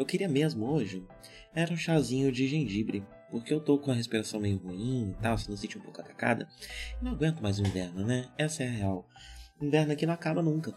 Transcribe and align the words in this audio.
Eu 0.00 0.06
queria 0.06 0.30
mesmo 0.30 0.64
hoje 0.64 1.06
era 1.54 1.70
um 1.74 1.76
chazinho 1.76 2.32
de 2.32 2.48
gengibre, 2.48 3.04
porque 3.30 3.52
eu 3.52 3.60
tô 3.60 3.78
com 3.78 3.90
a 3.90 3.94
respiração 3.94 4.40
meio 4.40 4.56
ruim 4.56 5.10
e 5.10 5.22
tal, 5.22 5.36
se 5.36 5.50
não 5.50 5.58
sente 5.58 5.76
um 5.76 5.80
pouco 5.82 6.00
atacada. 6.00 6.48
Não 7.02 7.12
aguento 7.12 7.42
mais 7.42 7.58
o 7.58 7.66
inverno, 7.66 8.06
né? 8.06 8.26
Essa 8.38 8.62
é 8.62 8.66
a 8.66 8.70
real. 8.70 9.06
Inverno 9.60 9.92
aqui 9.92 10.06
não 10.06 10.14
acaba 10.14 10.40
nunca. 10.40 10.74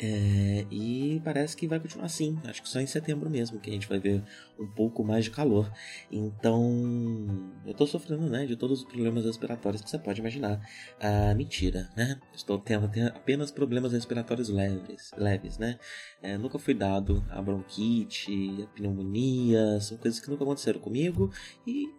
É, 0.00 0.64
e 0.70 1.20
parece 1.24 1.56
que 1.56 1.66
vai 1.66 1.80
continuar 1.80 2.06
assim. 2.06 2.38
Acho 2.44 2.62
que 2.62 2.68
só 2.68 2.80
em 2.80 2.86
setembro 2.86 3.28
mesmo 3.28 3.58
que 3.58 3.68
a 3.68 3.72
gente 3.72 3.88
vai 3.88 3.98
ver 3.98 4.22
um 4.58 4.66
pouco 4.66 5.02
mais 5.02 5.24
de 5.24 5.30
calor. 5.30 5.70
Então, 6.10 7.52
eu 7.66 7.74
tô 7.74 7.86
sofrendo, 7.86 8.28
né, 8.28 8.46
de 8.46 8.56
todos 8.56 8.80
os 8.80 8.84
problemas 8.84 9.24
respiratórios 9.24 9.82
que 9.82 9.90
você 9.90 9.98
pode 9.98 10.20
imaginar. 10.20 10.60
Ah, 11.00 11.34
mentira, 11.34 11.90
né? 11.96 12.20
Estou 12.32 12.58
tendo, 12.58 12.88
tendo 12.88 13.08
apenas 13.08 13.50
problemas 13.50 13.92
respiratórios 13.92 14.48
leves, 14.48 15.10
leves, 15.16 15.58
né? 15.58 15.78
É, 16.22 16.38
nunca 16.38 16.58
fui 16.58 16.74
dado 16.74 17.24
a 17.30 17.42
bronquite, 17.42 18.62
a 18.62 18.66
pneumonia, 18.68 19.80
são 19.80 19.96
coisas 19.96 20.20
que 20.20 20.30
nunca 20.30 20.44
aconteceram 20.44 20.80
comigo 20.80 21.32
e 21.66 21.92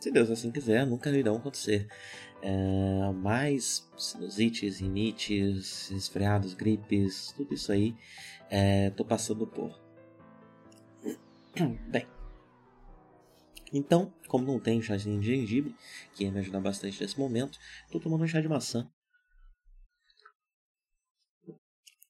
se 0.00 0.10
Deus 0.10 0.30
assim 0.30 0.50
quiser, 0.50 0.86
nunca 0.86 1.10
irão 1.10 1.36
acontecer. 1.36 1.88
É, 2.42 3.12
mais 3.12 3.88
sinusites, 3.96 4.80
rinites, 4.80 5.88
resfriados, 5.90 6.54
gripes, 6.54 7.32
tudo 7.36 7.54
isso 7.54 7.72
aí 7.72 7.96
é, 8.50 8.90
tô 8.90 9.04
passando 9.04 9.46
por. 9.46 9.80
Bem, 11.88 12.06
então, 13.72 14.12
como 14.28 14.46
não 14.46 14.60
tem 14.60 14.80
chazinho 14.80 15.20
de 15.20 15.26
gengibre, 15.26 15.74
que 16.14 16.24
ia 16.24 16.32
me 16.32 16.38
ajudar 16.38 16.60
bastante 16.60 17.00
nesse 17.00 17.18
momento, 17.18 17.58
tô 17.90 17.98
tomando 17.98 18.24
um 18.24 18.26
chá 18.26 18.40
de 18.40 18.48
maçã. 18.48 18.90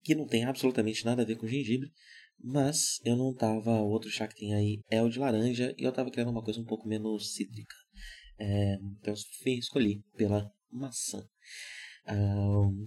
Que 0.02 0.14
não 0.14 0.26
tem 0.26 0.44
absolutamente 0.44 1.04
nada 1.04 1.22
a 1.22 1.24
ver 1.24 1.36
com 1.36 1.46
gengibre, 1.46 1.92
mas 2.42 3.00
eu 3.04 3.16
não 3.16 3.34
tava. 3.34 3.70
O 3.82 3.90
outro 3.90 4.10
chá 4.10 4.26
que 4.26 4.36
tem 4.36 4.54
aí 4.54 4.80
é 4.90 5.02
o 5.02 5.08
de 5.08 5.18
laranja 5.18 5.74
e 5.78 5.84
eu 5.84 5.92
tava 5.92 6.10
querendo 6.10 6.30
uma 6.30 6.42
coisa 6.42 6.60
um 6.60 6.64
pouco 6.64 6.88
menos 6.88 7.34
cítrica. 7.34 7.74
É, 8.38 8.74
então 9.00 9.14
eu 9.14 9.52
escolhi 9.52 10.02
pela 10.16 10.50
maçã. 10.70 11.26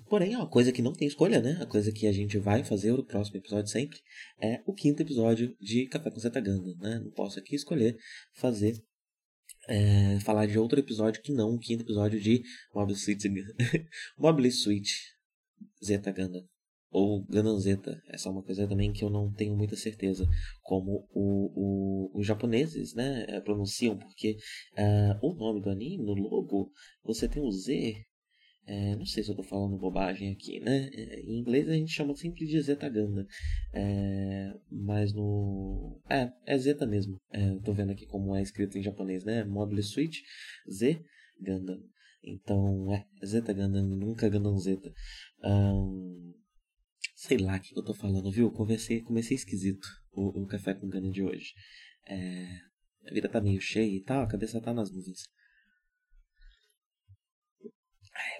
porém, 0.07 0.33
é 0.33 0.37
uma 0.37 0.49
coisa 0.49 0.71
que 0.71 0.81
não 0.81 0.93
tem 0.93 1.07
escolha, 1.07 1.41
né? 1.41 1.57
A 1.61 1.65
coisa 1.65 1.91
que 1.91 2.07
a 2.07 2.11
gente 2.11 2.37
vai 2.37 2.63
fazer 2.63 2.91
no 2.91 3.05
próximo 3.05 3.37
episódio 3.37 3.69
sempre 3.69 3.99
é 4.39 4.61
o 4.65 4.73
quinto 4.73 5.01
episódio 5.01 5.55
de 5.59 5.87
Café 5.87 6.11
com 6.11 6.19
Zetaganda, 6.19 6.73
né? 6.79 6.99
Não 6.99 7.11
posso 7.11 7.39
aqui 7.39 7.55
escolher 7.55 7.97
fazer 8.35 8.81
é, 9.67 10.19
falar 10.21 10.45
de 10.45 10.57
outro 10.57 10.79
episódio 10.79 11.21
que 11.21 11.33
não 11.33 11.55
o 11.55 11.59
quinto 11.59 11.83
episódio 11.83 12.19
de 12.19 12.41
Mobile 12.73 12.97
Suit 12.97 13.27
Mobile 14.17 14.51
Suite 14.51 14.93
Zetaganda 15.83 16.47
ou 16.91 17.23
Gananzeta. 17.25 18.01
Essa 18.07 18.29
é 18.29 18.31
uma 18.31 18.43
coisa 18.43 18.67
também 18.67 18.91
que 18.91 19.03
eu 19.03 19.09
não 19.09 19.31
tenho 19.31 19.55
muita 19.55 19.75
certeza 19.75 20.27
como 20.63 21.07
o, 21.13 22.09
o, 22.13 22.19
os 22.19 22.25
japoneses 22.25 22.93
né, 22.93 23.25
eh, 23.27 23.41
pronunciam, 23.41 23.97
porque 23.97 24.37
uh, 24.77 25.25
o 25.25 25.33
nome 25.35 25.61
do 25.61 25.69
anime, 25.69 26.03
no 26.03 26.13
logo, 26.13 26.71
você 27.03 27.27
tem 27.27 27.41
o 27.41 27.51
Z. 27.51 28.05
É, 28.71 28.95
não 28.95 29.05
sei 29.05 29.23
se 29.23 29.31
eu 29.31 29.35
tô 29.35 29.41
falando 29.41 29.79
bobagem 29.79 30.31
aqui, 30.31 30.59
né? 30.59 30.89
Em 31.23 31.39
inglês 31.39 31.67
a 31.67 31.73
gente 31.73 31.91
chama 31.91 32.15
sempre 32.15 32.45
de 32.45 32.61
Zeta 32.61 32.87
Ganda. 32.87 33.25
Mas 34.69 35.11
no. 35.11 35.99
É, 36.07 36.31
é 36.45 36.55
Zeta 36.55 36.85
mesmo. 36.85 37.19
Tô 37.65 37.73
vendo 37.73 37.91
aqui 37.93 38.05
como 38.05 38.35
é 38.35 38.43
escrito 38.43 38.77
em 38.77 38.83
japonês, 38.83 39.25
né? 39.25 39.43
Mobile 39.43 39.81
Switch 39.81 40.19
Z 40.71 41.03
Ganda. 41.41 41.79
Então, 42.23 42.93
é, 42.93 43.05
Zeta 43.25 43.53
Ganda, 43.53 43.81
nunca 43.81 44.29
Gundam 44.29 44.57
Zeta. 44.59 44.93
Um, 45.43 46.33
Sei 47.15 47.37
lá 47.37 47.57
o 47.57 47.59
que 47.59 47.77
eu 47.77 47.83
tô 47.83 47.93
falando, 47.93 48.31
viu? 48.31 48.51
Comecei, 48.51 49.01
comecei 49.01 49.35
esquisito 49.35 49.87
o, 50.11 50.43
o 50.43 50.47
café 50.47 50.73
com 50.73 50.87
gana 50.87 51.09
de 51.11 51.23
hoje. 51.23 51.53
É, 52.07 52.47
a 53.09 53.13
vida 53.13 53.29
tá 53.29 53.41
meio 53.41 53.61
cheia 53.61 53.95
e 53.95 54.01
tal, 54.01 54.23
a 54.23 54.27
cabeça 54.27 54.61
tá 54.61 54.73
nas 54.73 54.91
nuvens. 54.91 55.27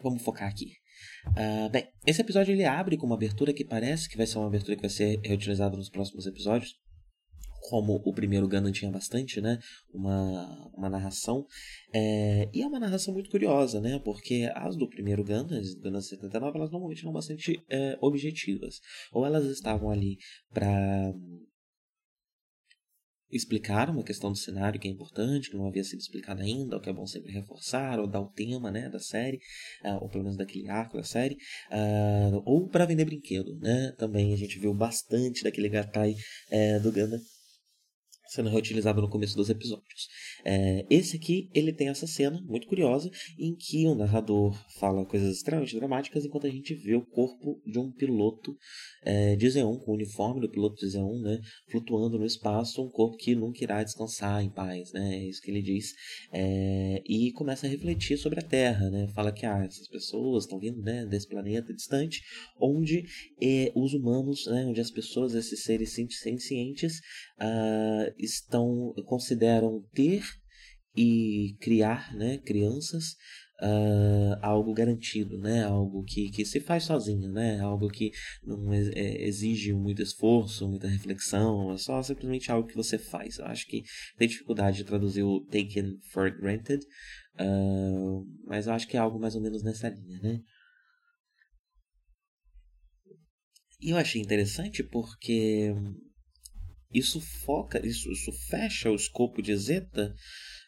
Vamos 0.01 0.21
focar 0.21 0.49
aqui. 0.49 0.73
Uh, 1.27 1.69
bem, 1.69 1.89
esse 2.05 2.21
episódio 2.21 2.51
ele 2.51 2.65
abre 2.65 2.97
com 2.97 3.05
uma 3.05 3.15
abertura 3.15 3.53
que 3.53 3.63
parece 3.63 4.09
que 4.09 4.17
vai 4.17 4.27
ser 4.27 4.37
uma 4.37 4.47
abertura 4.47 4.75
que 4.75 4.81
vai 4.81 4.89
ser 4.89 5.19
reutilizada 5.23 5.77
nos 5.77 5.89
próximos 5.89 6.25
episódios 6.25 6.77
como 7.61 8.01
o 8.05 8.13
primeiro 8.13 8.47
Gundam 8.47 8.71
tinha 8.71 8.91
bastante, 8.91 9.41
né? 9.41 9.59
Uma, 9.93 10.71
uma 10.75 10.89
narração. 10.89 11.45
É, 11.93 12.49
e 12.53 12.61
é 12.61 12.67
uma 12.67 12.79
narração 12.79 13.13
muito 13.13 13.29
curiosa, 13.29 13.79
né? 13.79 13.99
Porque 14.03 14.49
as 14.55 14.75
do 14.75 14.87
primeiro 14.87 15.23
Gundam, 15.23 15.57
as 15.57 15.73
Gundam 15.75 16.01
79, 16.01 16.57
elas 16.57 16.71
normalmente 16.71 17.01
eram 17.01 17.13
bastante 17.13 17.61
é, 17.69 17.97
objetivas. 18.01 18.79
Ou 19.11 19.25
elas 19.25 19.45
estavam 19.45 19.89
ali 19.89 20.17
para 20.53 21.13
explicar 23.31 23.89
uma 23.89 24.03
questão 24.03 24.31
do 24.31 24.37
cenário 24.37 24.79
que 24.79 24.87
é 24.87 24.91
importante, 24.91 25.49
que 25.49 25.57
não 25.57 25.67
havia 25.67 25.83
sido 25.83 25.99
explicada 25.99 26.41
ainda, 26.41 26.75
ou 26.75 26.81
que 26.81 26.89
é 26.89 26.93
bom 26.93 27.05
sempre 27.05 27.31
reforçar, 27.31 27.99
ou 27.99 28.07
dar 28.07 28.21
o 28.21 28.29
tema 28.29 28.71
né, 28.71 28.89
da 28.89 28.99
série, 28.99 29.37
uh, 29.85 30.01
ou 30.01 30.09
pelo 30.09 30.23
menos 30.23 30.37
daquele 30.37 30.67
arco 30.69 30.97
da 30.97 31.03
série, 31.03 31.35
uh, 31.71 32.41
ou 32.45 32.67
para 32.67 32.85
vender 32.85 33.05
brinquedo. 33.05 33.55
Né? 33.59 33.93
Também 33.97 34.33
a 34.33 34.37
gente 34.37 34.57
viu 34.59 34.73
bastante 34.73 35.43
daquele 35.43 35.69
Gatai 35.69 36.11
uh, 36.13 36.81
do 36.81 36.91
Gundam 36.91 37.19
sendo 38.29 38.49
reutilizado 38.49 39.01
no 39.01 39.09
começo 39.09 39.35
dos 39.35 39.49
episódios. 39.49 40.07
É, 40.45 40.85
esse 40.89 41.17
aqui, 41.17 41.49
ele 41.53 41.73
tem 41.73 41.89
essa 41.89 42.07
cena 42.07 42.41
muito 42.41 42.67
curiosa 42.67 43.09
em 43.37 43.55
que 43.55 43.85
o 43.87 43.95
narrador 43.95 44.53
fala 44.79 45.05
coisas 45.05 45.35
extremamente 45.35 45.75
dramáticas 45.75 46.25
enquanto 46.25 46.47
a 46.47 46.49
gente 46.49 46.73
vê 46.73 46.95
o 46.95 47.05
corpo 47.05 47.61
de 47.65 47.79
um 47.79 47.91
piloto 47.91 48.55
é, 49.03 49.35
de 49.35 49.49
Zeon, 49.49 49.77
com 49.77 49.91
o 49.91 49.95
uniforme 49.95 50.41
do 50.41 50.49
piloto 50.49 50.75
de 50.75 50.89
Zeon, 50.89 51.19
né, 51.21 51.39
flutuando 51.69 52.17
no 52.17 52.25
espaço, 52.25 52.83
um 52.83 52.89
corpo 52.89 53.17
que 53.17 53.35
nunca 53.35 53.63
irá 53.63 53.83
descansar 53.83 54.43
em 54.43 54.49
paz, 54.49 54.91
né, 54.93 55.15
é 55.15 55.27
isso 55.27 55.41
que 55.41 55.51
ele 55.51 55.61
diz, 55.61 55.93
é, 56.31 57.01
e 57.05 57.31
começa 57.33 57.67
a 57.67 57.69
refletir 57.69 58.17
sobre 58.17 58.39
a 58.39 58.43
Terra, 58.43 58.89
né, 58.89 59.07
fala 59.13 59.31
que 59.31 59.45
ah, 59.45 59.63
essas 59.63 59.87
pessoas 59.87 60.43
estão 60.43 60.59
vindo 60.59 60.81
né, 60.81 61.05
desse 61.05 61.27
planeta 61.27 61.73
distante, 61.73 62.21
onde 62.59 63.03
é, 63.41 63.71
os 63.75 63.93
humanos, 63.93 64.45
né, 64.47 64.65
onde 64.65 64.81
as 64.81 64.91
pessoas, 64.91 65.33
esses 65.33 65.63
seres 65.63 65.93
sencientes, 65.93 66.99
uh, 67.39 68.13
estão 68.17 68.93
consideram 69.05 69.83
ter 69.93 70.23
e 70.95 71.55
criar 71.59 72.13
né, 72.15 72.37
crianças 72.39 73.15
uh, 73.61 74.37
algo 74.41 74.73
garantido, 74.73 75.37
né? 75.37 75.63
Algo 75.63 76.03
que, 76.03 76.29
que 76.29 76.45
se 76.45 76.59
faz 76.59 76.83
sozinho, 76.83 77.31
né? 77.31 77.59
Algo 77.59 77.89
que 77.89 78.11
não 78.43 78.73
é, 78.73 79.23
exige 79.23 79.73
muito 79.73 80.01
esforço, 80.01 80.67
muita 80.67 80.87
reflexão, 80.87 81.71
é 81.71 81.77
só 81.77 82.01
simplesmente 82.01 82.51
algo 82.51 82.67
que 82.67 82.75
você 82.75 82.97
faz. 82.97 83.37
Eu 83.37 83.45
acho 83.45 83.67
que 83.67 83.83
tem 84.17 84.27
dificuldade 84.27 84.77
de 84.77 84.83
traduzir 84.83 85.23
o 85.23 85.41
taken 85.45 85.97
for 86.11 86.31
granted, 86.31 86.83
uh, 87.39 88.25
mas 88.45 88.67
eu 88.67 88.73
acho 88.73 88.87
que 88.87 88.97
é 88.97 88.99
algo 88.99 89.19
mais 89.19 89.35
ou 89.35 89.41
menos 89.41 89.63
nessa 89.63 89.89
linha, 89.89 90.19
né? 90.21 90.41
E 93.81 93.91
eu 93.91 93.97
achei 93.97 94.21
interessante 94.21 94.83
porque 94.83 95.73
isso 96.93 97.21
foca, 97.21 97.85
isso, 97.85 98.11
isso 98.11 98.31
fecha 98.49 98.91
o 98.91 98.95
escopo 98.95 99.41
de 99.41 99.55
Zeta. 99.55 100.13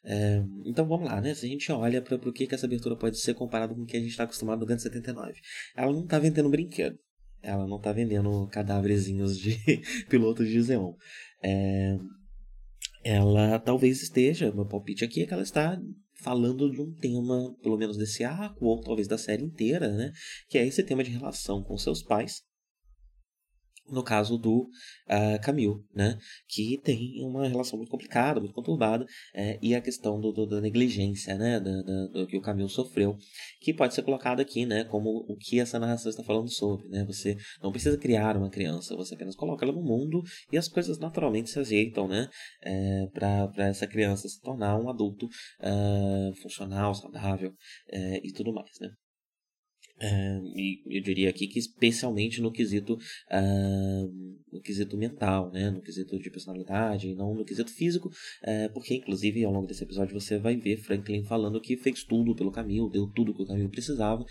É, 0.03 0.43
então 0.65 0.87
vamos 0.87 1.07
lá, 1.07 1.21
né? 1.21 1.33
Se 1.33 1.45
a 1.45 1.49
gente 1.49 1.71
olha 1.71 2.01
para 2.01 2.15
o 2.15 2.33
que, 2.33 2.47
que 2.47 2.55
essa 2.55 2.65
abertura 2.65 2.95
pode 2.95 3.19
ser 3.19 3.33
comparado 3.33 3.75
com 3.75 3.81
o 3.81 3.85
que 3.85 3.97
a 3.97 3.99
gente 3.99 4.09
está 4.09 4.23
acostumado 4.23 4.59
no 4.59 4.65
Gantz 4.65 4.83
79. 4.83 5.33
Ela 5.75 5.91
não 5.91 6.03
está 6.03 6.19
vendendo 6.19 6.49
brinquedo. 6.49 6.97
Ela 7.41 7.67
não 7.67 7.77
está 7.77 7.91
vendendo 7.91 8.47
cadáverezinhos 8.47 9.37
de 9.37 9.57
pilotos 10.09 10.47
de 10.47 10.61
Zeon. 10.61 10.93
É, 11.43 11.97
ela 13.03 13.59
talvez 13.59 14.01
esteja, 14.01 14.51
meu 14.51 14.65
palpite 14.65 15.03
aqui 15.03 15.23
é 15.23 15.25
que 15.25 15.33
ela 15.33 15.43
está 15.43 15.79
falando 16.21 16.69
de 16.69 16.79
um 16.79 16.93
tema, 16.93 17.55
pelo 17.63 17.77
menos 17.77 17.97
desse 17.97 18.23
arco, 18.23 18.65
ou 18.65 18.79
talvez 18.79 19.07
da 19.07 19.17
série 19.17 19.43
inteira, 19.43 19.91
né? 19.91 20.11
Que 20.47 20.59
é 20.59 20.65
esse 20.65 20.83
tema 20.83 21.03
de 21.03 21.09
relação 21.09 21.63
com 21.63 21.75
seus 21.77 22.03
pais 22.03 22.43
no 23.91 24.03
caso 24.03 24.37
do 24.37 24.61
uh, 24.61 25.41
Camille, 25.43 25.83
né, 25.93 26.17
que 26.47 26.79
tem 26.83 27.23
uma 27.23 27.47
relação 27.47 27.77
muito 27.77 27.89
complicada, 27.89 28.39
muito 28.39 28.53
conturbada, 28.53 29.05
é, 29.33 29.59
e 29.61 29.75
a 29.75 29.81
questão 29.81 30.19
do, 30.19 30.31
do, 30.31 30.45
da 30.45 30.61
negligência, 30.61 31.37
né, 31.37 31.59
da, 31.59 31.71
do 32.07 32.27
que 32.27 32.37
o 32.37 32.41
Camille 32.41 32.69
sofreu, 32.69 33.17
que 33.59 33.73
pode 33.73 33.93
ser 33.93 34.03
colocado 34.03 34.39
aqui, 34.39 34.65
né, 34.65 34.83
como 34.85 35.09
o 35.27 35.35
que 35.35 35.59
essa 35.59 35.79
narração 35.79 36.09
está 36.09 36.23
falando 36.23 36.49
sobre, 36.49 36.87
né, 36.87 37.05
você 37.05 37.35
não 37.61 37.71
precisa 37.71 37.97
criar 37.97 38.37
uma 38.37 38.49
criança, 38.49 38.95
você 38.95 39.15
apenas 39.15 39.35
coloca 39.35 39.65
ela 39.65 39.73
no 39.73 39.83
mundo 39.83 40.21
e 40.51 40.57
as 40.57 40.67
coisas 40.67 40.97
naturalmente 40.97 41.49
se 41.49 41.59
ajeitam, 41.59 42.07
né, 42.07 42.27
é, 42.61 43.07
para 43.13 43.67
essa 43.67 43.87
criança 43.87 44.27
se 44.27 44.39
tornar 44.41 44.77
um 44.79 44.89
adulto 44.89 45.25
uh, 45.25 46.35
funcional, 46.41 46.93
saudável 46.93 47.53
é, 47.89 48.25
e 48.25 48.31
tudo 48.31 48.53
mais, 48.53 48.71
né. 48.79 48.89
E 50.55 50.97
eu 50.97 51.01
diria 51.01 51.29
aqui 51.29 51.47
que 51.47 51.59
especialmente 51.59 52.41
no 52.41 52.51
quesito 52.51 52.93
uh, 52.95 54.41
no 54.51 54.61
quesito 54.61 54.97
mental, 54.97 55.51
né? 55.51 55.69
no 55.69 55.81
quesito 55.81 56.17
de 56.19 56.29
personalidade, 56.29 57.13
não 57.15 57.33
no 57.35 57.45
quesito 57.45 57.71
físico, 57.71 58.09
uh, 58.09 58.73
porque 58.73 58.95
inclusive 58.95 59.43
ao 59.43 59.51
longo 59.51 59.67
desse 59.67 59.83
episódio 59.83 60.19
você 60.19 60.37
vai 60.37 60.55
ver 60.57 60.77
Franklin 60.77 61.23
falando 61.23 61.61
que 61.61 61.77
fez 61.77 62.03
tudo 62.03 62.35
pelo 62.35 62.51
Camilo, 62.51 62.89
deu 62.89 63.07
tudo 63.07 63.33
que 63.33 63.43
o 63.43 63.47
Camilo 63.47 63.69
precisava, 63.69 64.25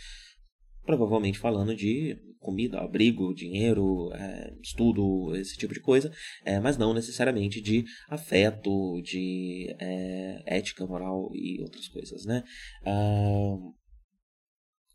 provavelmente 0.85 1.39
falando 1.39 1.75
de 1.75 2.19
comida, 2.41 2.81
abrigo, 2.81 3.35
dinheiro, 3.35 4.11
é, 4.15 4.57
estudo, 4.63 5.37
esse 5.37 5.57
tipo 5.57 5.75
de 5.75 5.81
coisa, 5.81 6.11
é, 6.45 6.59
mas 6.59 6.79
não 6.79 6.95
necessariamente 6.95 7.61
de 7.61 7.85
afeto, 8.09 9.01
de 9.03 9.75
é, 9.79 10.43
ética, 10.47 10.87
moral 10.87 11.31
e 11.35 11.61
outras 11.63 11.87
coisas, 11.89 12.25
né? 12.25 12.43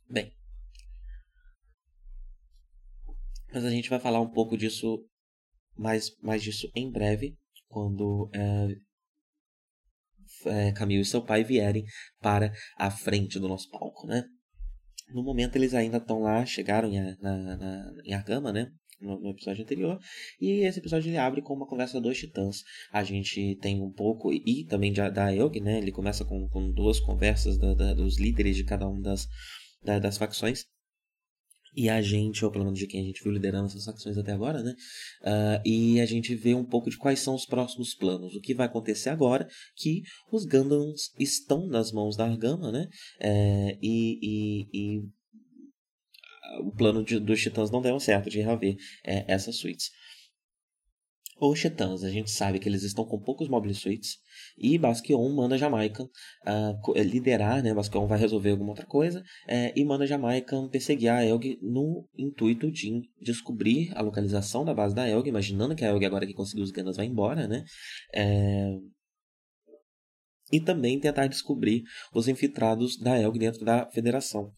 bem, 0.09 0.31
Mas 3.55 3.63
a 3.63 3.69
gente 3.69 3.89
vai 3.89 4.01
falar 4.01 4.19
um 4.19 4.29
pouco 4.29 4.57
disso, 4.57 5.01
mais, 5.77 6.11
mais 6.21 6.43
disso 6.43 6.69
em 6.75 6.91
breve, 6.91 7.37
quando 7.69 8.29
é, 8.33 8.67
é, 10.49 10.71
Camilo 10.73 11.01
e 11.01 11.05
seu 11.05 11.21
pai 11.21 11.41
vierem 11.41 11.85
para 12.19 12.51
a 12.77 12.91
frente 12.91 13.39
do 13.39 13.47
nosso 13.47 13.71
palco, 13.71 14.05
né? 14.07 14.25
No 15.13 15.23
momento 15.23 15.55
eles 15.55 15.73
ainda 15.73 15.99
estão 15.99 16.19
lá, 16.19 16.45
chegaram 16.45 16.91
em, 16.91 16.99
na, 17.21 17.55
na, 17.55 17.93
em 18.03 18.13
Argama, 18.13 18.51
né? 18.51 18.69
No, 18.99 19.21
no, 19.21 19.29
episódio 19.29 19.63
anterior. 19.63 20.01
E 20.41 20.65
esse 20.65 20.79
episódio 20.79 21.09
ele 21.09 21.17
abre 21.17 21.41
com 21.41 21.53
uma 21.53 21.67
conversa 21.67 22.01
dos 22.01 22.17
titãs. 22.17 22.57
A 22.91 23.05
gente 23.05 23.55
tem 23.61 23.81
um 23.81 23.91
pouco, 23.93 24.33
e 24.33 24.65
também 24.65 24.91
da, 24.91 25.09
da 25.09 25.33
Elg, 25.33 25.61
né? 25.61 25.77
Ele 25.77 25.93
começa 25.93 26.25
com, 26.25 26.49
com 26.49 26.73
duas 26.73 26.99
conversas 26.99 27.57
da, 27.57 27.73
da, 27.73 27.93
dos 27.93 28.19
líderes 28.19 28.57
de 28.57 28.65
cada 28.65 28.85
uma 28.85 29.01
das, 29.01 29.29
da, 29.81 29.97
das 29.97 30.17
facções 30.17 30.65
e 31.75 31.89
a 31.89 32.01
gente, 32.01 32.43
ou 32.45 32.51
pelo 32.51 32.63
menos 32.63 32.79
de 32.79 32.87
quem 32.87 33.01
a 33.01 33.03
gente 33.03 33.21
viu 33.21 33.31
liderando 33.31 33.65
essas 33.65 33.85
facções 33.85 34.17
até 34.17 34.31
agora, 34.31 34.63
né? 34.63 34.73
Uh, 35.21 35.61
e 35.65 35.99
a 35.99 36.05
gente 36.05 36.33
vê 36.35 36.55
um 36.55 36.63
pouco 36.63 36.89
de 36.89 36.97
quais 36.97 37.19
são 37.19 37.35
os 37.35 37.45
próximos 37.45 37.93
planos. 37.93 38.35
O 38.35 38.41
que 38.41 38.53
vai 38.53 38.65
acontecer 38.65 39.09
agora, 39.09 39.47
que 39.75 40.01
os 40.31 40.45
Gundams 40.45 41.11
estão 41.19 41.67
nas 41.67 41.91
mãos 41.91 42.15
da 42.15 42.25
Argama, 42.25 42.71
né? 42.71 42.87
É, 43.19 43.77
e, 43.81 44.19
e, 44.21 44.67
e, 44.73 45.01
o 46.63 46.71
plano 46.71 47.03
de, 47.03 47.19
dos 47.19 47.41
Titãs 47.41 47.69
não 47.69 47.81
deu 47.81 47.99
certo 47.99 48.29
de 48.29 48.39
reaver 48.39 48.75
é, 49.03 49.31
essas 49.31 49.57
suítes. 49.57 49.89
Os 51.39 51.59
Titãs, 51.59 52.03
a 52.03 52.09
gente 52.09 52.31
sabe 52.31 52.59
que 52.59 52.69
eles 52.69 52.83
estão 52.83 53.05
com 53.05 53.19
poucos 53.19 53.49
mobile 53.49 53.73
suites 53.73 54.17
e 54.57 54.77
Basquion 54.77 55.29
manda 55.33 55.57
Jamaica 55.57 56.03
uh, 56.03 56.93
liderar, 57.01 57.61
né? 57.61 57.73
Basquion 57.73 58.07
vai 58.07 58.17
resolver 58.17 58.51
alguma 58.51 58.71
outra 58.71 58.85
coisa 58.85 59.19
uh, 59.21 59.71
e 59.75 59.83
manda 59.83 60.07
Jamaica 60.07 60.55
perseguir 60.71 61.09
a 61.09 61.25
Elg 61.25 61.59
no 61.61 62.07
intuito 62.17 62.71
de 62.71 63.01
descobrir 63.21 63.91
a 63.95 64.01
localização 64.01 64.63
da 64.63 64.73
base 64.73 64.95
da 64.95 65.07
Elg, 65.07 65.27
imaginando 65.27 65.75
que 65.75 65.83
a 65.83 65.89
Elg 65.89 66.05
agora 66.05 66.25
que 66.25 66.33
conseguiu 66.33 66.63
os 66.63 66.71
Ganas 66.71 66.97
vai 66.97 67.05
embora, 67.05 67.47
né? 67.47 67.63
Uh, 68.15 68.95
e 70.51 70.59
também 70.59 70.99
tentar 70.99 71.27
descobrir 71.27 71.83
os 72.13 72.27
infiltrados 72.27 72.97
da 72.97 73.19
Elg 73.19 73.37
dentro 73.37 73.65
da 73.65 73.89
federação. 73.91 74.51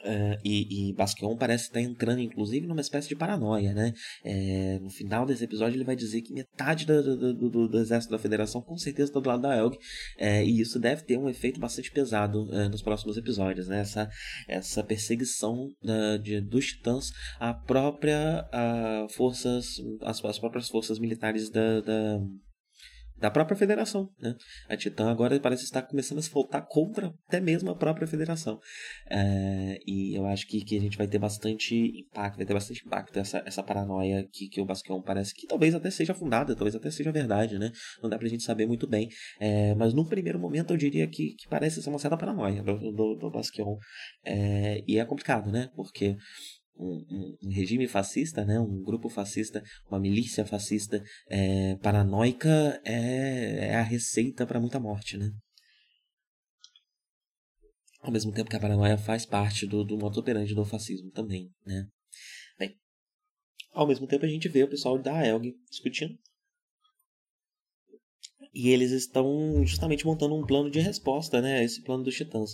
Uh, 0.00 0.40
e, 0.42 0.88
e 0.88 0.92
Basquion 0.94 1.36
parece 1.36 1.64
estar 1.64 1.80
entrando, 1.80 2.20
inclusive, 2.20 2.66
numa 2.66 2.80
espécie 2.80 3.08
de 3.08 3.16
paranoia, 3.16 3.74
né? 3.74 3.92
É, 4.24 4.78
no 4.80 4.88
final 4.88 5.26
desse 5.26 5.44
episódio, 5.44 5.76
ele 5.76 5.84
vai 5.84 5.94
dizer 5.96 6.22
que 6.22 6.32
metade 6.32 6.86
do, 6.86 7.16
do, 7.16 7.34
do, 7.34 7.68
do 7.68 7.78
exército 7.78 8.12
da 8.12 8.18
Federação 8.18 8.62
com 8.62 8.76
certeza 8.78 9.10
está 9.10 9.20
do 9.20 9.28
lado 9.28 9.42
da 9.42 9.56
Elg, 9.56 9.76
é, 10.16 10.44
e 10.44 10.60
isso 10.60 10.78
deve 10.78 11.02
ter 11.02 11.18
um 11.18 11.28
efeito 11.28 11.60
bastante 11.60 11.90
pesado 11.90 12.48
é, 12.54 12.68
nos 12.68 12.80
próximos 12.80 13.16
episódios, 13.16 13.68
né? 13.68 13.80
Essa, 13.80 14.08
essa 14.48 14.82
perseguição 14.82 15.68
de, 16.22 16.40
dos 16.40 16.66
titãs 16.66 17.10
à 17.38 17.52
própria 17.52 18.48
a 18.52 19.06
forças, 19.10 19.74
as, 20.02 20.24
as 20.24 20.38
próprias 20.38 20.68
forças 20.68 20.98
militares 20.98 21.50
da, 21.50 21.80
da 21.80 22.20
da 23.20 23.30
própria 23.30 23.56
federação. 23.56 24.08
Né? 24.18 24.34
A 24.68 24.76
Titã 24.76 25.10
agora 25.10 25.38
parece 25.38 25.64
estar 25.64 25.82
começando 25.82 26.18
a 26.18 26.22
se 26.22 26.30
voltar 26.30 26.62
contra 26.62 27.12
até 27.28 27.40
mesmo 27.40 27.70
a 27.70 27.76
própria 27.76 28.06
federação. 28.06 28.58
É, 29.08 29.78
e 29.86 30.18
eu 30.18 30.26
acho 30.26 30.46
que, 30.46 30.64
que 30.64 30.76
a 30.76 30.80
gente 30.80 30.96
vai 30.96 31.06
ter 31.06 31.18
bastante 31.18 31.74
impacto, 31.74 32.38
vai 32.38 32.46
ter 32.46 32.54
bastante 32.54 32.84
impacto 32.84 33.18
essa, 33.18 33.42
essa 33.44 33.62
paranoia 33.62 34.26
que, 34.32 34.48
que 34.48 34.60
o 34.60 34.64
Basquion 34.64 35.02
parece 35.02 35.34
que 35.34 35.46
talvez 35.46 35.74
até 35.74 35.90
seja 35.90 36.14
fundada, 36.14 36.54
talvez 36.56 36.74
até 36.74 36.90
seja 36.90 37.12
verdade, 37.12 37.58
né? 37.58 37.70
Não 38.02 38.08
dá 38.08 38.18
pra 38.18 38.28
gente 38.28 38.42
saber 38.42 38.66
muito 38.66 38.86
bem. 38.86 39.08
É, 39.38 39.74
mas 39.74 39.92
num 39.92 40.04
primeiro 40.04 40.38
momento 40.38 40.72
eu 40.72 40.76
diria 40.76 41.06
que, 41.06 41.34
que 41.34 41.48
parece 41.48 41.82
ser 41.82 41.90
uma 41.90 41.98
certa 41.98 42.16
paranoia 42.16 42.62
do, 42.62 42.78
do, 42.78 43.14
do 43.16 43.30
Basquion. 43.30 43.76
É, 44.24 44.82
e 44.86 44.98
é 44.98 45.04
complicado, 45.04 45.50
né? 45.50 45.68
Porque 45.74 46.16
um, 46.76 47.36
um, 47.42 47.50
regime 47.50 47.86
fascista, 47.86 48.44
né, 48.44 48.58
um 48.58 48.82
grupo 48.82 49.08
fascista, 49.08 49.62
uma 49.88 50.00
milícia 50.00 50.44
fascista 50.44 51.02
é, 51.28 51.76
paranoica 51.76 52.80
é, 52.84 53.68
é 53.68 53.76
a 53.76 53.82
receita 53.82 54.46
para 54.46 54.60
muita 54.60 54.80
morte, 54.80 55.16
né? 55.16 55.30
Ao 58.00 58.10
mesmo 58.10 58.32
tempo 58.32 58.48
que 58.48 58.56
a 58.56 58.60
paranoia 58.60 58.96
faz 58.96 59.26
parte 59.26 59.66
do, 59.66 59.84
do 59.84 59.98
modo 59.98 60.18
operandi 60.20 60.54
do 60.54 60.64
fascismo 60.64 61.10
também, 61.10 61.50
né? 61.66 61.86
Bem, 62.58 62.74
ao 63.72 63.86
mesmo 63.86 64.06
tempo 64.06 64.24
a 64.24 64.28
gente 64.28 64.48
vê 64.48 64.64
o 64.64 64.70
pessoal 64.70 64.98
da 64.98 65.26
ELG 65.26 65.54
discutindo 65.68 66.18
e 68.52 68.70
eles 68.70 68.90
estão 68.90 69.64
justamente 69.64 70.04
montando 70.04 70.34
um 70.34 70.44
plano 70.44 70.70
de 70.70 70.80
resposta, 70.80 71.40
né? 71.40 71.62
Esse 71.62 71.82
plano 71.82 72.02
dos 72.02 72.16
titãs. 72.16 72.50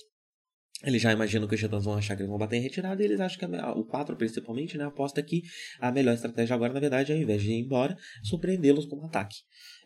Eles 0.83 1.01
já 1.01 1.11
imaginam 1.11 1.49
que 1.49 1.55
os 1.55 1.61
titãs 1.61 1.85
vão 1.85 1.95
achar 1.95 2.15
que 2.15 2.23
eles 2.23 2.29
vão 2.29 2.39
bater 2.39 2.57
em 2.57 2.61
retirada 2.61 3.01
e 3.03 3.07
eles 3.07 3.19
acham 3.19 3.39
que 3.39 3.57
a, 3.57 3.73
o 3.73 3.85
4 3.85 4.15
principalmente, 4.15 4.77
né, 4.77 4.85
aposta 4.85 5.23
que 5.23 5.43
a 5.81 5.91
melhor 5.91 6.15
estratégia 6.15 6.55
agora, 6.55 6.73
na 6.73 6.81
verdade, 6.81 7.13
ao 7.13 7.19
invés 7.19 7.43
de 7.43 7.51
ir 7.51 7.61
embora, 7.61 7.97
surpreendê-los 8.23 8.85
com 8.85 8.97
um 8.97 9.07
ataque. 9.07 9.37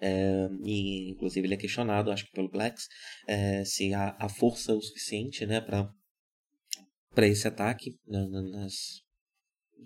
É, 0.01 0.49
e, 0.65 1.11
inclusive, 1.11 1.47
ele 1.47 1.55
é 1.55 1.57
questionado, 1.57 2.11
acho 2.11 2.27
que 2.27 2.33
pelo 2.33 2.51
Blacks, 2.51 2.89
é, 3.29 3.65
se 3.65 3.95
há, 3.95 4.17
há 4.19 4.29
força 4.29 4.75
o 4.75 4.83
suficiente 4.83 5.47
né, 5.47 5.61
para 5.61 7.27
esse 7.29 7.47
ataque 7.47 7.97
na, 8.09 8.27
na, 8.29 8.43
nas, 8.43 8.75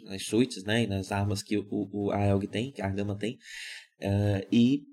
nas 0.04 0.24
suítes 0.24 0.64
né, 0.64 0.84
e 0.84 0.86
nas 0.86 1.12
armas 1.12 1.42
que 1.42 1.58
o, 1.58 1.66
o, 1.70 2.12
a 2.12 2.24
Elg 2.24 2.46
tem, 2.48 2.72
que 2.72 2.80
a 2.80 2.86
Argama 2.86 3.14
tem. 3.18 3.36
É, 4.00 4.48
e 4.50 4.84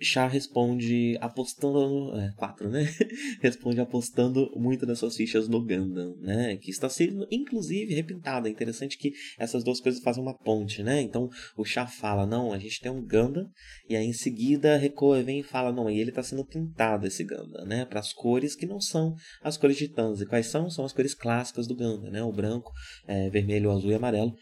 Chá 0.00 0.26
responde 0.26 1.16
apostando. 1.20 2.14
É, 2.18 2.32
quatro, 2.36 2.68
né? 2.68 2.86
responde 3.40 3.80
apostando 3.80 4.50
muito 4.54 4.84
das 4.84 4.98
suas 4.98 5.16
fichas 5.16 5.48
no 5.48 5.64
Gundam, 5.64 6.16
né? 6.20 6.56
Que 6.56 6.70
está 6.70 6.88
sendo, 6.88 7.26
inclusive, 7.30 7.94
repintado. 7.94 8.46
É 8.46 8.50
interessante 8.50 8.98
que 8.98 9.12
essas 9.38 9.64
duas 9.64 9.80
coisas 9.80 10.02
fazem 10.02 10.22
uma 10.22 10.36
ponte, 10.36 10.82
né? 10.82 11.00
Então 11.00 11.30
o 11.56 11.64
Chá 11.64 11.86
fala: 11.86 12.26
não, 12.26 12.52
a 12.52 12.58
gente 12.58 12.80
tem 12.80 12.92
um 12.92 13.02
Gundam, 13.02 13.48
e 13.88 13.96
aí 13.96 14.06
em 14.06 14.12
seguida 14.12 14.76
Rekoa 14.76 15.22
vem 15.22 15.40
e 15.40 15.44
fala: 15.44 15.72
não, 15.72 15.88
e 15.88 15.98
ele 15.98 16.10
está 16.10 16.22
sendo 16.22 16.44
pintado 16.44 17.06
esse 17.06 17.24
Gundam, 17.24 17.64
né? 17.64 17.84
Para 17.84 18.00
as 18.00 18.12
cores 18.12 18.54
que 18.54 18.66
não 18.66 18.80
são 18.80 19.14
as 19.42 19.56
cores 19.56 19.76
de 19.76 19.88
Tans. 19.88 20.20
E 20.20 20.26
quais 20.26 20.46
são? 20.46 20.68
São 20.68 20.84
as 20.84 20.92
cores 20.92 21.14
clássicas 21.14 21.66
do 21.66 21.74
Gundam, 21.74 22.10
né? 22.10 22.22
O 22.22 22.32
branco, 22.32 22.70
é, 23.06 23.30
vermelho, 23.30 23.70
azul 23.70 23.90
e 23.90 23.94
amarelo. 23.94 24.34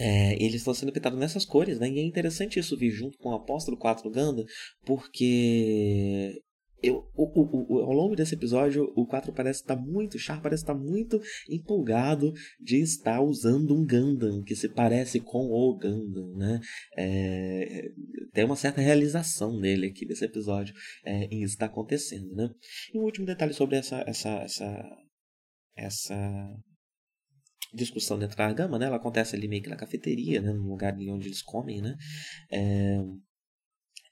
É, 0.00 0.34
eles 0.40 0.56
estão 0.56 0.72
sendo 0.72 0.92
pintados 0.92 1.18
nessas 1.18 1.44
cores, 1.44 1.78
né? 1.80 1.90
E 1.90 1.98
é 1.98 2.02
interessante 2.02 2.58
isso 2.58 2.76
vir 2.76 2.90
junto 2.90 3.18
com 3.18 3.32
a 3.32 3.36
aposta 3.36 3.70
do 3.70 3.76
4 3.76 4.08
Ganda, 4.10 4.44
porque 4.86 6.40
eu, 6.80 7.04
o, 7.16 7.24
o, 7.24 7.74
o, 7.74 7.80
ao 7.80 7.92
longo 7.92 8.14
desse 8.14 8.34
episódio, 8.34 8.92
o 8.94 9.04
4 9.04 9.32
parece 9.32 9.60
estar 9.60 9.74
muito, 9.74 10.18
Char 10.18 10.40
parece 10.40 10.62
estar 10.62 10.74
muito 10.74 11.20
empolgado 11.48 12.32
de 12.60 12.80
estar 12.80 13.20
usando 13.20 13.74
um 13.74 13.84
Gundam 13.84 14.42
que 14.44 14.54
se 14.54 14.68
parece 14.68 15.18
com 15.18 15.50
o 15.50 15.76
Gundam, 15.76 16.36
né? 16.36 16.60
É, 16.96 17.90
tem 18.32 18.44
uma 18.44 18.56
certa 18.56 18.80
realização 18.80 19.58
dele 19.58 19.88
aqui 19.88 20.06
nesse 20.06 20.24
episódio 20.24 20.74
é, 21.04 21.24
em 21.24 21.42
isso 21.42 21.54
está 21.54 21.66
acontecendo, 21.66 22.32
né? 22.34 22.48
E 22.94 22.98
um 22.98 23.02
último 23.02 23.26
detalhe 23.26 23.52
sobre 23.52 23.76
essa, 23.76 24.04
essa, 24.06 24.30
essa, 24.42 24.96
essa 25.76 26.56
discussão 27.74 28.18
dentro 28.18 28.36
da 28.36 28.52
gama, 28.52 28.78
né? 28.78 28.86
Ela 28.86 28.96
acontece 28.96 29.36
ali 29.36 29.48
meio 29.48 29.62
que 29.62 29.68
na 29.68 29.76
cafeteria, 29.76 30.40
né? 30.40 30.52
No 30.52 30.68
lugar 30.68 30.94
onde 30.94 31.28
eles 31.28 31.42
comem, 31.42 31.80
né? 31.80 31.96
É... 32.50 33.00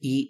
E 0.03 0.29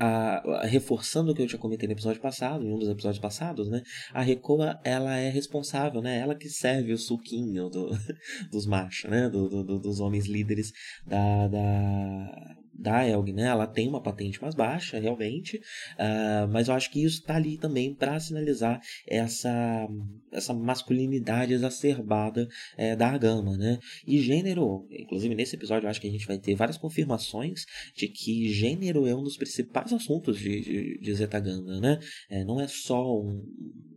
a, 0.00 0.66
reforçando 0.66 1.30
o 1.30 1.34
que 1.34 1.42
eu 1.42 1.48
já 1.48 1.58
comentei 1.58 1.86
no 1.86 1.92
episódio 1.92 2.22
passado, 2.22 2.64
em 2.64 2.72
um 2.72 2.78
dos 2.78 2.88
episódios 2.88 3.20
passados, 3.20 3.68
né? 3.68 3.82
A 4.12 4.22
Recoa, 4.22 4.80
ela 4.82 5.16
é 5.16 5.28
responsável, 5.28 6.00
né? 6.00 6.18
Ela 6.18 6.34
que 6.34 6.48
serve 6.48 6.92
o 6.92 6.98
suquinho 6.98 7.68
do, 7.68 7.90
dos 8.50 8.66
machos, 8.66 9.10
né? 9.10 9.28
Do, 9.28 9.48
do, 9.48 9.78
dos 9.78 10.00
homens 10.00 10.26
líderes 10.26 10.72
da, 11.06 11.48
da, 11.48 12.56
da 12.72 13.06
Elg, 13.06 13.32
né? 13.32 13.46
Ela 13.46 13.66
tem 13.66 13.88
uma 13.88 14.02
patente 14.02 14.40
mais 14.40 14.54
baixa, 14.54 14.98
realmente, 14.98 15.58
uh, 15.58 16.48
mas 16.50 16.68
eu 16.68 16.74
acho 16.74 16.90
que 16.90 17.02
isso 17.02 17.20
está 17.20 17.36
ali 17.36 17.58
também 17.58 17.94
para 17.94 18.18
sinalizar 18.18 18.80
essa, 19.06 19.86
essa 20.32 20.54
masculinidade 20.54 21.52
exacerbada 21.52 22.48
é, 22.76 22.96
da 22.96 23.16
Gama, 23.18 23.56
né? 23.56 23.78
E 24.06 24.20
gênero, 24.20 24.86
inclusive 24.90 25.34
nesse 25.34 25.56
episódio 25.56 25.86
eu 25.86 25.90
acho 25.90 26.00
que 26.00 26.08
a 26.08 26.10
gente 26.10 26.26
vai 26.26 26.38
ter 26.38 26.54
várias 26.54 26.78
confirmações 26.78 27.64
de 27.94 28.08
que 28.08 28.48
gênero 28.52 29.06
é 29.06 29.14
um 29.14 29.22
dos 29.22 29.36
principais 29.36 29.92
assuntos 29.92 30.38
de, 30.38 30.60
de, 30.60 30.98
de 30.98 31.14
Zetaganda, 31.14 31.80
né? 31.80 31.98
É, 32.30 32.44
não 32.44 32.60
é 32.60 32.66
só 32.68 33.20
um, 33.20 33.44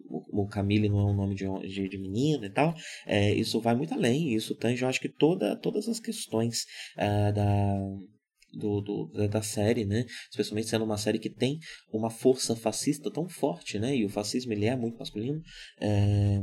o 0.09 0.47
Camille 0.47 0.89
não 0.89 0.99
é 0.99 1.11
um 1.11 1.15
nome 1.15 1.35
de, 1.35 1.45
de, 1.67 1.89
de 1.89 1.97
menina 1.97 2.45
e 2.45 2.49
tal, 2.49 2.73
é, 3.05 3.33
isso 3.33 3.59
vai 3.59 3.75
muito 3.75 3.93
além, 3.93 4.33
isso 4.33 4.55
tange, 4.55 4.83
eu 4.83 4.87
acho 4.87 4.99
que 4.99 5.09
toda, 5.09 5.55
todas 5.55 5.87
as 5.87 5.99
questões 5.99 6.65
uh, 6.97 7.33
da, 7.33 7.77
do, 8.53 8.81
do, 8.81 9.27
da 9.27 9.41
série, 9.41 9.85
né? 9.85 10.05
Especialmente 10.29 10.69
sendo 10.69 10.85
uma 10.85 10.97
série 10.97 11.19
que 11.19 11.29
tem 11.29 11.59
uma 11.91 12.09
força 12.09 12.55
fascista 12.55 13.11
tão 13.11 13.27
forte, 13.27 13.79
né? 13.79 13.95
E 13.95 14.05
o 14.05 14.09
fascismo 14.09 14.53
ele 14.53 14.65
é 14.65 14.75
muito 14.75 14.97
masculino. 14.97 15.41
É... 15.81 16.41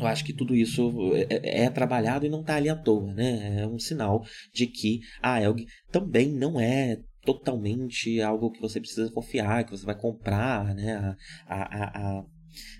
Eu 0.00 0.06
acho 0.06 0.24
que 0.24 0.32
tudo 0.32 0.54
isso 0.54 0.90
é, 1.14 1.26
é, 1.30 1.64
é 1.64 1.70
trabalhado 1.70 2.24
e 2.24 2.28
não 2.28 2.40
está 2.40 2.56
ali 2.56 2.68
à 2.68 2.76
toa, 2.76 3.12
né? 3.12 3.60
É 3.60 3.66
um 3.66 3.78
sinal 3.78 4.24
de 4.54 4.66
que 4.66 5.00
a 5.20 5.42
Elg 5.42 5.66
também 5.90 6.32
não 6.32 6.58
é 6.58 6.96
totalmente 7.24 8.20
algo 8.20 8.50
que 8.50 8.60
você 8.60 8.80
precisa 8.80 9.10
confiar, 9.10 9.64
que 9.64 9.70
você 9.70 9.84
vai 9.84 9.98
comprar, 9.98 10.74
né? 10.74 11.16
A, 11.46 11.56
a, 11.56 12.18
a, 12.18 12.24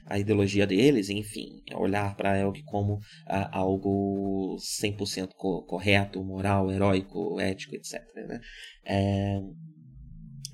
a 0.07 0.19
ideologia 0.19 0.67
deles, 0.67 1.09
enfim, 1.09 1.63
olhar 1.75 2.17
para 2.17 2.39
Elg 2.39 2.63
como 2.65 2.99
ah, 3.27 3.57
algo 3.57 4.57
100% 4.83 5.31
co 5.37 5.63
correto, 5.65 6.23
moral, 6.23 6.71
heróico, 6.71 7.41
ético, 7.41 7.75
etc. 7.75 8.01
Né? 8.15 8.41
É, 8.85 9.41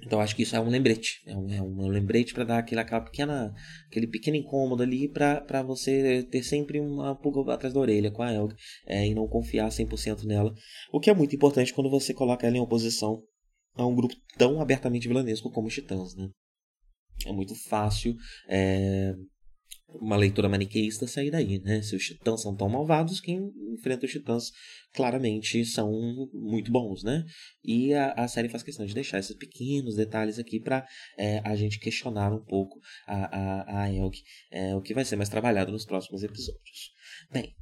então 0.08 0.20
acho 0.20 0.34
que 0.34 0.42
isso 0.42 0.56
é 0.56 0.60
um 0.60 0.68
lembrete, 0.68 1.20
é 1.26 1.36
um, 1.36 1.52
é 1.52 1.60
um 1.60 1.88
lembrete 1.88 2.32
para 2.32 2.44
dar 2.44 2.58
aquele, 2.58 2.80
aquela 2.80 3.02
pequena, 3.02 3.52
aquele 3.90 4.06
pequeno 4.06 4.36
incômodo 4.36 4.82
ali 4.82 5.08
para 5.08 5.62
você 5.62 6.22
ter 6.30 6.42
sempre 6.42 6.80
uma 6.80 7.14
pulga 7.14 7.52
atrás 7.52 7.74
da 7.74 7.80
orelha 7.80 8.10
com 8.10 8.22
a 8.22 8.32
Elg 8.32 8.54
é, 8.86 9.06
e 9.06 9.14
não 9.14 9.28
confiar 9.28 9.68
100% 9.68 10.24
nela, 10.24 10.54
o 10.92 11.00
que 11.00 11.10
é 11.10 11.14
muito 11.14 11.36
importante 11.36 11.74
quando 11.74 11.90
você 11.90 12.14
coloca 12.14 12.46
ela 12.46 12.56
em 12.56 12.60
oposição 12.60 13.22
a 13.74 13.86
um 13.86 13.94
grupo 13.94 14.14
tão 14.36 14.60
abertamente 14.60 15.06
vilanesco 15.06 15.50
como 15.50 15.68
os 15.68 15.74
Titãs, 15.74 16.14
né? 16.16 16.28
É 17.26 17.32
muito 17.32 17.54
fácil 17.54 18.14
é, 18.48 19.12
uma 19.88 20.16
leitura 20.16 20.48
maniqueísta 20.48 21.06
sair 21.06 21.30
daí, 21.30 21.58
né? 21.60 21.80
Se 21.82 21.96
os 21.96 22.04
titãs 22.04 22.42
são 22.42 22.54
tão 22.54 22.68
malvados, 22.68 23.20
quem 23.20 23.50
enfrenta 23.72 24.04
os 24.04 24.12
titãs 24.12 24.50
claramente 24.92 25.64
são 25.64 25.90
muito 26.32 26.70
bons, 26.70 27.02
né? 27.02 27.24
E 27.64 27.94
a, 27.94 28.12
a 28.12 28.28
série 28.28 28.48
faz 28.48 28.62
questão 28.62 28.84
de 28.84 28.94
deixar 28.94 29.18
esses 29.18 29.36
pequenos 29.36 29.96
detalhes 29.96 30.38
aqui 30.38 30.60
para 30.60 30.86
é, 31.18 31.40
a 31.44 31.56
gente 31.56 31.78
questionar 31.78 32.32
um 32.32 32.44
pouco 32.44 32.78
a, 33.06 33.36
a, 33.36 33.84
a 33.84 33.88
é, 34.50 34.74
o 34.74 34.82
que 34.82 34.94
vai 34.94 35.04
ser 35.04 35.16
mais 35.16 35.28
trabalhado 35.28 35.72
nos 35.72 35.86
próximos 35.86 36.22
episódios. 36.22 36.92
Bem, 37.32 37.54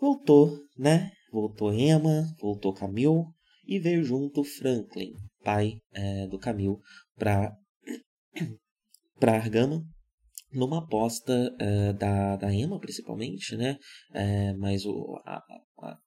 voltou, 0.00 0.56
né? 0.78 1.10
Voltou 1.32 1.72
Emma, 1.72 2.24
voltou 2.40 2.74
Camille 2.74 3.24
e 3.66 3.78
veio 3.78 4.04
junto 4.04 4.44
Franklin, 4.44 5.14
pai 5.42 5.78
é, 5.92 6.26
do 6.26 6.38
Camille, 6.38 6.76
para 7.16 7.56
para 9.18 9.34
Argama 9.34 9.84
numa 10.52 10.78
aposta 10.78 11.32
uh, 11.54 11.92
da, 11.94 12.36
da 12.36 12.52
EMA, 12.52 12.78
principalmente, 12.78 13.56
né? 13.56 13.78
Uh, 14.10 14.58
mas 14.58 14.84
o, 14.84 15.18
a, 15.24 15.42
a, 15.80 15.98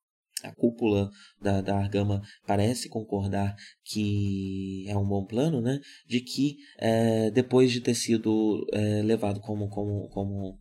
a 0.44 0.55
cúpula 0.55 1.10
da, 1.41 1.62
da 1.62 1.77
Argama 1.77 2.22
parece 2.46 2.88
concordar 2.88 3.55
que 3.84 4.86
é 4.88 4.96
um 4.96 5.08
bom 5.08 5.25
plano, 5.25 5.62
né? 5.62 5.79
De 6.08 6.22
que 6.22 6.58
uh, 6.79 7.32
depois 7.32 7.72
de 7.72 7.82
ter 7.82 7.96
sido 7.96 8.65
levado 9.03 9.39
como, 9.41 9.67
como, 9.70 10.08
como 10.10 10.60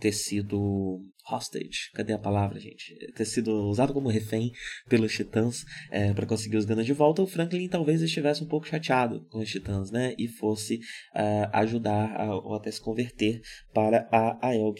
ter 0.00 0.12
sido 0.12 1.04
hostage, 1.30 1.90
cadê 1.94 2.12
a 2.12 2.18
palavra, 2.18 2.58
gente? 2.58 2.96
Ter 3.14 3.24
sido 3.24 3.68
usado 3.68 3.92
como 3.92 4.08
refém 4.08 4.50
pelos 4.88 5.12
titãs 5.12 5.64
é, 5.90 6.12
para 6.12 6.26
conseguir 6.26 6.56
os 6.56 6.64
Gunners 6.64 6.86
de 6.86 6.92
volta, 6.92 7.22
o 7.22 7.26
Franklin 7.26 7.68
talvez 7.68 8.02
estivesse 8.02 8.42
um 8.42 8.48
pouco 8.48 8.66
chateado 8.66 9.26
com 9.30 9.38
os 9.38 9.48
titãs, 9.48 9.90
né? 9.90 10.14
E 10.18 10.26
fosse 10.26 10.76
uh, 11.14 11.50
ajudar 11.52 12.16
a, 12.16 12.34
ou 12.34 12.54
até 12.54 12.70
se 12.70 12.80
converter 12.80 13.40
para 13.72 14.08
a, 14.10 14.48
a 14.48 14.56
Elg. 14.56 14.78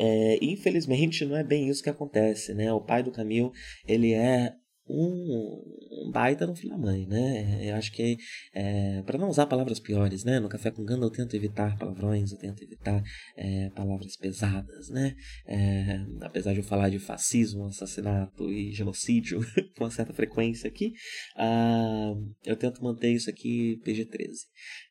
É, 0.00 0.38
infelizmente 0.40 1.24
não 1.24 1.36
é 1.36 1.42
bem 1.42 1.68
isso 1.68 1.82
que 1.82 1.90
acontece, 1.90 2.54
né? 2.54 2.72
O 2.72 2.80
pai 2.80 3.02
do 3.02 3.10
Camil 3.10 3.50
ele 3.86 4.12
é 4.12 4.52
um, 4.88 6.10
baita 6.10 6.46
no 6.46 6.54
filho 6.54 6.70
da 6.70 6.78
mãe, 6.78 7.06
né? 7.06 7.70
Eu 7.70 7.76
acho 7.76 7.92
que, 7.92 8.16
é, 8.54 9.02
para 9.02 9.18
não 9.18 9.28
usar 9.28 9.46
palavras 9.46 9.78
piores, 9.80 10.24
né? 10.24 10.40
No 10.40 10.48
Café 10.48 10.70
com 10.70 10.84
Ganda 10.84 11.06
eu 11.06 11.10
tento 11.10 11.34
evitar 11.34 11.76
palavrões, 11.78 12.32
eu 12.32 12.38
tento 12.38 12.62
evitar 12.62 13.02
é, 13.36 13.70
palavras 13.70 14.16
pesadas, 14.16 14.88
né? 14.88 15.14
É, 15.46 16.00
apesar 16.22 16.52
de 16.52 16.58
eu 16.58 16.64
falar 16.64 16.88
de 16.88 16.98
fascismo, 16.98 17.66
assassinato 17.66 18.50
e 18.50 18.72
genocídio 18.72 19.40
com 19.76 19.84
uma 19.84 19.90
certa 19.90 20.12
frequência 20.12 20.68
aqui, 20.68 20.92
uh, 21.36 22.34
eu 22.44 22.56
tento 22.56 22.82
manter 22.82 23.12
isso 23.12 23.30
aqui 23.30 23.80
PG-13. 23.84 24.30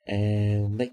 É, 0.08 0.62
bem, 0.76 0.92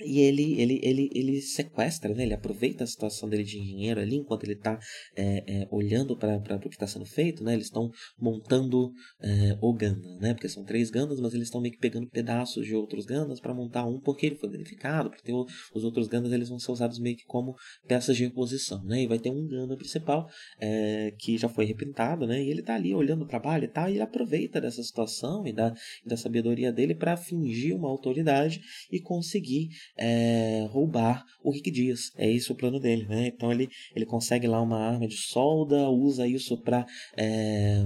e 0.00 0.20
ele, 0.20 0.60
ele, 0.60 0.80
ele, 0.82 1.10
ele 1.12 1.40
sequestra, 1.40 2.14
né? 2.14 2.22
ele 2.22 2.34
aproveita 2.34 2.84
a 2.84 2.86
situação 2.86 3.28
dele 3.28 3.42
de 3.42 3.58
engenheiro 3.58 4.00
ali, 4.00 4.16
enquanto 4.16 4.44
ele 4.44 4.52
está 4.52 4.78
é, 5.16 5.44
é, 5.46 5.68
olhando 5.70 6.16
para 6.16 6.36
o 6.36 6.60
que 6.60 6.68
está 6.68 6.86
sendo 6.86 7.04
feito. 7.04 7.42
Né? 7.42 7.54
Eles 7.54 7.66
estão 7.66 7.90
montando 8.18 8.92
é, 9.20 9.58
o 9.60 9.72
Ganda, 9.72 10.08
né? 10.20 10.34
porque 10.34 10.48
são 10.48 10.64
três 10.64 10.90
Gandas, 10.90 11.20
mas 11.20 11.34
eles 11.34 11.48
estão 11.48 11.60
meio 11.60 11.74
que 11.74 11.80
pegando 11.80 12.08
pedaços 12.08 12.64
de 12.64 12.74
outros 12.74 13.06
Gandas 13.06 13.40
para 13.40 13.52
montar 13.54 13.86
um, 13.86 14.00
porque 14.00 14.26
ele 14.26 14.36
foi 14.36 14.50
danificado. 14.50 15.10
Porque 15.10 15.32
o, 15.32 15.44
os 15.74 15.84
outros 15.84 16.06
Gandas 16.06 16.32
eles 16.32 16.48
vão 16.48 16.58
ser 16.58 16.72
usados 16.72 16.98
meio 16.98 17.16
que 17.16 17.24
como 17.26 17.56
peças 17.86 18.16
de 18.16 18.24
reposição. 18.24 18.82
Né? 18.84 19.02
E 19.02 19.06
vai 19.06 19.18
ter 19.18 19.30
um 19.30 19.46
Ganda 19.46 19.76
principal 19.76 20.28
é, 20.60 21.12
que 21.18 21.36
já 21.36 21.48
foi 21.48 21.64
repintado, 21.64 22.26
né? 22.26 22.42
e 22.42 22.50
ele 22.50 22.60
está 22.60 22.74
ali 22.74 22.94
olhando 22.94 23.22
o 23.22 23.28
trabalho 23.28 23.64
e 23.64 23.68
tal, 23.68 23.88
e 23.88 23.94
ele 23.94 24.02
aproveita 24.02 24.60
dessa 24.60 24.82
situação 24.82 25.46
e 25.46 25.52
da, 25.52 25.74
da 26.04 26.16
sabedoria 26.16 26.72
dele 26.72 26.94
para 26.94 27.16
fingir 27.16 27.74
uma 27.74 27.88
autoridade 27.88 28.60
e 28.90 29.00
conseguir 29.00 29.68
é, 29.96 30.66
roubar 30.70 31.24
o 31.42 31.50
Rick 31.50 31.70
Dias. 31.70 32.12
É 32.16 32.30
esse 32.30 32.50
o 32.50 32.54
plano 32.54 32.78
dele, 32.78 33.06
né? 33.06 33.28
Então 33.28 33.50
ele, 33.50 33.68
ele 33.94 34.06
consegue 34.06 34.46
lá 34.46 34.60
uma 34.60 34.78
arma 34.78 35.06
de 35.06 35.16
solda, 35.16 35.88
usa 35.88 36.26
isso 36.26 36.60
para 36.62 36.86
é, 37.16 37.84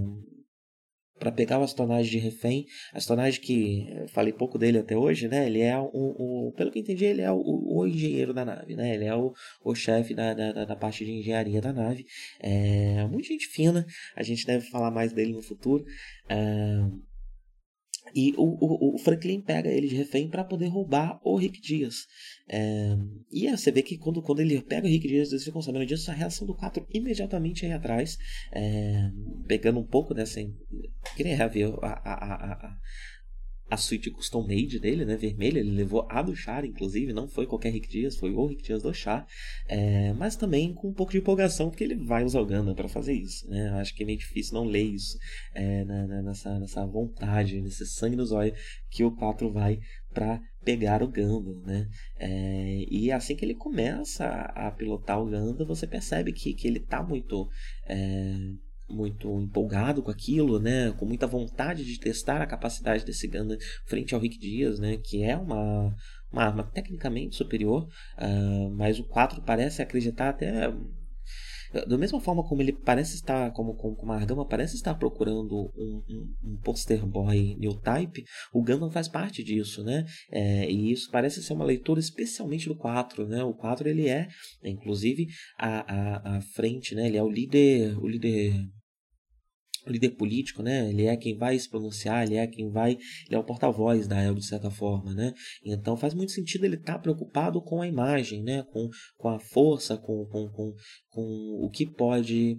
para 1.23 1.30
pegar 1.30 1.61
o 1.61 1.62
Astonage 1.62 2.11
de 2.11 2.18
refém. 2.18 2.66
Astonage 2.92 3.38
que 3.38 3.87
falei 4.09 4.32
pouco 4.32 4.59
dele 4.59 4.78
até 4.78 4.97
hoje, 4.97 5.28
né? 5.28 5.47
Ele 5.47 5.61
é 5.61 5.78
o, 5.78 5.88
o 5.92 6.52
pelo 6.56 6.73
que 6.73 6.80
entendi, 6.80 7.04
ele 7.04 7.23
é 7.23 7.30
o, 7.30 7.40
o, 7.40 7.87
engenheiro 7.87 8.35
da 8.35 8.44
nave, 8.44 8.75
né? 8.75 8.92
Ele 8.92 9.04
é 9.04 9.14
o, 9.14 9.32
o 9.64 9.73
chefe 9.73 10.14
da, 10.14 10.35
da, 10.35 10.64
da 10.64 10.75
parte 10.75 11.04
de 11.04 11.12
engenharia 11.12 11.61
da 11.61 11.73
nave. 11.73 12.04
É 12.40 13.06
muito 13.06 13.28
gente 13.28 13.47
fina. 13.47 13.87
A 14.16 14.25
gente 14.25 14.44
deve 14.44 14.68
falar 14.68 14.90
mais 14.90 15.12
dele 15.12 15.32
no 15.32 15.42
futuro. 15.42 15.85
É, 16.28 16.35
e 18.14 18.35
o, 18.37 18.42
o, 18.42 18.95
o, 18.95 18.99
Franklin 18.99 19.40
pega 19.40 19.71
ele 19.71 19.88
de 19.88 19.95
refém 19.95 20.28
para 20.28 20.45
poder 20.45 20.69
roubar 20.69 21.21
o 21.25 21.37
Rick 21.37 21.61
Dias. 21.61 22.07
É, 22.49 22.97
e 23.31 23.47
é, 23.47 23.57
você 23.57 23.71
vê 23.71 23.83
que 23.83 23.97
quando, 23.97 24.23
quando 24.23 24.40
ele 24.40 24.61
pega 24.62 24.87
o 24.87 24.90
Rick 24.90 25.07
Dias, 25.07 25.31
eles 25.31 25.45
ficam 25.45 25.62
sabendo 25.62 25.87
disso, 25.87 26.11
a 26.11 26.14
reação 26.14 26.47
do 26.47 26.54
4 26.54 26.87
imediatamente 26.92 27.64
aí 27.64 27.73
atrás, 27.73 28.19
é, 28.52 29.11
pegando 29.47 29.81
um 29.81 29.87
pouco 29.87 30.14
dessa. 30.14 30.40
Queria 31.16 31.49
ver 31.49 31.75
a, 31.83 31.88
a, 31.88 32.35
a, 32.52 32.78
a 33.71 33.76
suíte 33.76 34.11
custom 34.11 34.42
made 34.42 34.78
dele, 34.78 35.04
né, 35.04 35.16
vermelha, 35.16 35.59
ele 35.59 35.71
levou 35.71 36.07
a 36.11 36.21
do 36.21 36.37
Char, 36.37 36.64
inclusive, 36.64 37.12
não 37.12 37.26
foi 37.26 37.47
qualquer 37.47 37.71
Rick 37.71 37.88
Dias, 37.88 38.16
foi 38.16 38.31
o 38.31 38.47
Rick 38.47 38.62
Dias 38.62 38.83
do 38.83 38.92
Char, 38.92 39.26
é, 39.66 40.12
mas 40.12 40.37
também 40.37 40.75
com 40.75 40.88
um 40.88 40.92
pouco 40.92 41.12
de 41.12 41.19
empolgação, 41.19 41.71
porque 41.71 41.85
ele 41.85 41.95
vai 41.95 42.23
usar 42.23 42.40
o 42.40 42.47
Gundam 42.47 42.75
para 42.75 42.88
fazer 42.88 43.14
isso, 43.14 43.49
né, 43.49 43.71
acho 43.81 43.95
que 43.95 44.02
é 44.02 44.07
meio 44.07 44.19
difícil 44.19 44.54
não 44.54 44.64
ler 44.64 44.85
isso 44.85 45.19
é, 45.54 45.85
na, 45.85 46.07
na, 46.07 46.23
nessa, 46.23 46.59
nessa 46.59 46.85
vontade, 46.87 47.61
nesse 47.62 47.87
sangue 47.87 48.16
nos 48.16 48.31
olhos 48.31 48.59
que 48.90 49.04
o 49.04 49.16
4 49.16 49.50
vai 49.50 49.78
para 50.12 50.38
pegar 50.62 51.02
o 51.02 51.09
Gundam, 51.09 51.62
né, 51.64 51.88
é, 52.19 52.85
e 52.90 53.11
assim 53.11 53.35
que 53.35 53.45
ele 53.45 53.54
começa 53.54 54.26
a, 54.26 54.69
a, 54.69 54.71
pilotar 54.71 55.19
o 55.19 55.31
Gundam, 55.31 55.66
você 55.66 55.87
percebe 55.87 56.33
que, 56.33 56.52
que 56.52 56.69
ele 56.69 56.81
tá 56.81 57.02
muito 57.02 57.49
é, 57.88 58.37
muito 58.92 59.40
empolgado 59.40 60.02
com 60.02 60.11
aquilo, 60.11 60.58
né? 60.58 60.92
Com 60.92 61.06
muita 61.06 61.26
vontade 61.26 61.84
de 61.84 61.99
testar 61.99 62.40
a 62.42 62.46
capacidade 62.46 63.04
desse 63.04 63.26
Gundam 63.26 63.58
frente 63.87 64.14
ao 64.14 64.20
Rick 64.20 64.38
Dias, 64.38 64.78
né? 64.78 64.96
Que 64.96 65.22
é 65.22 65.37
uma, 65.37 65.94
uma 66.30 66.44
arma 66.44 66.64
tecnicamente 66.64 67.37
superior, 67.37 67.88
uh, 68.18 68.70
mas 68.70 68.99
o 68.99 69.04
4 69.04 69.42
parece 69.42 69.82
acreditar 69.82 70.30
até 70.30 70.72
Da 71.87 71.96
mesma 71.96 72.20
forma 72.20 72.44
como 72.46 72.61
ele 72.61 72.72
parece 72.72 73.14
estar, 73.14 73.50
como, 73.52 73.75
como, 73.75 73.96
como 73.96 74.12
a 74.12 74.16
Argama 74.16 74.46
parece 74.46 74.76
estar 74.76 74.94
procurando 74.94 75.70
um, 75.75 76.02
um, 76.08 76.34
um 76.44 76.56
poster 76.62 77.06
boy 77.06 77.56
new 77.58 77.75
type, 77.80 78.25
o 78.52 78.62
Gundam 78.62 78.90
faz 78.90 79.08
parte 79.08 79.42
disso, 79.42 79.82
né? 79.82 80.04
É, 80.30 80.70
e 80.70 80.92
isso 80.92 81.11
parece 81.11 81.42
ser 81.42 81.54
uma 81.54 81.64
leitura 81.64 81.99
especialmente 81.99 82.68
do 82.68 82.76
4, 82.76 83.26
né? 83.26 83.42
O 83.42 83.54
4 83.54 83.88
ele 83.88 84.06
é, 84.06 84.28
inclusive, 84.62 85.26
a, 85.58 85.80
a, 85.80 86.37
a 86.37 86.40
frente, 86.42 86.94
né? 86.94 87.06
Ele 87.06 87.16
é 87.16 87.22
o 87.22 87.30
líder, 87.30 87.99
o 87.99 88.06
líder 88.06 88.52
líder 89.86 90.10
político, 90.10 90.62
né? 90.62 90.88
Ele 90.88 91.06
é 91.06 91.16
quem 91.16 91.36
vai 91.36 91.58
se 91.58 91.68
pronunciar, 91.68 92.24
ele 92.24 92.36
é 92.36 92.46
quem 92.46 92.70
vai, 92.70 92.92
ele 93.26 93.34
é 93.34 93.38
o 93.38 93.44
porta-voz 93.44 94.06
da 94.06 94.22
El 94.22 94.34
de 94.34 94.46
certa 94.46 94.70
forma, 94.70 95.14
né? 95.14 95.32
Então 95.64 95.96
faz 95.96 96.14
muito 96.14 96.32
sentido 96.32 96.64
ele 96.64 96.76
estar 96.76 96.94
tá 96.94 96.98
preocupado 96.98 97.60
com 97.60 97.80
a 97.80 97.88
imagem, 97.88 98.42
né? 98.42 98.62
Com, 98.72 98.88
com 99.16 99.28
a 99.28 99.38
força, 99.38 99.96
com, 99.96 100.26
com, 100.26 100.48
com, 100.50 100.72
com 101.10 101.60
o 101.64 101.70
que 101.70 101.86
pode 101.86 102.58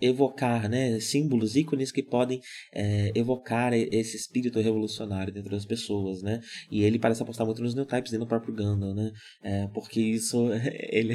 evocar 0.00 0.68
né, 0.68 1.00
símbolos, 1.00 1.56
ícones 1.56 1.90
que 1.90 2.02
podem 2.02 2.40
é, 2.72 3.12
evocar 3.14 3.72
esse 3.72 4.16
espírito 4.16 4.60
revolucionário 4.60 5.32
dentro 5.32 5.50
das 5.50 5.64
pessoas, 5.64 6.22
né? 6.22 6.40
E 6.70 6.82
ele 6.82 6.98
parece 6.98 7.22
apostar 7.22 7.46
muito 7.46 7.62
nos 7.62 7.74
new 7.74 7.86
types 7.86 8.10
dentro 8.10 8.26
do 8.26 8.28
próprio 8.28 8.54
Gundam, 8.54 8.94
né? 8.94 9.10
É, 9.42 9.66
porque 9.68 10.00
isso, 10.00 10.48
ele, 10.90 11.14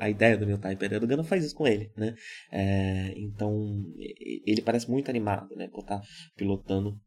a 0.00 0.10
ideia 0.10 0.36
do 0.36 0.46
new 0.46 0.58
type, 0.58 0.84
a 0.84 0.98
do 0.98 1.06
Gundam 1.06 1.24
faz 1.24 1.44
isso 1.44 1.54
com 1.54 1.66
ele, 1.66 1.90
né? 1.96 2.14
É, 2.52 3.14
então, 3.16 3.84
ele 4.46 4.62
parece 4.62 4.90
muito 4.90 5.08
animado, 5.08 5.54
né? 5.56 5.68
Por 5.68 5.80
estar 5.80 6.00
pilotando 6.36 6.98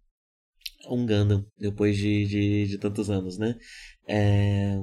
um 0.90 1.06
Gundam 1.06 1.46
depois 1.58 1.98
de, 1.98 2.26
de, 2.26 2.68
de 2.68 2.78
tantos 2.78 3.10
anos, 3.10 3.38
né? 3.38 3.56
É, 4.08 4.76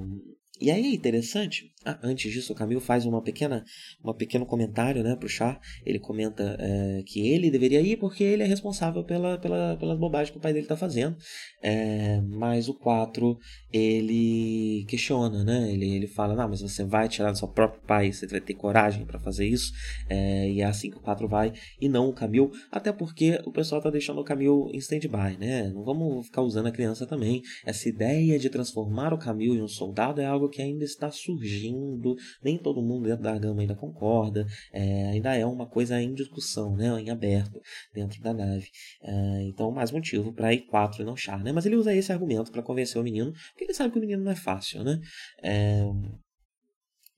e 0.60 0.70
aí 0.70 0.86
é 0.86 0.94
interessante, 0.94 1.72
ah, 1.84 1.98
antes 2.02 2.32
disso 2.32 2.52
o 2.52 2.56
Camilo 2.56 2.80
faz 2.80 3.06
uma 3.06 3.22
pequena, 3.22 3.64
uma 4.02 4.12
pequeno 4.12 4.44
comentário 4.44 5.02
né, 5.02 5.14
pro 5.14 5.28
Char. 5.28 5.60
Ele 5.86 5.98
comenta 5.98 6.56
é, 6.58 7.02
que 7.06 7.26
ele 7.26 7.50
deveria 7.50 7.80
ir 7.80 7.96
porque 7.96 8.24
ele 8.24 8.42
é 8.42 8.46
responsável 8.46 9.04
pela, 9.04 9.38
pela, 9.38 9.76
pelas 9.76 9.98
bobagens 9.98 10.30
que 10.30 10.38
o 10.38 10.40
pai 10.40 10.52
dele 10.52 10.64
está 10.64 10.76
fazendo. 10.76 11.16
É, 11.62 12.20
mas 12.22 12.68
o 12.68 12.74
4 12.74 13.38
ele 13.72 14.84
questiona, 14.88 15.44
né? 15.44 15.72
Ele, 15.72 15.88
ele 15.88 16.06
fala, 16.08 16.34
não, 16.34 16.48
mas 16.48 16.60
você 16.60 16.84
vai 16.84 17.08
tirar 17.08 17.30
do 17.30 17.38
seu 17.38 17.48
próprio 17.48 17.80
pai, 17.82 18.12
você 18.12 18.26
vai 18.26 18.40
ter 18.40 18.54
coragem 18.54 19.06
para 19.06 19.20
fazer 19.20 19.46
isso. 19.46 19.72
É, 20.08 20.50
e 20.50 20.60
é 20.60 20.64
assim 20.64 20.90
que 20.90 20.96
o 20.96 21.00
4 21.00 21.28
vai, 21.28 21.52
e 21.80 21.88
não 21.88 22.08
o 22.08 22.12
Camilo, 22.12 22.50
até 22.72 22.92
porque 22.92 23.40
o 23.46 23.52
pessoal 23.52 23.78
está 23.78 23.90
deixando 23.90 24.20
o 24.20 24.24
Camilo 24.24 24.68
em 24.74 24.78
stand-by, 24.78 25.38
né? 25.38 25.70
Não 25.72 25.84
vamos 25.84 26.26
ficar 26.26 26.42
usando 26.42 26.66
a 26.66 26.72
criança 26.72 27.06
também. 27.06 27.40
Essa 27.64 27.88
ideia 27.88 28.38
de 28.38 28.50
transformar 28.50 29.14
o 29.14 29.18
Camilo 29.18 29.54
em 29.54 29.62
um 29.62 29.68
soldado 29.68 30.20
é 30.20 30.26
algo 30.26 30.47
que 30.48 30.62
ainda 30.62 30.84
está 30.84 31.10
surgindo, 31.10 32.16
nem 32.42 32.58
todo 32.58 32.82
mundo 32.82 33.04
dentro 33.04 33.22
da 33.22 33.38
gama 33.38 33.60
ainda 33.60 33.74
concorda, 33.74 34.46
é, 34.72 35.10
ainda 35.10 35.34
é 35.34 35.44
uma 35.44 35.66
coisa 35.66 36.00
em 36.00 36.14
discussão, 36.14 36.76
né, 36.76 36.88
em 37.00 37.10
aberto 37.10 37.60
dentro 37.92 38.20
da 38.22 38.32
nave. 38.32 38.68
É, 39.02 39.42
então, 39.44 39.70
mais 39.70 39.90
motivo 39.90 40.32
para 40.32 40.52
ir 40.52 40.66
4 40.66 41.02
e 41.02 41.04
não 41.04 41.16
char, 41.16 41.42
né? 41.42 41.52
Mas 41.52 41.66
ele 41.66 41.76
usa 41.76 41.94
esse 41.94 42.12
argumento 42.12 42.50
para 42.52 42.62
convencer 42.62 43.00
o 43.00 43.04
menino, 43.04 43.32
porque 43.50 43.64
ele 43.64 43.74
sabe 43.74 43.92
que 43.92 43.98
o 43.98 44.00
menino 44.00 44.24
não 44.24 44.32
é 44.32 44.36
fácil, 44.36 44.82
né? 44.84 45.00
É, 45.42 45.82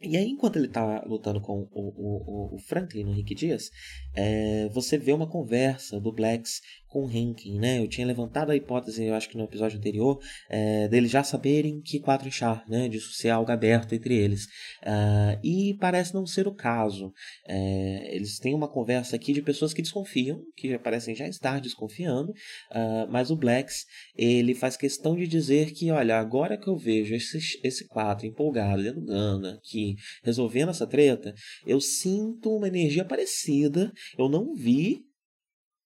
e 0.03 0.17
aí, 0.17 0.31
enquanto 0.31 0.57
ele 0.57 0.67
está 0.67 1.03
lutando 1.05 1.43
com 1.43 1.69
o, 1.71 2.55
o, 2.55 2.55
o 2.55 2.59
Franklin 2.59 3.23
Dias, 3.23 3.71
é, 4.15 4.69
você 4.73 4.99
vê 4.99 5.13
uma 5.13 5.27
conversa 5.27 6.01
do 6.01 6.13
Blacks 6.13 6.61
com 6.91 7.05
o 7.05 7.07
Rankin, 7.07 7.59
né? 7.59 7.79
Eu 7.79 7.89
tinha 7.89 8.07
levantado 8.07 8.51
a 8.51 8.57
hipótese, 8.57 9.05
eu 9.05 9.15
acho 9.15 9.29
que 9.29 9.39
no 9.39 9.45
episódio 9.45 9.79
anterior, 9.79 10.21
é, 10.49 10.89
deles 10.89 11.11
já 11.11 11.23
saberem 11.23 11.81
que 11.81 12.01
quatro 12.01 12.31
char, 12.31 12.65
né? 12.69 12.89
Disso 12.89 13.13
ser 13.13 13.31
algo 13.31 13.51
aberto 13.51 13.95
entre 13.95 14.15
eles. 14.17 14.47
Uh, 14.83 15.39
e 15.43 15.77
parece 15.81 16.13
não 16.13 16.27
ser 16.27 16.49
o 16.49 16.55
caso. 16.55 17.13
É, 17.47 18.15
eles 18.15 18.39
têm 18.41 18.55
uma 18.55 18.69
conversa 18.69 19.15
aqui 19.15 19.33
de 19.33 19.41
pessoas 19.41 19.73
que 19.73 19.81
desconfiam, 19.81 20.43
que 20.57 20.77
parecem 20.79 21.15
já 21.15 21.29
estar 21.29 21.61
desconfiando, 21.61 22.33
uh, 22.33 23.09
mas 23.09 23.31
o 23.31 23.37
Blacks, 23.37 23.87
ele 24.17 24.55
faz 24.55 24.77
questão 24.77 25.15
de 25.15 25.29
dizer 25.29 25.73
que, 25.73 25.93
olha, 25.93 26.19
agora 26.19 26.59
que 26.59 26.69
eu 26.69 26.77
vejo 26.77 27.15
esse, 27.15 27.39
esse 27.63 27.87
quatro 27.87 28.27
empolgado 28.27 28.83
dentro 28.83 29.01
do 29.01 29.07
Gana, 29.07 29.61
que 29.63 29.95
resolvendo 30.25 30.71
essa 30.71 30.89
treta, 30.89 31.33
eu 31.65 31.81
sinto 31.81 32.57
uma 32.57 32.67
energia 32.67 33.05
parecida, 33.05 33.93
eu 34.19 34.29
não 34.29 34.55
vi 34.55 35.05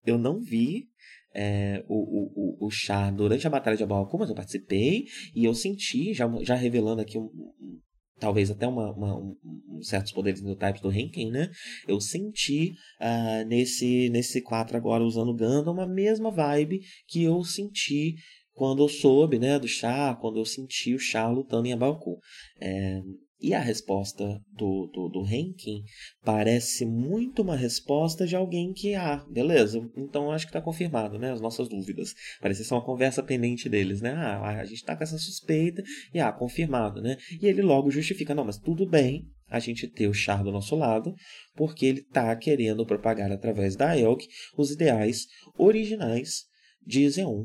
eu 0.06 0.18
não 0.18 0.40
vi 0.40 0.88
é, 1.34 1.84
o, 1.88 2.62
o, 2.62 2.66
o 2.66 2.70
chá 2.70 3.10
durante 3.10 3.46
a 3.46 3.50
Batalha 3.50 3.76
de 3.76 3.82
Abalcum, 3.82 4.18
mas 4.18 4.28
eu 4.28 4.36
participei 4.36 5.06
e 5.34 5.44
eu 5.44 5.54
senti, 5.54 6.14
já, 6.14 6.30
já 6.42 6.54
revelando 6.54 7.00
aqui 7.00 7.18
um, 7.18 7.24
um 7.24 7.80
talvez 8.20 8.50
até 8.50 8.66
uma, 8.66 8.92
uma 8.92 9.18
um, 9.18 9.36
certos 9.82 10.12
poderes 10.12 10.40
no 10.40 10.54
types 10.54 10.80
do 10.80 10.92
Henken, 10.92 11.30
né? 11.30 11.50
Eu 11.88 12.00
senti 12.00 12.72
uh, 13.00 13.44
nesse 13.48 14.08
nesse 14.10 14.40
4 14.40 14.76
agora 14.76 15.02
usando 15.02 15.34
Gundam 15.34 15.72
uma 15.72 15.86
mesma 15.86 16.30
vibe 16.30 16.80
que 17.08 17.24
eu 17.24 17.42
senti 17.42 18.14
quando 18.52 18.84
eu 18.84 18.88
soube, 18.88 19.36
né, 19.36 19.58
do 19.58 19.66
chá, 19.66 20.14
quando 20.14 20.38
eu 20.38 20.44
senti 20.44 20.94
o 20.94 20.98
chá 20.98 21.28
lutando 21.28 21.66
em 21.66 21.72
Abalcum. 21.72 22.16
É, 22.60 23.00
e 23.44 23.52
a 23.52 23.60
resposta 23.60 24.40
do, 24.56 24.86
do, 24.86 25.08
do 25.10 25.26
Henkin 25.26 25.84
parece 26.24 26.86
muito 26.86 27.42
uma 27.42 27.54
resposta 27.54 28.26
de 28.26 28.34
alguém 28.34 28.72
que, 28.72 28.94
ah, 28.94 29.22
beleza, 29.30 29.86
então 29.94 30.30
acho 30.30 30.46
que 30.46 30.50
está 30.50 30.62
confirmado, 30.62 31.18
né? 31.18 31.30
As 31.30 31.42
nossas 31.42 31.68
dúvidas. 31.68 32.14
Parece 32.40 32.64
ser 32.64 32.72
uma 32.72 32.82
conversa 32.82 33.22
pendente 33.22 33.68
deles, 33.68 34.00
né? 34.00 34.12
Ah, 34.12 34.60
a 34.60 34.64
gente 34.64 34.78
está 34.78 34.96
com 34.96 35.04
essa 35.04 35.18
suspeita 35.18 35.82
e, 36.14 36.20
ah, 36.20 36.32
confirmado, 36.32 37.02
né? 37.02 37.18
E 37.38 37.46
ele 37.46 37.60
logo 37.60 37.90
justifica, 37.90 38.34
não, 38.34 38.46
mas 38.46 38.56
tudo 38.56 38.88
bem 38.88 39.28
a 39.46 39.58
gente 39.58 39.86
ter 39.88 40.08
o 40.08 40.14
Char 40.14 40.42
do 40.42 40.50
nosso 40.50 40.74
lado, 40.74 41.14
porque 41.54 41.84
ele 41.84 42.00
está 42.00 42.34
querendo 42.36 42.86
propagar 42.86 43.30
através 43.30 43.76
da 43.76 43.94
Elk 43.94 44.26
os 44.56 44.70
ideais 44.70 45.26
originais 45.58 46.44
de 46.82 47.10
Xeon, 47.10 47.44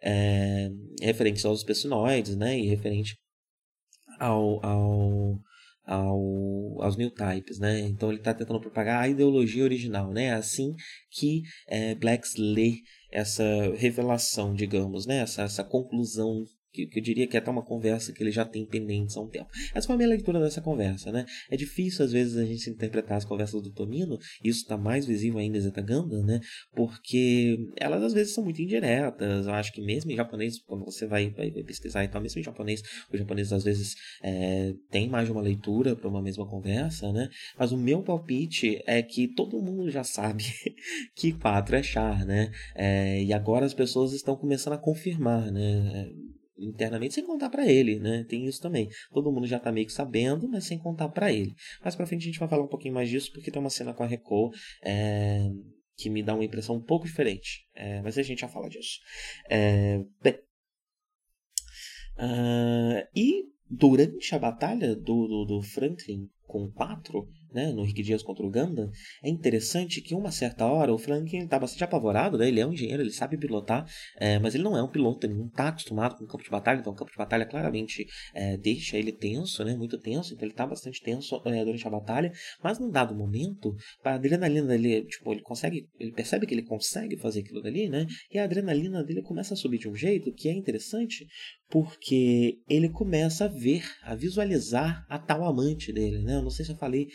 é, 0.00 0.70
referentes 1.02 1.44
aos 1.44 1.64
personoides, 1.64 2.36
né? 2.36 2.56
E 2.56 2.68
referente 2.68 3.18
ao, 4.20 4.64
ao, 4.64 5.38
ao, 5.86 6.82
aos 6.82 6.96
new 6.96 7.10
types, 7.10 7.58
né? 7.58 7.80
Então 7.80 8.10
ele 8.10 8.18
está 8.18 8.34
tentando 8.34 8.60
propagar 8.60 9.02
a 9.02 9.08
ideologia 9.08 9.64
original, 9.64 10.12
né? 10.12 10.34
Assim 10.34 10.74
que 11.10 11.42
é, 11.66 11.94
Blacks 11.94 12.36
lê 12.36 12.82
essa 13.10 13.42
revelação, 13.76 14.54
digamos, 14.54 15.06
né? 15.06 15.18
Essa, 15.18 15.42
essa 15.42 15.64
conclusão 15.64 16.44
que, 16.72 16.86
que, 16.86 16.98
eu 16.98 17.02
diria 17.02 17.26
que 17.26 17.36
é 17.36 17.40
até 17.40 17.50
uma 17.50 17.62
conversa 17.62 18.12
que 18.12 18.22
ele 18.22 18.30
já 18.30 18.44
tem 18.44 18.64
pendentes 18.64 19.16
há 19.16 19.20
um 19.20 19.28
tempo. 19.28 19.48
Essa 19.74 19.86
foi 19.86 19.94
a 19.94 19.96
minha 19.96 20.08
leitura 20.08 20.40
dessa 20.40 20.60
conversa, 20.60 21.10
né? 21.10 21.24
É 21.50 21.56
difícil, 21.56 22.04
às 22.04 22.12
vezes, 22.12 22.36
a 22.36 22.44
gente 22.44 22.70
interpretar 22.70 23.16
as 23.16 23.24
conversas 23.24 23.62
do 23.62 23.72
Tomino, 23.72 24.18
isso 24.42 24.60
está 24.60 24.76
mais 24.76 25.06
visível 25.06 25.38
ainda 25.38 25.58
em 25.58 25.60
Zetaganda, 25.60 26.22
né? 26.22 26.40
Porque 26.74 27.58
elas, 27.76 28.02
às 28.02 28.12
vezes, 28.12 28.34
são 28.34 28.44
muito 28.44 28.62
indiretas. 28.62 29.46
Eu 29.46 29.52
acho 29.52 29.72
que 29.72 29.82
mesmo 29.82 30.10
em 30.10 30.16
japonês, 30.16 30.60
quando 30.60 30.84
você 30.84 31.06
vai, 31.06 31.30
vai 31.30 31.50
pesquisar 31.64 32.04
e 32.04 32.08
tal, 32.08 32.20
mesmo 32.20 32.40
em 32.40 32.44
japonês, 32.44 32.82
o 33.12 33.16
japonês, 33.16 33.52
às 33.52 33.64
vezes, 33.64 33.94
é, 34.22 34.72
tem 34.90 35.08
mais 35.08 35.26
de 35.26 35.32
uma 35.32 35.42
leitura 35.42 35.96
para 35.96 36.08
uma 36.08 36.22
mesma 36.22 36.46
conversa, 36.46 37.12
né? 37.12 37.28
Mas 37.58 37.72
o 37.72 37.76
meu 37.76 38.02
palpite 38.02 38.82
é 38.86 39.02
que 39.02 39.28
todo 39.28 39.60
mundo 39.62 39.90
já 39.90 40.04
sabe 40.04 40.44
que 41.16 41.32
4 41.32 41.76
é 41.76 41.82
char, 41.82 42.24
né? 42.24 42.50
É, 42.74 43.22
e 43.22 43.32
agora 43.32 43.66
as 43.66 43.74
pessoas 43.74 44.12
estão 44.12 44.36
começando 44.36 44.74
a 44.74 44.78
confirmar, 44.78 45.50
né? 45.50 46.10
Internamente 46.60 47.14
sem 47.14 47.24
contar 47.24 47.50
para 47.50 47.66
ele, 47.66 47.98
né? 47.98 48.24
Tem 48.28 48.46
isso 48.46 48.60
também. 48.60 48.88
Todo 49.10 49.32
mundo 49.32 49.46
já 49.46 49.58
tá 49.58 49.72
meio 49.72 49.86
que 49.86 49.92
sabendo, 49.92 50.48
mas 50.48 50.64
sem 50.64 50.78
contar 50.78 51.08
para 51.08 51.32
ele. 51.32 51.54
Mais 51.82 51.96
para 51.96 52.06
frente 52.06 52.22
a 52.22 52.26
gente 52.26 52.38
vai 52.38 52.48
falar 52.48 52.64
um 52.64 52.68
pouquinho 52.68 52.94
mais 52.94 53.08
disso 53.08 53.32
porque 53.32 53.50
tem 53.50 53.60
uma 53.60 53.70
cena 53.70 53.94
com 53.94 54.02
a 54.02 54.06
Reco 54.06 54.50
é, 54.82 55.48
que 55.96 56.10
me 56.10 56.22
dá 56.22 56.34
uma 56.34 56.44
impressão 56.44 56.76
um 56.76 56.82
pouco 56.82 57.06
diferente. 57.06 57.66
É, 57.74 58.00
mas 58.02 58.18
a 58.18 58.22
gente 58.22 58.40
já 58.40 58.48
fala 58.48 58.68
disso. 58.68 58.98
É, 59.48 59.98
bem, 60.22 60.34
uh, 62.18 63.08
e 63.14 63.44
durante 63.68 64.34
a 64.34 64.38
batalha 64.38 64.94
do, 64.96 65.26
do, 65.26 65.44
do 65.44 65.62
Franklin 65.62 66.28
com 66.46 66.70
quatro 66.70 67.28
né, 67.52 67.72
no 67.72 67.84
Rick 67.84 68.02
Dias 68.02 68.22
contra 68.22 68.44
o 68.44 68.50
Ganda, 68.50 68.90
é 69.22 69.28
interessante 69.28 70.00
que 70.00 70.14
uma 70.14 70.30
certa 70.30 70.66
hora 70.66 70.92
o 70.92 70.98
Franklin 70.98 71.44
está 71.44 71.58
bastante 71.58 71.84
apavorado, 71.84 72.38
né? 72.38 72.48
ele 72.48 72.60
é 72.60 72.66
um 72.66 72.72
engenheiro, 72.72 73.02
ele 73.02 73.12
sabe 73.12 73.36
pilotar, 73.36 73.86
é, 74.16 74.38
mas 74.38 74.54
ele 74.54 74.64
não 74.64 74.76
é 74.76 74.82
um 74.82 74.88
piloto, 74.88 75.26
ele 75.26 75.34
não 75.34 75.46
está 75.46 75.68
acostumado 75.68 76.16
com 76.16 76.24
o 76.24 76.26
campo 76.26 76.44
de 76.44 76.50
batalha, 76.50 76.80
então 76.80 76.92
o 76.92 76.96
campo 76.96 77.10
de 77.10 77.16
batalha 77.16 77.46
claramente 77.46 78.06
é, 78.34 78.56
deixa 78.56 78.96
ele 78.96 79.12
tenso, 79.12 79.64
né, 79.64 79.76
muito 79.76 79.98
tenso, 79.98 80.34
então 80.34 80.44
ele 80.44 80.52
está 80.52 80.66
bastante 80.66 81.00
tenso 81.02 81.40
é, 81.44 81.64
durante 81.64 81.86
a 81.86 81.90
batalha, 81.90 82.32
mas 82.62 82.78
num 82.78 82.90
dado 82.90 83.14
momento, 83.14 83.74
a 84.04 84.14
adrenalina 84.14 84.68
dele, 84.68 85.04
tipo, 85.06 85.32
ele 85.32 85.42
consegue, 85.42 85.86
ele 85.98 86.12
percebe 86.12 86.46
que 86.46 86.54
ele 86.54 86.64
consegue 86.64 87.16
fazer 87.16 87.40
aquilo 87.40 87.62
dali, 87.62 87.88
né, 87.88 88.06
e 88.32 88.38
a 88.38 88.44
adrenalina 88.44 89.02
dele 89.04 89.22
começa 89.22 89.54
a 89.54 89.56
subir 89.56 89.78
de 89.78 89.88
um 89.88 89.94
jeito 89.94 90.32
que 90.32 90.48
é 90.48 90.52
interessante, 90.52 91.26
porque 91.68 92.58
ele 92.68 92.88
começa 92.88 93.44
a 93.44 93.48
ver, 93.48 93.84
a 94.02 94.14
visualizar 94.14 95.06
a 95.08 95.18
tal 95.18 95.44
amante 95.44 95.92
dele, 95.92 96.18
né, 96.22 96.36
eu 96.36 96.42
não 96.42 96.50
sei 96.50 96.64
se 96.64 96.72
eu 96.72 96.76
falei 96.76 97.08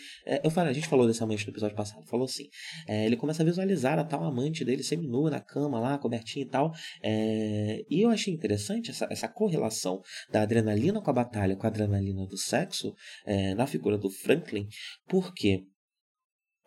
eu 0.44 0.50
falei, 0.50 0.72
a 0.72 0.74
gente 0.74 0.88
falou 0.88 1.06
dessa 1.06 1.24
amante 1.24 1.46
no 1.46 1.52
episódio 1.52 1.76
passado, 1.76 2.06
falou 2.06 2.26
assim. 2.26 2.46
É, 2.88 3.06
ele 3.06 3.16
começa 3.16 3.44
a 3.44 3.46
visualizar 3.46 4.00
a 4.00 4.04
tal 4.04 4.24
amante 4.24 4.66
dele 4.66 4.84
seminua 4.84 5.30
na 5.30 5.40
cama 5.40 5.80
lá, 5.80 5.98
cobertinha 5.98 6.46
e 6.46 6.50
tal. 6.50 6.72
É, 7.04 7.84
e 7.90 8.02
eu 8.02 8.10
achei 8.10 8.34
interessante 8.34 8.92
essa, 8.92 9.08
essa 9.10 9.28
correlação 9.28 10.02
da 10.32 10.42
adrenalina 10.42 11.02
com 11.02 11.10
a 11.10 11.14
batalha, 11.14 11.56
com 11.56 11.66
a 11.66 11.70
adrenalina 11.70 12.26
do 12.26 12.38
sexo, 12.38 12.94
é, 13.26 13.54
na 13.54 13.68
figura 13.68 13.98
do 13.98 14.10
Franklin, 14.10 14.68
porque 15.08 15.64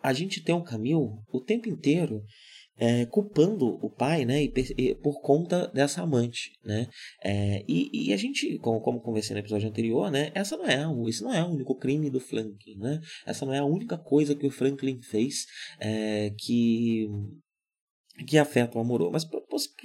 a 0.03 0.13
gente 0.13 0.43
tem 0.43 0.55
um 0.55 0.63
Camille 0.63 1.19
o 1.33 1.41
tempo 1.41 1.69
inteiro 1.69 2.23
é, 2.79 3.07
culpando 3.07 3.79
o 3.85 3.91
pai, 3.91 4.25
né, 4.25 4.45
e, 4.45 4.53
e, 4.77 4.95
por 4.95 5.21
conta 5.21 5.67
dessa 5.69 6.03
amante, 6.03 6.53
né, 6.65 6.87
é, 7.23 7.65
e, 7.69 8.09
e, 8.09 8.13
a 8.13 8.17
gente, 8.17 8.59
como, 8.59 8.81
como 8.81 9.01
conversei 9.01 9.35
no 9.35 9.41
episódio 9.41 9.69
anterior, 9.69 10.11
né, 10.11 10.31
essa 10.35 10.57
não 10.57 10.67
é, 10.67 10.87
esse 11.09 11.23
não 11.23 11.35
é 11.35 11.43
o 11.43 11.49
único 11.49 11.75
crime 11.75 12.09
do 12.09 12.21
Franklin, 12.21 12.77
né, 12.77 13.01
essa 13.27 13.45
não 13.45 13.53
é 13.53 13.59
a 13.59 13.65
única 13.65 13.99
coisa 13.99 14.35
que 14.35 14.47
o 14.47 14.51
Franklin 14.51 15.01
fez 15.03 15.47
é, 15.81 16.31
que 16.39 17.09
que 18.27 18.37
afeta 18.37 18.77
o 18.77 18.81
Amorô, 18.81 19.11
mas 19.11 19.25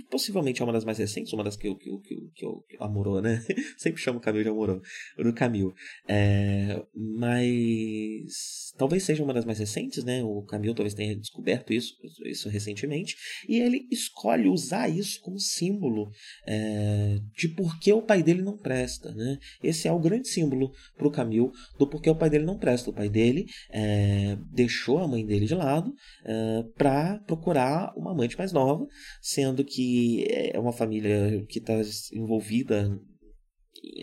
possivelmente 0.10 0.62
é 0.62 0.66
uma 0.66 0.74
das 0.74 0.86
mais 0.86 0.98
recentes, 0.98 1.34
uma 1.34 1.44
das 1.44 1.56
que 1.56 1.74
que 1.76 1.90
que 2.00 2.16
que 2.36 2.46
eu 2.46 2.64
Amorô, 2.80 3.22
né? 3.22 3.44
Sempre 3.78 4.02
chamo 4.02 4.20
o 4.20 4.22
Camil 4.22 4.44
de 4.44 4.50
Amorô, 4.50 4.82
do 5.18 5.34
Camil. 5.34 5.74
É, 6.08 6.82
mas 6.96 8.74
talvez 8.78 9.04
seja 9.04 9.24
uma 9.24 9.34
das 9.34 9.46
mais 9.46 9.60
recentes, 9.60 10.04
né? 10.04 10.24
O 10.24 10.44
Camil 10.44 10.74
talvez 10.74 10.94
tenha 10.94 11.16
descoberto 11.16 11.74
isso, 11.74 11.96
isso 12.26 12.50
recentemente, 12.50 13.16
e 13.48 13.60
ele 13.60 13.88
escolhe 13.92 14.48
usar 14.48 14.90
isso 14.90 15.22
como 15.22 15.40
símbolo 15.40 16.12
é, 16.46 17.20
de 17.36 17.48
por 17.50 17.80
que 17.80 17.92
o 17.92 18.02
pai 18.02 18.22
dele 18.22 18.42
não 18.42 18.58
presta, 18.58 19.14
né? 19.14 19.38
Esse 19.64 19.88
é 19.88 19.92
o 19.92 20.00
grande 20.00 20.28
símbolo 20.28 20.72
para 20.98 21.08
o 21.08 21.12
Camil 21.12 21.52
do 21.78 21.88
porquê 21.88 22.10
o 22.10 22.16
pai 22.16 22.30
dele 22.30 22.46
não 22.46 22.58
presta. 22.58 22.90
O 22.90 22.94
pai 22.94 23.10
dele 23.10 23.46
é, 23.72 24.38
deixou 24.52 25.00
a 25.00 25.08
mãe 25.08 25.26
dele 25.26 25.46
de 25.46 25.56
lado 25.56 25.94
é, 26.26 26.64
para 26.78 27.20
procurar 27.20 27.94
uma 27.96 28.12
amante 28.12 28.38
mais 28.38 28.52
nova, 28.52 28.86
sendo 29.22 29.63
que 29.64 30.26
é 30.30 30.60
uma 30.60 30.74
família 30.74 31.44
que 31.48 31.60
está 31.60 31.74
envolvida 32.14 33.00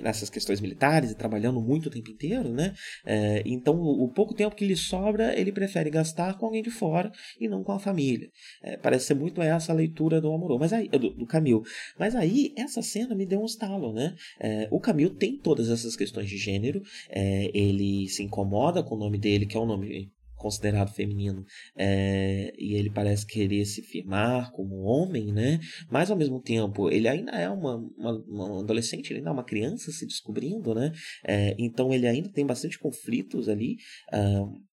nessas 0.03 0.29
questões 0.29 0.61
militares 0.61 1.11
e 1.11 1.15
trabalhando 1.15 1.61
muito 1.61 1.87
o 1.87 1.91
tempo 1.91 2.11
inteiro, 2.11 2.51
né? 2.51 2.75
É, 3.05 3.43
então, 3.47 3.77
o, 3.77 4.05
o, 4.05 4.09
pouco 4.09 4.35
tempo 4.35 4.55
que 4.55 4.65
lhe 4.65 4.77
sobra, 4.77 5.39
ele 5.39 5.53
prefere 5.53 5.91
gastar 5.91 6.37
com 6.37 6.47
alguém 6.47 6.63
de 6.63 6.71
fora 6.71 7.11
e 7.41 7.49
não 7.49 7.63
com 7.63 7.73
a 7.73 7.79
família. 7.79 8.29
É, 8.63 8.77
parece 8.77 9.07
ser 9.07 9.15
muito 9.15 9.41
essa 9.41 9.73
a 9.73 9.75
leitura 9.75 10.21
do 10.21 10.33
Amorô, 10.33 10.59
mas 10.59 10.73
aí, 10.73 10.89
do, 10.89 11.11
do 11.11 11.27
Camil. 11.27 11.63
Mas 11.99 12.15
aí, 12.15 12.53
essa 12.57 12.83
cena 12.83 13.15
me 13.15 13.27
deu 13.27 13.41
um 13.41 13.47
estalo, 13.47 13.93
né? 13.93 14.15
É, 14.39 14.69
o 14.71 14.81
Camil 14.81 15.15
tem 15.15 15.39
todas 15.39 15.71
essas 15.71 15.97
questões 15.97 16.29
de 16.29 16.37
gênero, 16.37 16.83
é, 17.09 17.51
ele 17.55 18.09
se 18.09 18.23
incomoda 18.23 18.83
com 18.83 18.95
o 18.95 18.99
nome 18.99 19.19
dele, 19.19 19.47
que 19.47 19.57
é 19.57 19.61
um 19.61 19.67
nome 19.67 20.11
considerado 20.41 20.93
feminino 20.93 21.45
é, 21.77 22.53
e 22.59 22.75
ele 22.75 22.91
parece 22.91 23.27
querer 23.27 23.65
se 23.67 23.83
firmar 23.83 24.51
como 24.53 24.83
homem, 24.83 25.33
né? 25.33 25.61
Mas 25.91 26.11
ao 26.11 26.17
mesmo 26.17 26.41
tempo 26.41 26.91
ele 26.91 27.07
ainda 27.07 27.33
é 27.33 27.49
uma, 27.49 27.77
uma, 27.77 28.25
uma 28.27 28.61
adolescente, 28.61 29.11
ele 29.11 29.19
ainda 29.19 29.31
é 29.31 29.33
uma 29.33 29.45
criança 29.45 29.93
se 29.93 30.07
descobrindo, 30.07 30.75
né? 30.75 30.93
É, 31.27 31.55
então 31.59 31.93
ele 31.93 32.07
ainda 32.07 32.33
tem 32.33 32.47
bastante 32.47 32.79
conflitos 32.79 33.49
ali. 33.49 33.77
Uh, 34.13 34.71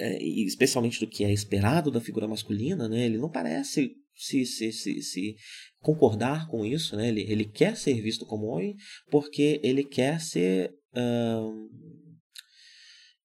é, 0.00 0.22
especialmente 0.22 1.00
do 1.00 1.08
que 1.08 1.24
é 1.24 1.32
esperado 1.32 1.90
da 1.90 2.00
figura 2.00 2.28
masculina, 2.28 2.88
né? 2.88 3.04
Ele 3.04 3.18
não 3.18 3.28
parece 3.28 3.96
se, 4.14 4.46
se, 4.46 4.72
se, 4.72 5.02
se 5.02 5.34
concordar 5.80 6.46
com 6.46 6.64
isso, 6.64 6.96
né? 6.96 7.08
Ele, 7.08 7.22
ele 7.22 7.44
quer 7.44 7.76
ser 7.76 8.00
visto 8.00 8.24
como 8.24 8.46
homem 8.46 8.76
porque 9.10 9.60
ele 9.60 9.82
quer 9.82 10.20
ser 10.20 10.70
uh, 10.94 11.68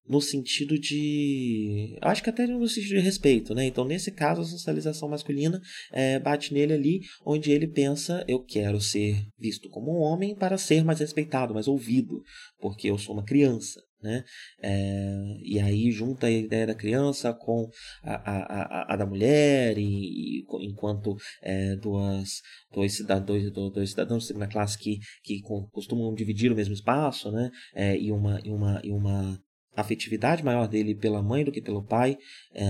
no 0.07 0.19
sentido 0.21 0.77
de. 0.77 1.97
Acho 2.01 2.23
que 2.23 2.29
até 2.29 2.45
no 2.45 2.67
sentido 2.67 2.97
de 2.97 2.99
respeito, 2.99 3.53
né? 3.55 3.65
Então, 3.65 3.85
nesse 3.85 4.11
caso, 4.11 4.41
a 4.41 4.45
socialização 4.45 5.09
masculina 5.09 5.61
é, 5.91 6.19
bate 6.19 6.53
nele 6.53 6.73
ali, 6.73 7.01
onde 7.25 7.51
ele 7.51 7.67
pensa: 7.67 8.23
eu 8.27 8.43
quero 8.43 8.79
ser 8.81 9.25
visto 9.37 9.69
como 9.69 9.91
um 9.91 10.01
homem 10.01 10.35
para 10.35 10.57
ser 10.57 10.83
mais 10.83 10.99
respeitado, 10.99 11.53
mais 11.53 11.67
ouvido, 11.67 12.21
porque 12.59 12.89
eu 12.89 12.97
sou 12.97 13.15
uma 13.15 13.25
criança. 13.25 13.81
Né? 14.01 14.21
É, 14.61 15.37
e 15.41 15.61
aí 15.61 15.89
junta 15.89 16.27
a 16.27 16.29
ideia 16.29 16.67
da 16.67 16.75
criança 16.75 17.33
com 17.33 17.69
a, 18.03 18.15
a, 18.15 18.37
a, 18.41 18.93
a 18.93 18.97
da 18.97 19.05
mulher, 19.05 19.77
e, 19.77 20.41
e 20.41 20.45
enquanto 20.59 21.15
é, 21.41 21.77
duas, 21.77 22.41
dois, 22.73 22.97
cidadãos, 22.97 23.49
dois, 23.53 23.71
dois 23.71 23.89
cidadãos 23.91 24.29
na 24.31 24.45
classe 24.45 24.77
que, 24.77 24.99
que 25.23 25.39
costumam 25.71 26.13
dividir 26.13 26.51
o 26.51 26.55
mesmo 26.55 26.73
espaço, 26.73 27.31
né? 27.31 27.49
É, 27.73 27.97
e 27.97 28.11
uma, 28.11 28.41
e 28.43 28.51
uma, 28.51 28.81
e 28.83 28.91
uma 28.91 29.39
afetividade 29.75 30.43
maior 30.43 30.67
dele 30.67 30.95
pela 30.95 31.21
mãe 31.21 31.43
do 31.43 31.51
que 31.51 31.61
pelo 31.61 31.83
pai. 31.83 32.17
É, 32.53 32.65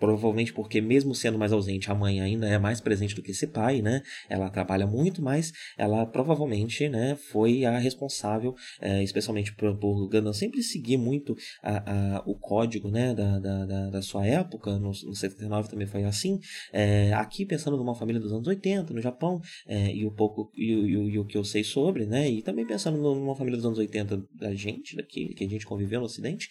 Provavelmente 0.00 0.52
porque, 0.54 0.80
mesmo 0.80 1.14
sendo 1.14 1.38
mais 1.38 1.52
ausente, 1.52 1.90
a 1.90 1.94
mãe 1.94 2.22
ainda 2.22 2.48
é 2.48 2.58
mais 2.58 2.80
presente 2.80 3.14
do 3.14 3.22
que 3.22 3.32
esse 3.32 3.46
pai, 3.46 3.82
né? 3.82 4.02
Ela 4.30 4.48
trabalha 4.48 4.86
muito, 4.86 5.20
mas 5.20 5.52
ela 5.76 6.06
provavelmente 6.06 6.88
né, 6.88 7.14
foi 7.30 7.66
a 7.66 7.78
responsável, 7.78 8.54
é, 8.80 9.02
especialmente 9.02 9.54
por, 9.54 9.76
por 9.76 10.08
Gundam 10.08 10.32
sempre 10.32 10.62
seguir 10.62 10.96
muito 10.96 11.36
a, 11.62 12.16
a, 12.16 12.22
o 12.24 12.34
código 12.34 12.90
né, 12.90 13.14
da, 13.14 13.38
da, 13.38 13.90
da, 13.90 14.02
sua 14.02 14.26
época, 14.26 14.78
no, 14.78 14.88
no 14.88 15.14
79 15.14 15.68
também 15.68 15.86
foi 15.86 16.04
assim. 16.04 16.40
É, 16.72 17.12
aqui, 17.12 17.44
pensando 17.44 17.76
numa 17.76 17.94
família 17.94 18.20
dos 18.20 18.32
anos 18.32 18.48
80, 18.48 18.94
no 18.94 19.02
Japão, 19.02 19.40
é, 19.66 19.94
e, 19.94 20.06
o 20.06 20.10
pouco, 20.10 20.50
e, 20.56 20.72
e, 20.72 20.92
e, 20.92 21.18
o 21.18 21.26
que 21.26 21.36
eu 21.36 21.44
sei 21.44 21.62
sobre, 21.62 22.06
né? 22.06 22.26
E 22.26 22.40
também 22.40 22.66
pensando 22.66 22.96
numa 22.96 23.36
família 23.36 23.58
dos 23.58 23.66
anos 23.66 23.78
80 23.78 24.24
da 24.34 24.54
gente, 24.54 24.96
daqui, 24.96 25.34
que 25.34 25.44
a 25.44 25.48
gente 25.48 25.66
conviveu 25.66 26.00
no 26.00 26.06
Ocidente, 26.06 26.48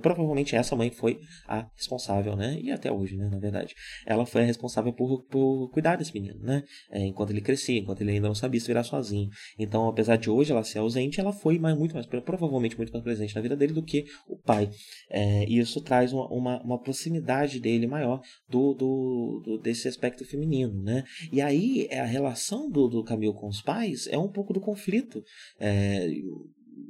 provavelmente 0.00 0.54
essa 0.54 0.76
mãe 0.76 0.90
foi 0.90 1.20
a 1.48 1.66
responsável, 1.74 2.36
né? 2.36 2.58
E 2.60 2.70
até 2.82 2.90
hoje, 2.90 3.16
né, 3.16 3.28
na 3.30 3.38
verdade. 3.38 3.74
Ela 4.04 4.26
foi 4.26 4.42
a 4.42 4.44
responsável 4.44 4.92
por, 4.92 5.22
por 5.24 5.70
cuidar 5.70 5.96
desse 5.96 6.12
menino, 6.12 6.38
né? 6.42 6.64
É, 6.90 7.06
enquanto 7.06 7.30
ele 7.30 7.40
crescia, 7.40 7.78
enquanto 7.78 8.00
ele 8.00 8.10
ainda 8.10 8.26
não 8.26 8.34
sabia 8.34 8.60
se 8.60 8.66
virar 8.66 8.82
sozinho. 8.82 9.30
Então, 9.58 9.88
apesar 9.88 10.16
de 10.16 10.28
hoje 10.28 10.50
ela 10.50 10.64
ser 10.64 10.80
ausente, 10.80 11.20
ela 11.20 11.32
foi 11.32 11.58
mais, 11.58 11.76
muito 11.78 11.94
mais, 11.94 12.06
provavelmente 12.06 12.76
muito 12.76 12.92
mais 12.92 13.04
presente 13.04 13.34
na 13.34 13.40
vida 13.40 13.56
dele 13.56 13.72
do 13.72 13.82
que 13.82 14.04
o 14.28 14.36
pai. 14.36 14.68
É, 15.08 15.44
e 15.44 15.58
isso 15.58 15.80
traz 15.80 16.12
uma, 16.12 16.26
uma, 16.28 16.62
uma, 16.62 16.82
proximidade 16.82 17.60
dele 17.60 17.86
maior 17.86 18.20
do, 18.48 18.74
do, 18.74 19.42
do, 19.44 19.58
desse 19.58 19.86
aspecto 19.86 20.24
feminino, 20.24 20.82
né? 20.82 21.04
E 21.30 21.40
aí, 21.40 21.88
a 21.92 22.04
relação 22.04 22.68
do, 22.68 22.88
do 22.88 23.04
Camilo 23.04 23.34
com 23.34 23.46
os 23.46 23.62
pais 23.62 24.08
é 24.08 24.18
um 24.18 24.28
pouco 24.28 24.52
do 24.52 24.60
conflito. 24.60 25.22
É, 25.60 26.08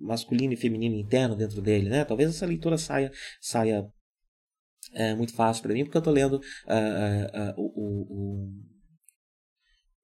masculino 0.00 0.52
e 0.52 0.56
feminino 0.56 0.96
interno 0.96 1.36
dentro 1.36 1.60
dele, 1.60 1.88
né? 1.88 2.04
Talvez 2.04 2.30
essa 2.30 2.46
leitura 2.46 2.78
saia 2.78 3.10
saia 3.40 3.86
é 4.92 5.14
muito 5.14 5.34
fácil 5.34 5.62
para 5.62 5.72
mim, 5.72 5.84
porque 5.84 5.96
eu 5.96 6.00
estou 6.00 6.12
lendo 6.12 6.34
uh, 6.34 6.40
uh, 6.40 7.60
uh, 7.60 7.72
o, 7.76 8.48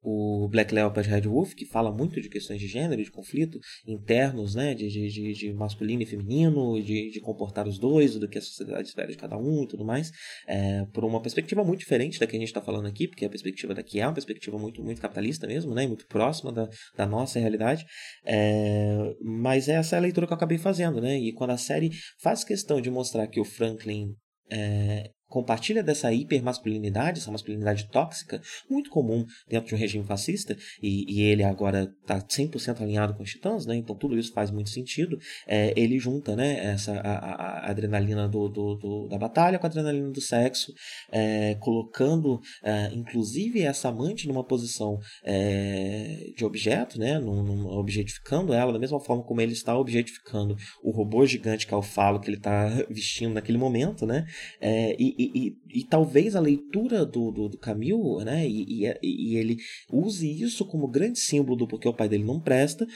o, 0.02 0.44
o, 0.44 0.48
Black 0.48 0.72
Leopard 0.72 1.08
Red 1.08 1.22
Wolf, 1.22 1.52
que 1.54 1.66
fala 1.66 1.90
muito 1.92 2.20
de 2.20 2.28
questões 2.28 2.60
de 2.60 2.68
gênero, 2.68 3.02
de 3.02 3.10
conflito 3.10 3.58
internos, 3.86 4.54
né, 4.54 4.74
de, 4.74 4.88
de, 4.88 5.32
de 5.32 5.52
masculino 5.52 6.02
e 6.02 6.06
feminino, 6.06 6.80
de, 6.80 7.10
de 7.10 7.20
comportar 7.20 7.66
os 7.66 7.78
dois, 7.78 8.14
do 8.14 8.28
que 8.28 8.38
a 8.38 8.40
sociedade 8.40 8.88
espera 8.88 9.10
de 9.10 9.16
cada 9.16 9.36
um 9.36 9.64
e 9.64 9.68
tudo 9.68 9.84
mais, 9.84 10.10
é, 10.46 10.84
por 10.92 11.04
uma 11.04 11.20
perspectiva 11.20 11.64
muito 11.64 11.80
diferente 11.80 12.20
da 12.20 12.26
que 12.26 12.36
a 12.36 12.38
gente 12.38 12.48
está 12.48 12.62
falando 12.62 12.86
aqui, 12.86 13.08
porque 13.08 13.24
a 13.24 13.30
perspectiva 13.30 13.74
daqui 13.74 14.00
é 14.00 14.06
uma 14.06 14.14
perspectiva 14.14 14.58
muito, 14.58 14.82
muito 14.82 15.00
capitalista 15.00 15.46
mesmo, 15.46 15.74
né, 15.74 15.86
muito 15.86 16.06
próxima 16.06 16.52
da, 16.52 16.68
da 16.96 17.04
nossa 17.04 17.40
realidade, 17.40 17.84
é, 18.24 19.14
mas 19.20 19.68
essa 19.68 19.96
é 19.96 19.98
a 19.98 20.02
leitura 20.02 20.26
que 20.26 20.32
eu 20.32 20.36
acabei 20.36 20.58
fazendo, 20.58 21.00
né, 21.00 21.18
e 21.18 21.32
quando 21.32 21.50
a 21.50 21.58
série 21.58 21.90
faz 22.22 22.44
questão 22.44 22.80
de 22.80 22.90
mostrar 22.90 23.26
que 23.26 23.40
o 23.40 23.44
Franklin 23.44 24.14
é, 24.50 25.12
compartilha 25.28 25.82
dessa 25.82 26.12
hipermasculinidade, 26.12 27.20
essa 27.20 27.30
masculinidade 27.30 27.88
tóxica, 27.90 28.40
muito 28.68 28.90
comum 28.90 29.26
dentro 29.48 29.68
de 29.68 29.74
um 29.74 29.78
regime 29.78 30.04
fascista, 30.04 30.56
e, 30.82 31.04
e 31.12 31.22
ele 31.22 31.44
agora 31.44 31.92
está 32.00 32.20
100% 32.20 32.80
alinhado 32.80 33.14
com 33.14 33.22
os 33.22 33.30
titãs, 33.30 33.66
né? 33.66 33.76
então 33.76 33.94
tudo 33.94 34.18
isso 34.18 34.32
faz 34.32 34.50
muito 34.50 34.70
sentido. 34.70 35.18
É, 35.46 35.72
ele 35.76 35.98
junta 35.98 36.34
né, 36.34 36.72
essa, 36.72 36.98
a, 37.00 37.66
a 37.66 37.70
adrenalina 37.70 38.28
do, 38.28 38.48
do, 38.48 38.74
do, 38.76 39.08
da 39.08 39.18
batalha 39.18 39.58
com 39.58 39.66
a 39.66 39.68
adrenalina 39.68 40.10
do 40.10 40.20
sexo, 40.20 40.72
é, 41.12 41.54
colocando 41.56 42.40
é, 42.62 42.90
inclusive 42.92 43.60
essa 43.62 43.88
amante 43.88 44.26
numa 44.26 44.44
posição 44.44 44.98
é, 45.22 46.32
de 46.36 46.44
objeto, 46.44 46.98
né, 46.98 47.18
num, 47.18 47.42
num, 47.42 47.66
objetificando 47.66 48.52
ela 48.52 48.72
da 48.72 48.78
mesma 48.78 49.00
forma 49.00 49.22
como 49.22 49.40
ele 49.40 49.52
está 49.52 49.76
objetificando 49.76 50.56
o 50.82 50.90
robô 50.90 51.26
gigante 51.26 51.66
que 51.66 51.74
é 51.74 51.76
o 51.76 51.82
falo 51.82 52.20
que 52.20 52.28
ele 52.28 52.38
está 52.38 52.68
vestindo 52.88 53.34
naquele 53.34 53.58
momento, 53.58 54.06
né? 54.06 54.26
É, 54.60 54.96
e, 54.98 55.14
e, 55.18 55.30
e, 55.34 55.80
e, 55.80 55.84
talvez 55.84 56.36
a 56.36 56.40
leitura 56.40 57.04
do, 57.04 57.32
do, 57.32 57.48
do 57.48 57.58
Camil, 57.58 58.18
né, 58.24 58.48
e, 58.48 58.84
e, 59.02 59.36
ele 59.36 59.56
use 59.90 60.30
isso 60.40 60.64
como 60.64 60.88
grande 60.88 61.18
símbolo 61.18 61.56
do 61.56 61.66
porque 61.66 61.88
o 61.88 61.94
pai 61.94 62.08
dele 62.08 62.24
não 62.24 62.40
presta, 62.40 62.86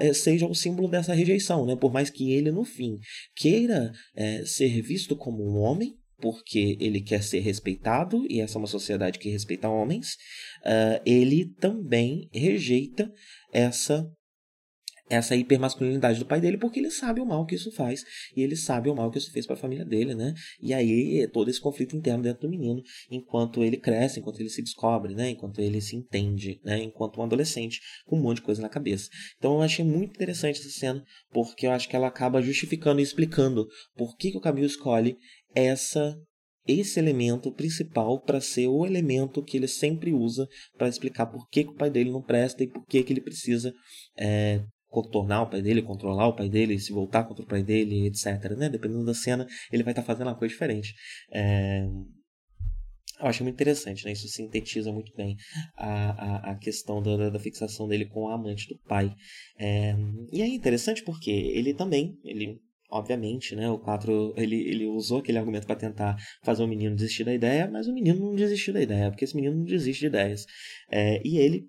eh, 0.00 0.12
seja 0.12 0.46
o 0.46 0.54
símbolo 0.54 0.88
dessa 0.88 1.14
rejeição, 1.14 1.66
né? 1.66 1.76
Por 1.76 1.92
mais 1.92 2.10
que 2.10 2.32
ele, 2.32 2.50
no 2.50 2.64
fim, 2.64 2.98
queira 3.34 3.92
é, 4.14 4.44
ser 4.44 4.80
visto 4.82 5.16
como 5.16 5.42
um 5.42 5.58
homem, 5.58 5.94
porque 6.18 6.76
ele 6.80 7.00
quer 7.00 7.22
ser 7.22 7.40
respeitado, 7.40 8.24
e 8.30 8.40
essa 8.40 8.56
é 8.56 8.60
uma 8.60 8.66
sociedade 8.66 9.18
que 9.18 9.28
respeita 9.28 9.68
homens, 9.68 10.14
uh, 10.64 11.02
ele 11.04 11.52
também 11.60 12.28
rejeita 12.32 13.12
essa 13.52 14.08
essa 15.08 15.36
hipermasculinidade 15.36 16.18
do 16.18 16.26
pai 16.26 16.40
dele, 16.40 16.56
porque 16.56 16.80
ele 16.80 16.90
sabe 16.90 17.20
o 17.20 17.26
mal 17.26 17.44
que 17.44 17.54
isso 17.54 17.70
faz, 17.72 18.02
e 18.36 18.42
ele 18.42 18.56
sabe 18.56 18.88
o 18.88 18.94
mal 18.94 19.10
que 19.10 19.18
isso 19.18 19.32
fez 19.32 19.46
para 19.46 19.54
a 19.54 19.58
família 19.58 19.84
dele, 19.84 20.14
né? 20.14 20.34
E 20.60 20.72
aí 20.72 21.28
todo 21.32 21.50
esse 21.50 21.60
conflito 21.60 21.96
interno 21.96 22.22
dentro 22.22 22.42
do 22.42 22.50
menino, 22.50 22.82
enquanto 23.10 23.62
ele 23.62 23.76
cresce, 23.76 24.20
enquanto 24.20 24.40
ele 24.40 24.48
se 24.48 24.62
descobre, 24.62 25.14
né? 25.14 25.30
Enquanto 25.30 25.60
ele 25.60 25.80
se 25.80 25.96
entende, 25.96 26.60
né? 26.64 26.82
Enquanto 26.82 27.20
um 27.20 27.22
adolescente 27.22 27.80
com 28.06 28.16
um 28.16 28.22
monte 28.22 28.36
de 28.36 28.42
coisa 28.42 28.62
na 28.62 28.68
cabeça. 28.68 29.08
Então 29.36 29.54
eu 29.54 29.62
achei 29.62 29.84
muito 29.84 30.14
interessante 30.14 30.60
essa 30.60 30.70
cena, 30.70 31.04
porque 31.30 31.66
eu 31.66 31.72
acho 31.72 31.88
que 31.88 31.96
ela 31.96 32.06
acaba 32.06 32.40
justificando 32.40 33.00
e 33.00 33.02
explicando 33.02 33.66
por 33.94 34.16
que, 34.16 34.30
que 34.30 34.38
o 34.38 34.40
Camilo 34.40 34.66
escolhe 34.66 35.16
essa 35.54 36.16
esse 36.66 36.98
elemento 36.98 37.52
principal 37.52 38.20
para 38.22 38.40
ser 38.40 38.68
o 38.68 38.86
elemento 38.86 39.44
que 39.44 39.56
ele 39.56 39.68
sempre 39.68 40.12
usa 40.12 40.48
para 40.76 40.88
explicar 40.88 41.26
por 41.26 41.46
que, 41.50 41.64
que, 41.64 41.70
o 41.70 41.74
pai 41.74 41.90
dele 41.90 42.10
não 42.10 42.22
presta 42.22 42.62
e 42.64 42.66
por 42.66 42.86
que, 42.86 43.02
que 43.02 43.12
ele 43.12 43.20
precisa 43.20 43.72
é, 44.16 44.64
contornar 44.94 45.42
o 45.42 45.50
pai 45.50 45.60
dele, 45.60 45.82
controlar 45.82 46.28
o 46.28 46.36
pai 46.36 46.48
dele, 46.48 46.78
se 46.78 46.92
voltar 46.92 47.24
contra 47.24 47.44
o 47.44 47.48
pai 47.48 47.64
dele, 47.64 48.06
etc. 48.06 48.56
Né? 48.56 48.68
Dependendo 48.68 49.04
da 49.04 49.14
cena, 49.14 49.46
ele 49.72 49.82
vai 49.82 49.92
estar 49.92 50.02
tá 50.02 50.06
fazendo 50.06 50.28
uma 50.28 50.36
coisa 50.36 50.52
diferente. 50.52 50.94
É... 51.32 51.84
Eu 53.20 53.28
acho 53.28 53.44
muito 53.44 53.54
interessante, 53.54 54.04
né? 54.04 54.12
Isso 54.12 54.26
sintetiza 54.28 54.92
muito 54.92 55.12
bem 55.16 55.36
a, 55.76 56.10
a, 56.10 56.50
a 56.52 56.58
questão 56.58 57.00
da, 57.00 57.30
da 57.30 57.38
fixação 57.38 57.86
dele 57.86 58.06
com 58.06 58.28
a 58.28 58.34
amante 58.34 58.68
do 58.68 58.78
pai. 58.88 59.12
É... 59.58 59.94
E 60.32 60.40
é 60.40 60.46
interessante 60.46 61.02
porque 61.02 61.30
ele 61.30 61.74
também, 61.74 62.16
ele 62.24 62.60
obviamente, 62.90 63.56
né, 63.56 63.68
o 63.68 63.78
4 63.78 64.34
ele, 64.36 64.56
ele 64.68 64.86
usou 64.86 65.18
aquele 65.18 65.38
argumento 65.38 65.66
para 65.66 65.74
tentar 65.74 66.16
fazer 66.44 66.62
o 66.62 66.68
menino 66.68 66.94
desistir 66.94 67.24
da 67.24 67.34
ideia, 67.34 67.68
mas 67.68 67.88
o 67.88 67.92
menino 67.92 68.20
não 68.20 68.34
desistiu 68.36 68.72
da 68.72 68.80
ideia, 68.80 69.10
porque 69.10 69.24
esse 69.24 69.34
menino 69.34 69.56
não 69.56 69.64
desiste 69.64 70.00
de 70.00 70.06
ideias. 70.06 70.44
É, 70.90 71.20
e 71.24 71.38
ele 71.38 71.66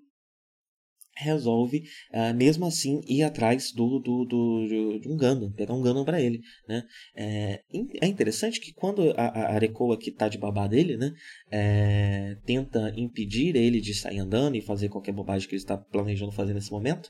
resolve, 1.16 1.84
uh, 2.12 2.34
mesmo 2.34 2.66
assim, 2.66 3.00
ir 3.06 3.22
atrás 3.22 3.72
do, 3.72 3.98
do, 3.98 4.24
do, 4.24 4.98
de 5.00 5.08
um 5.08 5.16
Gundam, 5.16 5.50
pegar 5.52 5.74
um 5.74 5.80
Gundam 5.80 6.04
para 6.04 6.20
ele, 6.20 6.42
né? 6.68 6.84
É, 7.14 7.62
é, 8.00 8.06
interessante 8.06 8.60
que 8.60 8.72
quando 8.72 9.10
a, 9.16 9.26
a 9.26 9.54
Arekoa, 9.54 9.98
que 9.98 10.10
tá 10.10 10.28
de 10.28 10.38
babá 10.38 10.66
dele, 10.66 10.96
né, 10.96 11.12
é, 11.50 12.36
tenta 12.44 12.92
impedir 12.96 13.56
ele 13.56 13.80
de 13.80 13.94
sair 13.94 14.18
andando 14.18 14.56
e 14.56 14.60
fazer 14.60 14.88
qualquer 14.88 15.12
bobagem 15.12 15.48
que 15.48 15.54
ele 15.54 15.62
está 15.62 15.76
planejando 15.76 16.32
fazer 16.32 16.54
nesse 16.54 16.70
momento, 16.70 17.08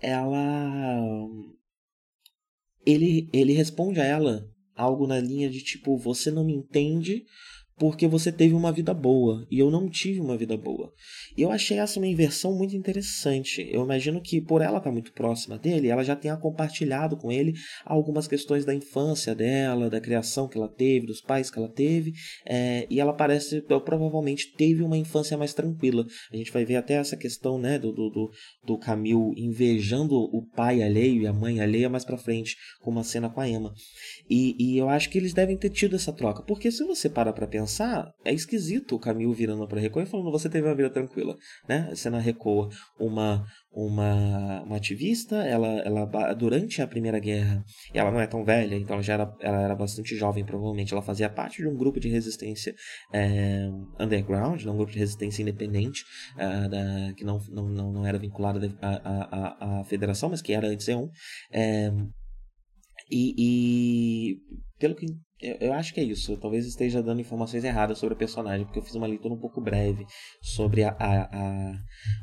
ela... 0.00 1.28
Ele, 2.86 3.30
ele 3.32 3.54
responde 3.54 3.98
a 3.98 4.04
ela 4.04 4.46
algo 4.76 5.06
na 5.06 5.18
linha 5.18 5.48
de 5.48 5.62
tipo, 5.62 5.96
você 5.96 6.30
não 6.30 6.44
me 6.44 6.52
entende 6.52 7.24
porque 7.76 8.06
você 8.06 8.30
teve 8.30 8.54
uma 8.54 8.70
vida 8.70 8.94
boa 8.94 9.46
e 9.50 9.58
eu 9.58 9.70
não 9.70 9.88
tive 9.88 10.20
uma 10.20 10.36
vida 10.36 10.56
boa. 10.56 10.92
E 11.36 11.42
eu 11.42 11.50
achei 11.50 11.78
essa 11.78 11.98
uma 11.98 12.06
inversão 12.06 12.56
muito 12.56 12.76
interessante. 12.76 13.66
Eu 13.70 13.82
imagino 13.82 14.20
que 14.20 14.40
por 14.40 14.62
ela 14.62 14.78
estar 14.78 14.92
muito 14.92 15.12
próxima 15.12 15.58
dele, 15.58 15.88
ela 15.88 16.04
já 16.04 16.14
tenha 16.14 16.36
compartilhado 16.36 17.16
com 17.16 17.32
ele 17.32 17.52
algumas 17.84 18.28
questões 18.28 18.64
da 18.64 18.74
infância 18.74 19.34
dela, 19.34 19.90
da 19.90 20.00
criação 20.00 20.48
que 20.48 20.56
ela 20.56 20.68
teve, 20.68 21.06
dos 21.06 21.20
pais 21.20 21.50
que 21.50 21.58
ela 21.58 21.68
teve, 21.68 22.12
é, 22.46 22.86
e 22.88 23.00
ela 23.00 23.12
parece, 23.12 23.60
provavelmente 23.62 24.52
teve 24.56 24.82
uma 24.82 24.96
infância 24.96 25.36
mais 25.36 25.52
tranquila. 25.52 26.06
A 26.32 26.36
gente 26.36 26.52
vai 26.52 26.64
ver 26.64 26.76
até 26.76 26.94
essa 26.94 27.16
questão, 27.16 27.58
né, 27.58 27.78
do, 27.78 27.92
do, 27.92 28.30
do 28.64 28.78
Camil 28.78 29.32
invejando 29.36 30.14
o 30.14 30.46
pai 30.54 30.82
alheio 30.82 31.22
e 31.22 31.26
a 31.26 31.32
mãe 31.32 31.60
alheia 31.60 31.88
mais 31.88 32.04
pra 32.04 32.16
frente, 32.16 32.56
com 32.80 32.90
uma 32.90 33.02
cena 33.02 33.28
com 33.28 33.40
a 33.40 33.48
Emma. 33.48 33.72
E, 34.30 34.54
e 34.58 34.78
eu 34.78 34.88
acho 34.88 35.10
que 35.10 35.18
eles 35.18 35.34
devem 35.34 35.56
ter 35.56 35.70
tido 35.70 35.96
essa 35.96 36.12
troca, 36.12 36.42
porque 36.42 36.70
se 36.70 36.84
você 36.84 37.08
para 37.08 37.32
pra 37.32 37.46
pensar 37.46 37.63
pensar, 37.64 38.12
é 38.24 38.32
esquisito 38.32 38.94
o 38.94 38.98
Camil 38.98 39.32
virando 39.32 39.66
para 39.66 39.80
Recoa 39.80 40.02
e 40.02 40.06
falando: 40.06 40.30
você 40.30 40.48
teve 40.48 40.68
uma 40.68 40.74
vida 40.74 40.90
tranquila, 40.90 41.36
né? 41.66 41.90
Sendo 41.94 42.16
a 42.16 42.20
Recoa 42.20 42.68
uma, 43.00 43.44
uma, 43.72 44.62
uma 44.62 44.76
ativista, 44.76 45.36
ela, 45.36 45.80
ela 45.80 46.34
durante 46.34 46.82
a 46.82 46.86
Primeira 46.86 47.18
Guerra, 47.18 47.64
ela 47.92 48.10
não 48.10 48.20
é 48.20 48.26
tão 48.26 48.44
velha, 48.44 48.76
então 48.76 48.94
ela 48.94 49.02
já 49.02 49.14
era, 49.14 49.34
ela 49.40 49.62
era 49.62 49.74
bastante 49.74 50.14
jovem, 50.14 50.44
provavelmente. 50.44 50.92
Ela 50.92 51.02
fazia 51.02 51.28
parte 51.28 51.62
de 51.62 51.68
um 51.68 51.76
grupo 51.76 51.98
de 51.98 52.08
resistência 52.08 52.74
é, 53.12 53.68
underground, 53.98 54.62
né? 54.62 54.70
um 54.70 54.76
grupo 54.76 54.92
de 54.92 54.98
resistência 54.98 55.42
independente, 55.42 56.04
é, 56.38 56.68
da, 56.68 57.14
que 57.16 57.24
não, 57.24 57.38
não, 57.50 57.92
não, 57.92 58.06
era 58.06 58.18
vinculada 58.18 58.60
à, 58.80 59.80
à, 59.80 59.84
federação, 59.84 60.28
mas 60.28 60.42
que 60.42 60.52
era 60.52 60.68
antes 60.68 60.86
E1. 60.86 61.08
É, 61.50 61.90
e, 63.10 63.34
e 63.38 64.36
pelo 64.78 64.94
que 64.94 65.06
eu, 65.40 65.56
eu, 65.60 65.72
acho 65.72 65.92
que 65.92 66.00
é 66.00 66.04
isso. 66.04 66.32
Eu 66.32 66.36
talvez 66.36 66.66
esteja 66.66 67.02
dando 67.02 67.20
informações 67.20 67.64
erradas 67.64 67.98
sobre 67.98 68.14
o 68.14 68.18
personagem, 68.18 68.64
porque 68.64 68.78
eu 68.78 68.82
fiz 68.82 68.94
uma 68.94 69.06
leitura 69.06 69.34
um 69.34 69.38
pouco 69.38 69.60
breve 69.60 70.06
sobre 70.40 70.84
a, 70.84 70.96
a, 70.98 71.22
a, 71.22 71.74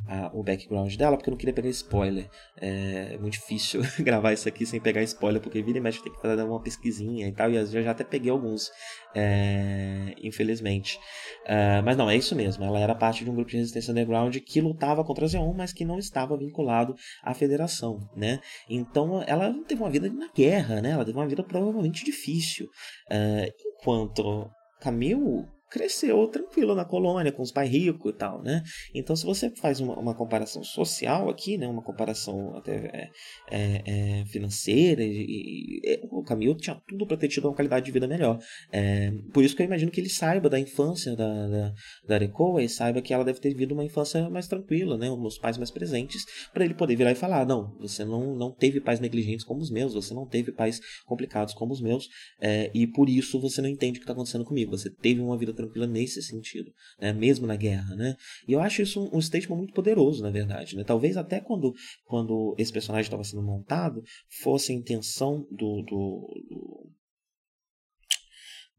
a 0.08 0.32
o 0.34 0.44
background 0.44 0.96
dela, 0.96 1.18
porque 1.18 1.30
eu 1.30 1.32
não 1.32 1.38
queria 1.38 1.54
pegar 1.54 1.70
spoiler. 1.70 2.30
É, 2.60 3.14
é 3.14 3.18
muito 3.18 3.34
difícil 3.34 3.82
gravar 4.00 4.34
isso 4.34 4.48
aqui 4.48 4.66
sem 4.66 4.80
pegar 4.80 5.04
spoiler, 5.04 5.42
porque 5.42 5.62
vira 5.62 5.78
e 5.78 5.82
mexe 5.82 6.02
tem 6.02 6.12
que 6.12 6.22
fazer 6.22 6.44
uma 6.44 6.62
pesquisinha 6.62 7.28
e 7.28 7.32
tal, 7.32 7.52
e 7.52 7.56
eu 7.56 7.66
já 7.66 7.92
até 7.92 8.04
peguei 8.04 8.32
alguns, 8.32 8.72
é, 9.16 10.16
infelizmente. 10.22 11.00
É, 11.46 11.82
mas 11.82 11.98
não, 11.98 12.10
é 12.10 12.16
isso 12.16 12.36
mesmo. 12.36 12.64
Ela 12.64 12.80
era 12.80 12.96
parte 12.96 13.24
de 13.24 13.30
um 13.30 13.36
grupo 13.36 13.50
de 13.50 13.58
resistência 13.58 13.92
underground 13.92 14.36
que 14.38 14.62
lutava 14.62 15.04
contra 15.04 15.26
a 15.26 15.28
Zeon, 15.28 15.54
mas 15.54 15.74
que 15.74 15.86
não 15.86 16.00
estava 16.00 16.38
vinculado 16.38 16.96
à 17.24 17.34
federação, 17.34 18.00
né? 18.16 18.40
Então 18.70 19.24
ela 19.28 19.54
teve 19.68 19.82
uma 19.82 19.90
vida 19.90 20.10
na 20.10 20.30
guerra, 20.34 20.82
né? 20.82 20.92
Ela 20.92 21.06
teve 21.06 21.18
uma 21.18 21.28
vida 21.28 21.44
provavelmente 21.44 22.06
difícil. 22.06 22.68
Uh, 23.10 23.52
enquanto 23.80 24.50
Camille 24.80 25.46
cresceu 25.72 26.28
tranquilo 26.28 26.76
na 26.76 26.84
colônia, 26.84 27.32
com 27.32 27.42
os 27.42 27.52
pais 27.52 27.72
ricos 27.72 28.12
e 28.12 28.16
tal, 28.16 28.44
né? 28.44 28.62
Então, 28.94 29.16
se 29.16 29.26
você 29.26 29.50
faz 29.50 29.80
uma, 29.80 29.98
uma 29.98 30.14
comparação 30.14 30.64
social 30.64 31.30
aqui, 31.30 31.58
né? 31.58 31.66
Uma 31.66 31.82
comparação 31.82 32.58
até 32.58 32.76
é, 32.76 33.10
é, 33.50 33.84
é 34.22 34.26
financeira, 34.26 35.02
e, 35.02 35.80
e, 35.82 36.02
o 36.12 36.22
Camilo 36.24 36.56
tinha 36.56 36.76
tudo 36.88 37.08
para 37.08 37.16
ter 37.16 37.30
tido 37.30 37.48
uma 37.48 37.56
qualidade 37.56 37.86
de 37.86 37.92
vida 37.92 38.06
melhor. 38.06 38.38
É, 38.70 39.12
por 39.34 39.46
isso 39.46 39.56
que 39.56 39.62
eu 39.62 39.66
imagino 39.66 39.90
que 39.90 40.02
ele 40.02 40.10
saiba 40.10 40.50
da 40.50 40.60
infância 40.60 41.16
da, 41.16 41.48
da, 41.48 41.74
da 42.06 42.16
Arecoa 42.16 42.62
e 42.62 42.68
saiba 42.68 43.02
que 43.02 43.14
ela 43.14 43.24
deve 43.24 43.40
ter 43.40 43.50
vivido 43.50 43.72
uma 43.72 43.86
infância 43.86 44.30
mais 44.30 44.48
tranquila, 44.48 44.98
né? 44.98 45.10
Os 45.10 45.38
pais 45.38 45.58
mais 45.58 45.72
presentes, 45.72 46.26
para 46.54 46.66
ele 46.66 46.74
poder 46.74 46.98
virar 46.98 47.12
e 47.12 47.16
falar, 47.16 47.46
não, 47.46 47.74
você 47.80 48.04
não, 48.04 48.36
não 48.36 48.52
teve 48.52 48.82
pais 48.82 49.00
negligentes 49.00 49.46
como 49.46 49.62
os 49.62 49.72
meus, 49.72 49.94
você 49.94 50.14
não 50.14 50.26
teve 50.26 50.52
pais 50.52 50.82
complicados 51.06 51.54
como 51.54 51.72
os 51.72 51.80
meus, 51.80 52.10
é, 52.42 52.70
e 52.74 52.86
por 52.86 53.08
isso 53.08 53.40
você 53.40 53.62
não 53.62 53.70
entende 53.70 53.92
o 53.92 54.02
que 54.02 54.04
está 54.04 54.12
acontecendo 54.12 54.44
comigo. 54.44 54.78
Você 54.78 54.90
teve 54.90 55.22
uma 55.22 55.38
vida 55.38 55.54
tranquila 55.62 55.88
nesse 55.88 56.22
sentido, 56.22 56.72
né? 57.00 57.14
mesmo 57.14 57.48
na 57.48 57.56
guerra. 57.56 57.96
Né? 57.96 58.16
E 58.48 58.54
eu 58.54 58.60
acho 58.60 58.82
isso 58.82 59.02
um, 59.02 59.18
um 59.18 59.22
statement 59.22 59.58
muito 59.58 59.74
poderoso, 59.74 60.22
na 60.22 60.30
verdade. 60.30 60.76
Né? 60.76 60.84
Talvez 60.84 61.18
até 61.18 61.40
quando, 61.40 61.74
quando 62.06 62.56
esse 62.58 62.72
personagem 62.72 63.08
estava 63.08 63.24
sendo 63.24 63.44
montado, 63.44 64.04
fosse 64.42 64.72
a 64.72 64.76
intenção 64.76 65.48
do, 65.52 65.82
do, 65.84 66.28
do 66.50 66.92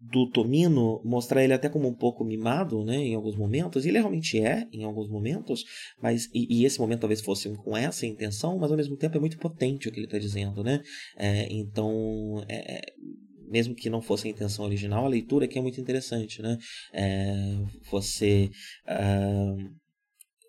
do 0.03 0.29
Tomino 0.29 1.01
mostrar 1.05 1.45
ele 1.45 1.53
até 1.53 1.69
como 1.69 1.87
um 1.87 1.95
pouco 1.95 2.25
mimado, 2.25 2.85
né, 2.85 2.97
em 2.97 3.15
alguns 3.15 3.37
momentos, 3.37 3.85
e 3.85 3.89
ele 3.89 3.99
realmente 3.99 4.37
é, 4.41 4.67
em 4.73 4.83
alguns 4.83 5.09
momentos, 5.09 5.65
mas 6.01 6.29
e, 6.35 6.63
e 6.63 6.65
esse 6.65 6.81
momento 6.81 7.01
talvez 7.01 7.21
fosse 7.21 7.49
com 7.59 7.77
essa 7.77 8.05
intenção, 8.05 8.59
mas 8.59 8.73
ao 8.73 8.77
mesmo 8.77 8.97
tempo 8.97 9.17
é 9.17 9.21
muito 9.21 9.39
potente 9.39 9.89
o 9.89 9.93
que 9.93 10.01
ele 10.01 10.07
está 10.07 10.19
dizendo, 10.19 10.65
né, 10.65 10.83
é, 11.17 11.47
então 11.53 12.45
é, 12.49 12.79
é 12.79 12.83
mesmo 13.53 13.75
que 13.75 13.91
não 13.91 14.01
fosse 14.01 14.27
a 14.27 14.31
intenção 14.31 14.65
original, 14.65 15.05
a 15.05 15.09
leitura 15.09 15.45
aqui 15.45 15.59
é 15.59 15.63
muito 15.63 15.81
interessante, 15.81 16.41
né? 16.41 16.57
É, 16.93 17.35
você, 17.91 18.51
uh, 18.89 19.71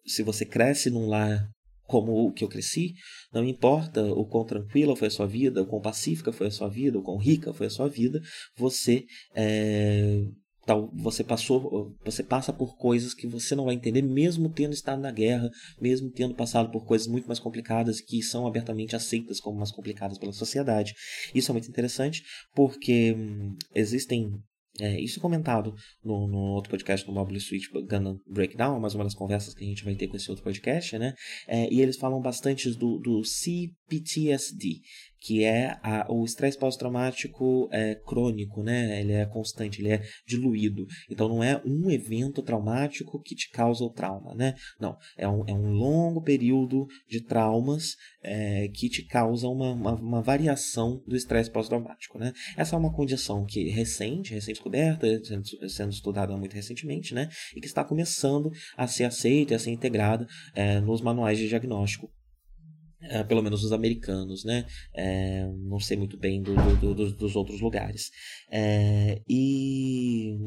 se 0.05 0.23
você 0.23 0.45
cresce 0.45 0.89
num 0.89 1.07
lar 1.07 1.45
como 1.85 2.13
o 2.13 2.31
que 2.31 2.45
eu 2.45 2.47
cresci, 2.47 2.93
não 3.33 3.43
importa 3.43 4.01
o 4.01 4.25
quão 4.25 4.45
tranquila 4.45 4.95
foi 4.95 5.09
a 5.09 5.11
sua 5.11 5.27
vida, 5.27 5.61
o 5.61 5.67
quão 5.67 5.81
pacífica 5.81 6.31
foi 6.31 6.47
a 6.47 6.51
sua 6.51 6.69
vida, 6.69 6.97
o 6.97 7.03
quão 7.03 7.17
rica 7.17 7.53
foi 7.53 7.67
a 7.67 7.69
sua 7.69 7.89
vida, 7.89 8.21
você 8.55 9.05
é, 9.35 10.23
Tal, 10.65 10.89
você 10.93 11.23
passou, 11.23 11.93
você 12.05 12.23
passa 12.23 12.53
por 12.53 12.77
coisas 12.77 13.13
que 13.13 13.27
você 13.27 13.53
não 13.53 13.65
vai 13.65 13.75
entender, 13.75 14.01
mesmo 14.01 14.49
tendo 14.49 14.73
estado 14.73 15.01
na 15.01 15.11
guerra, 15.11 15.49
mesmo 15.79 16.09
tendo 16.09 16.33
passado 16.33 16.71
por 16.71 16.85
coisas 16.85 17.05
muito 17.05 17.27
mais 17.27 17.39
complicadas 17.39 17.99
que 17.99 18.23
são 18.23 18.47
abertamente 18.47 18.95
aceitas 18.95 19.41
como 19.41 19.57
mais 19.57 19.71
complicadas 19.71 20.17
pela 20.17 20.31
sociedade. 20.31 20.93
Isso 21.35 21.51
é 21.51 21.53
muito 21.53 21.67
interessante 21.67 22.23
porque 22.55 23.13
hum, 23.13 23.57
existem 23.75 24.41
é, 24.79 24.99
isso 24.99 25.19
comentado 25.19 25.75
no, 26.03 26.27
no, 26.27 26.37
outro 26.53 26.71
podcast 26.71 27.07
no 27.07 27.13
Mobile 27.13 27.39
Switch 27.39 27.69
Gundam 27.71 28.19
Breakdown, 28.25 28.79
mais 28.79 28.95
uma 28.95 29.03
das 29.03 29.13
conversas 29.13 29.53
que 29.53 29.63
a 29.63 29.67
gente 29.67 29.83
vai 29.83 29.93
ter 29.93 30.07
com 30.07 30.15
esse 30.15 30.29
outro 30.31 30.43
podcast, 30.43 30.97
né? 30.97 31.13
É, 31.47 31.71
e 31.71 31.79
eles 31.79 31.95
falam 31.95 32.19
bastante 32.19 32.71
do, 32.71 32.97
do 32.97 33.23
CPTSD, 33.23 34.79
que 35.23 35.45
é 35.45 35.77
a, 35.81 36.05
o 36.11 36.25
estresse 36.25 36.57
pós-traumático 36.57 37.69
é, 37.71 37.95
crônico, 37.95 38.61
né? 38.61 38.99
Ele 38.99 39.13
é 39.13 39.25
constante, 39.25 39.81
ele 39.81 39.93
é 39.93 40.01
diluído. 40.27 40.85
Então 41.09 41.29
não 41.29 41.41
é 41.41 41.61
um 41.65 41.89
evento 41.89 42.41
traumático 42.41 43.21
que 43.21 43.33
te 43.33 43.49
causa 43.49 43.85
o 43.85 43.89
trauma, 43.89 44.35
né? 44.35 44.53
Não, 44.77 44.97
é 45.17 45.27
um, 45.27 45.43
é 45.47 45.53
um 45.53 45.71
longo 45.71 46.21
período 46.21 46.85
de 47.07 47.21
traumas 47.21 47.95
é, 48.21 48.67
que 48.67 48.89
te 48.89 49.05
causa 49.05 49.47
uma, 49.47 49.71
uma, 49.71 49.95
uma 49.95 50.21
variação 50.21 51.01
do 51.07 51.15
estresse 51.15 51.49
pós-traumático, 51.49 52.19
né? 52.19 52.33
Essa 52.57 52.75
é 52.75 52.79
uma 52.79 52.93
condição 52.93 53.45
que 53.45 53.69
recente, 53.69 54.33
recém-descoberta, 54.33 55.07
sendo, 55.23 55.69
sendo 55.69 55.93
estudada 55.93 56.35
muito 56.35 56.53
recentemente, 56.53 57.13
né? 57.13 57.29
E 57.55 57.61
que 57.61 57.67
está 57.67 57.85
começando 57.85 58.51
a 58.75 58.87
ser 58.87 59.05
aceita, 59.05 59.55
a 59.55 59.59
ser 59.59 59.71
integrada 59.71 60.27
é, 60.53 60.81
nos 60.81 61.01
manuais 61.01 61.37
de 61.37 61.47
diagnóstico 61.47 62.11
é, 63.09 63.23
pelo 63.23 63.41
menos 63.41 63.63
os 63.63 63.71
americanos, 63.71 64.43
né? 64.43 64.65
É, 64.95 65.45
não 65.57 65.79
sei 65.79 65.97
muito 65.97 66.17
bem 66.17 66.41
do, 66.41 66.53
do, 66.79 66.93
do, 66.93 67.13
dos 67.13 67.35
outros 67.35 67.61
lugares. 67.61 68.11
É, 68.51 69.21
e 69.27 70.37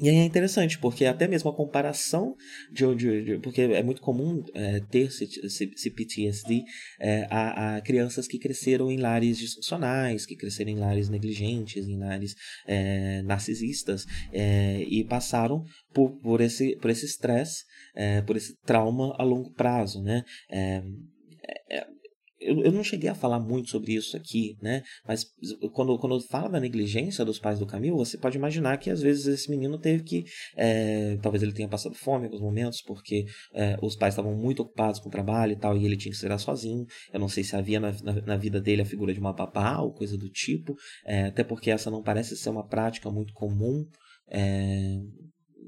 e 0.00 0.08
aí 0.08 0.16
é 0.16 0.24
interessante, 0.24 0.78
porque 0.78 1.04
até 1.04 1.28
mesmo 1.28 1.50
a 1.50 1.54
comparação 1.54 2.34
de, 2.72 2.94
de, 2.94 3.22
de 3.22 3.38
porque 3.38 3.60
é 3.60 3.82
muito 3.82 4.00
comum 4.00 4.42
é, 4.54 4.80
ter 4.80 5.10
CPTSD 5.10 6.64
é, 6.98 7.26
a, 7.30 7.76
a, 7.76 7.80
crianças 7.82 8.26
que 8.26 8.38
cresceram 8.38 8.90
em 8.90 8.96
lares 8.96 9.36
disfuncionais, 9.36 10.24
que 10.24 10.36
cresceram 10.36 10.70
em 10.70 10.78
lares 10.78 11.10
negligentes, 11.10 11.86
em 11.86 11.98
lares 11.98 12.34
é, 12.66 13.20
narcisistas, 13.22 14.06
é, 14.32 14.82
e 14.88 15.04
passaram 15.04 15.64
por, 15.92 16.12
por 16.22 16.40
esse 16.40 16.76
por 16.76 16.90
esse 16.90 17.04
estresse, 17.04 17.64
é, 17.94 18.22
por 18.22 18.36
esse 18.36 18.56
trauma 18.64 19.14
a 19.18 19.22
longo 19.22 19.52
prazo, 19.52 20.02
né? 20.02 20.24
Eu, 22.40 22.62
eu 22.62 22.72
não 22.72 22.82
cheguei 22.82 23.10
a 23.10 23.14
falar 23.14 23.38
muito 23.38 23.68
sobre 23.68 23.92
isso 23.92 24.16
aqui, 24.16 24.56
né? 24.62 24.82
Mas 25.06 25.26
quando, 25.72 25.98
quando 25.98 26.20
fala 26.20 26.48
da 26.48 26.60
negligência 26.60 27.24
dos 27.24 27.38
pais 27.38 27.58
do 27.58 27.66
Camilo, 27.66 27.98
você 27.98 28.16
pode 28.16 28.38
imaginar 28.38 28.78
que 28.78 28.88
às 28.88 29.02
vezes 29.02 29.26
esse 29.26 29.50
menino 29.50 29.78
teve 29.78 30.02
que. 30.02 30.24
É, 30.56 31.18
talvez 31.22 31.42
ele 31.42 31.52
tenha 31.52 31.68
passado 31.68 31.94
fome 31.94 32.22
em 32.22 32.26
alguns 32.26 32.40
momentos, 32.40 32.80
porque 32.82 33.26
é, 33.52 33.76
os 33.82 33.94
pais 33.94 34.14
estavam 34.14 34.34
muito 34.34 34.62
ocupados 34.62 35.00
com 35.00 35.08
o 35.08 35.12
trabalho 35.12 35.52
e 35.52 35.56
tal, 35.56 35.76
e 35.76 35.84
ele 35.84 35.96
tinha 35.96 36.12
que 36.12 36.18
se 36.18 36.38
sozinho. 36.38 36.86
Eu 37.12 37.20
não 37.20 37.28
sei 37.28 37.44
se 37.44 37.54
havia 37.54 37.78
na, 37.78 37.92
na, 38.02 38.20
na 38.22 38.36
vida 38.36 38.60
dele 38.60 38.82
a 38.82 38.86
figura 38.86 39.12
de 39.12 39.20
uma 39.20 39.32
babá 39.32 39.80
ou 39.80 39.92
coisa 39.92 40.16
do 40.16 40.30
tipo, 40.30 40.74
é, 41.04 41.24
até 41.26 41.44
porque 41.44 41.70
essa 41.70 41.90
não 41.90 42.02
parece 42.02 42.36
ser 42.36 42.50
uma 42.50 42.66
prática 42.66 43.10
muito 43.10 43.34
comum. 43.34 43.86
É, 44.28 44.98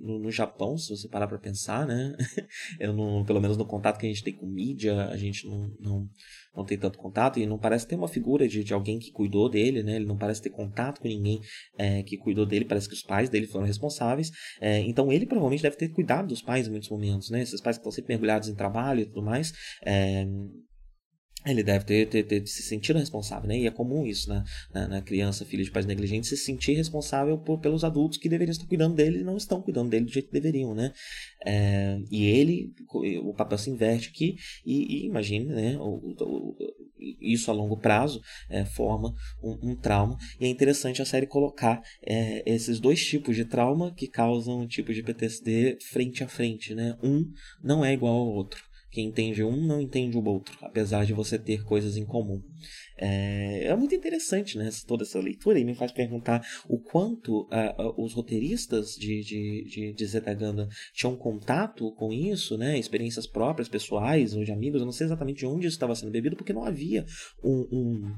no, 0.03 0.19
no, 0.19 0.31
Japão, 0.31 0.77
se 0.77 0.91
você 0.91 1.09
parar 1.09 1.29
para 1.29 1.39
pensar, 1.39 1.87
né? 1.87 2.17
Eu 2.81 2.93
não, 2.93 3.25
pelo 3.25 3.41
menos 3.41 3.57
no 3.57 3.65
contato 3.65 3.99
que 3.99 4.07
a 4.07 4.09
gente 4.09 4.25
tem 4.25 4.35
com 4.35 4.47
mídia, 4.47 5.07
a 5.07 5.17
gente 5.17 5.47
não, 5.47 5.71
não, 5.79 6.09
não 6.55 6.65
tem 6.65 6.79
tanto 6.79 6.99
contato 6.99 7.39
e 7.39 7.47
não 7.47 7.59
parece 7.59 7.87
ter 7.87 7.97
uma 7.97 8.09
figura 8.09 8.47
de, 8.47 8.63
de 8.63 8.75
alguém 8.75 8.99
que 8.99 9.11
cuidou 9.11 9.49
dele, 9.49 9.83
né? 9.83 9.97
Ele 9.97 10.05
não 10.05 10.17
parece 10.17 10.43
ter 10.43 10.51
contato 10.51 11.01
com 11.01 11.09
ninguém 11.09 11.41
é, 11.79 12.03
que 12.03 12.17
cuidou 12.17 12.45
dele, 12.45 12.65
parece 12.65 12.89
que 12.89 12.95
os 12.95 13.03
pais 13.03 13.29
dele 13.29 13.47
foram 13.47 13.67
responsáveis. 13.67 14.31
É, 14.61 14.81
então 14.81 15.11
ele 15.11 15.27
provavelmente 15.27 15.63
deve 15.63 15.77
ter 15.77 15.89
cuidado 15.89 16.29
dos 16.29 16.43
pais 16.43 16.69
em 16.69 16.71
muitos 16.71 16.91
momentos, 16.91 17.31
né? 17.31 17.43
Esses 17.43 17.61
pais 17.61 17.77
que 17.77 17.81
estão 17.81 17.93
sempre 17.93 18.13
mergulhados 18.13 18.49
em 18.49 18.55
trabalho 18.55 19.01
e 19.01 19.07
tudo 19.07 19.23
mais. 19.23 19.53
É, 19.85 20.27
ele 21.45 21.63
deve 21.63 21.85
ter, 21.85 22.09
ter, 22.09 22.23
ter, 22.23 22.47
se 22.47 22.63
sentido 22.63 22.99
responsável, 22.99 23.49
né? 23.49 23.59
E 23.59 23.67
é 23.67 23.71
comum 23.71 24.07
isso 24.07 24.29
na, 24.29 24.45
na, 24.73 24.89
na, 24.89 25.03
criança, 25.03 25.45
filho 25.45 25.65
de 25.65 25.71
pais 25.71 25.87
negligentes, 25.87 26.29
se 26.29 26.37
sentir 26.37 26.75
responsável 26.75 27.37
por, 27.39 27.59
pelos 27.59 27.85
adultos 27.85 28.19
que 28.19 28.29
deveriam 28.29 28.53
estar 28.53 28.67
cuidando 28.67 28.95
dele 28.95 29.21
e 29.21 29.25
não 29.25 29.37
estão 29.37 29.61
cuidando 29.61 29.91
dele 29.91 30.05
do 30.05 30.13
jeito 30.13 30.27
que 30.27 30.33
deveriam, 30.33 30.75
né? 30.75 30.93
É, 31.45 31.99
e 32.11 32.25
ele, 32.27 32.73
o 33.23 33.35
papel 33.35 33.59
se 33.59 33.71
inverte 33.71 34.09
aqui 34.09 34.37
e, 34.65 35.03
e 35.03 35.07
imagine, 35.07 35.47
né? 35.47 35.77
O, 35.79 36.15
o, 36.21 36.57
isso 37.21 37.51
a 37.51 37.55
longo 37.55 37.77
prazo 37.77 38.21
é, 38.49 38.65
forma 38.65 39.13
um, 39.43 39.71
um, 39.71 39.77
trauma. 39.77 40.17
E 40.41 40.45
é 40.45 40.49
interessante 40.49 41.03
a 41.03 41.05
série 41.05 41.27
colocar 41.27 41.83
é, 42.03 42.43
esses 42.47 42.79
dois 42.79 43.05
tipos 43.05 43.35
de 43.35 43.45
trauma 43.45 43.93
que 43.93 44.07
causam 44.07 44.61
um 44.61 44.67
tipo 44.67 44.93
de 44.93 45.03
PTSD 45.03 45.79
frente 45.91 46.23
a 46.23 46.29
frente, 46.29 46.75
né? 46.75 46.97
Um 47.03 47.29
não 47.63 47.85
é 47.85 47.93
igual 47.93 48.15
ao 48.15 48.29
outro. 48.29 48.63
Quem 48.93 49.07
entende 49.07 49.43
um 49.43 49.57
não 49.67 49.81
entende 49.81 50.19
o 50.19 50.25
outro, 50.25 50.55
apesar 50.61 51.07
de 51.07 51.15
você 51.15 51.39
ter 51.39 51.65
coisas 51.65 51.97
em 51.97 52.05
comum. 52.05 52.43
É, 52.99 53.65
é 53.69 53.75
muito 53.75 53.95
interessante 53.95 54.59
né, 54.59 54.69
toda 54.87 55.03
essa 55.03 55.19
leitura 55.19 55.59
e 55.59 55.65
me 55.65 55.75
faz 55.75 55.91
perguntar 55.91 56.47
o 56.69 56.79
quanto 56.79 57.45
uh, 57.45 57.83
uh, 57.83 58.05
os 58.05 58.13
roteiristas 58.13 58.91
de, 58.91 59.23
de, 59.23 59.65
de, 59.65 59.93
de 59.95 60.07
Zeta 60.07 60.35
Ganda 60.35 60.69
tinham 60.93 61.17
contato 61.17 61.91
com 61.95 62.13
isso, 62.13 62.59
né, 62.59 62.79
experiências 62.79 63.27
próprias, 63.27 63.67
pessoais 63.67 64.35
ou 64.35 64.45
de 64.45 64.53
amigos. 64.53 64.83
Eu 64.83 64.85
não 64.85 64.93
sei 64.93 65.07
exatamente 65.07 65.39
de 65.39 65.47
onde 65.47 65.67
isso 65.67 65.77
estava 65.77 65.95
sendo 65.95 66.13
bebido, 66.13 66.37
porque 66.37 66.53
não 66.53 66.65
havia 66.65 67.07
um, 67.43 67.67
um 67.73 68.15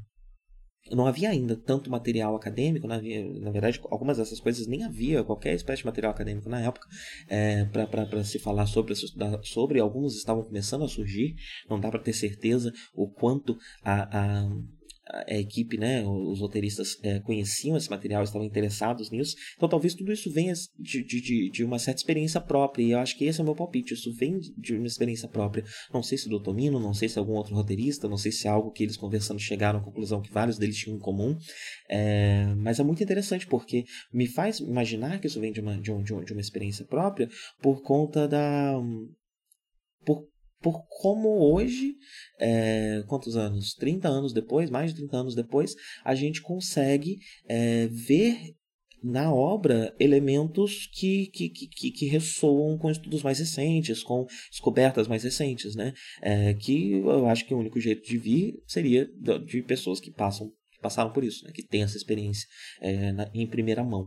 não 0.91 1.07
havia 1.07 1.31
ainda 1.31 1.57
tanto 1.57 1.91
material 1.91 2.37
acadêmico, 2.37 2.87
na, 2.87 3.01
na 3.01 3.51
verdade, 3.51 3.81
algumas 3.91 4.19
dessas 4.19 4.39
coisas 4.39 4.67
nem 4.67 4.85
havia 4.85 5.25
qualquer 5.25 5.55
espécie 5.55 5.81
de 5.81 5.87
material 5.87 6.13
acadêmico 6.13 6.49
na 6.49 6.61
época 6.61 6.87
é, 7.29 7.65
para 7.65 8.23
se 8.25 8.39
falar 8.39 8.67
sobre, 8.67 8.95
sobre, 9.43 9.81
alguns 9.81 10.17
estavam 10.17 10.45
começando 10.45 10.85
a 10.85 10.89
surgir, 10.89 11.35
não 11.69 11.81
dá 11.81 11.91
para 11.91 12.01
ter 12.01 12.13
certeza 12.13 12.73
o 12.95 13.09
quanto 13.09 13.57
a, 13.83 14.19
a 14.19 14.51
a 15.07 15.39
equipe, 15.39 15.77
né, 15.77 16.03
os 16.07 16.41
roteiristas 16.41 16.99
é, 17.03 17.21
conheciam 17.21 17.77
esse 17.77 17.91
material, 17.91 18.23
estavam 18.23 18.47
interessados 18.47 19.11
nisso. 19.11 19.37
Então 19.57 19.69
talvez 19.69 19.95
tudo 19.95 20.13
isso 20.13 20.31
venha 20.31 20.55
de, 20.79 21.05
de, 21.05 21.51
de 21.51 21.65
uma 21.65 21.79
certa 21.79 22.01
experiência 22.01 22.41
própria. 22.41 22.83
E 22.83 22.91
eu 22.93 22.99
acho 22.99 23.17
que 23.17 23.25
esse 23.25 23.39
é 23.39 23.43
o 23.43 23.45
meu 23.45 23.55
palpite. 23.55 23.95
Isso 23.95 24.13
vem 24.15 24.39
de 24.57 24.77
uma 24.77 24.87
experiência 24.87 25.29
própria. 25.29 25.65
Não 25.93 26.03
sei 26.03 26.17
se 26.17 26.29
do 26.29 26.41
Tomino, 26.41 26.81
não 26.81 26.95
sei 26.95 27.09
se 27.09 27.19
algum 27.19 27.35
outro 27.35 27.55
roteirista, 27.55 28.09
não 28.09 28.17
sei 28.17 28.33
se 28.33 28.47
é 28.47 28.51
algo 28.51 28.71
que 28.71 28.83
eles 28.83 28.97
conversando 28.97 29.39
chegaram 29.39 29.79
à 29.79 29.83
conclusão 29.83 30.23
que 30.23 30.33
vários 30.33 30.59
deles 30.59 30.77
tinham 30.77 30.97
em 30.97 31.01
comum. 31.01 31.37
É, 31.89 32.55
mas 32.57 32.81
é 32.81 32.83
muito 32.83 33.03
interessante 33.03 33.47
porque 33.47 33.85
me 34.13 34.27
faz 34.27 34.59
imaginar 34.61 35.21
que 35.21 35.27
isso 35.27 35.41
vem 35.41 35.53
de 35.53 35.61
uma, 35.61 35.81
de, 35.81 35.93
um, 35.93 36.03
de, 36.03 36.33
uma 36.33 36.41
experiência 36.41 36.85
própria 36.85 37.29
por 37.61 37.83
conta 37.83 38.27
da. 38.27 38.75
Por, 40.05 40.29
por 40.65 40.83
como 40.89 41.29
hoje, 41.53 41.95
é, 42.41 43.05
quantos 43.07 43.37
anos? 43.37 43.75
30 43.75 44.09
anos 44.09 44.33
depois, 44.33 44.71
mais 44.71 44.93
de 44.93 44.97
30 44.97 45.17
anos 45.19 45.35
depois, 45.35 45.75
a 46.03 46.15
gente 46.15 46.41
consegue 46.41 47.19
é, 47.47 47.87
ver 47.89 48.55
na 49.03 49.31
obra 49.31 49.95
elementos 50.01 50.89
que, 50.95 51.27
que, 51.27 51.51
que, 51.51 51.91
que, 51.91 52.07
ressoam 52.07 52.79
com 52.79 52.91
estudos 52.91 53.23
mais 53.23 53.39
recentes, 53.39 54.03
com 54.03 54.25
descobertas 54.51 55.07
mais 55.07 55.23
recentes, 55.23 55.77
né? 55.77 55.93
É, 56.23 56.55
que 56.55 56.93
eu 56.93 57.27
acho 57.27 57.45
que 57.47 57.53
o 57.53 57.59
único 57.59 57.79
jeito 57.79 58.03
de 58.03 58.17
vir 58.17 58.55
seria 58.67 59.07
de 59.45 59.63
pessoas 59.63 60.01
que 60.01 60.11
passam 60.11 60.51
passaram 60.85 61.11
por 61.11 61.25
isso, 61.25 61.43
né? 61.47 61.51
que 61.53 61.67
têm 61.67 61.83
essa 61.83 61.97
experiência 61.97 62.47
é, 62.83 63.11
na, 63.11 63.31
em 63.33 63.47
primeira 63.47 63.83
mão. 63.83 64.07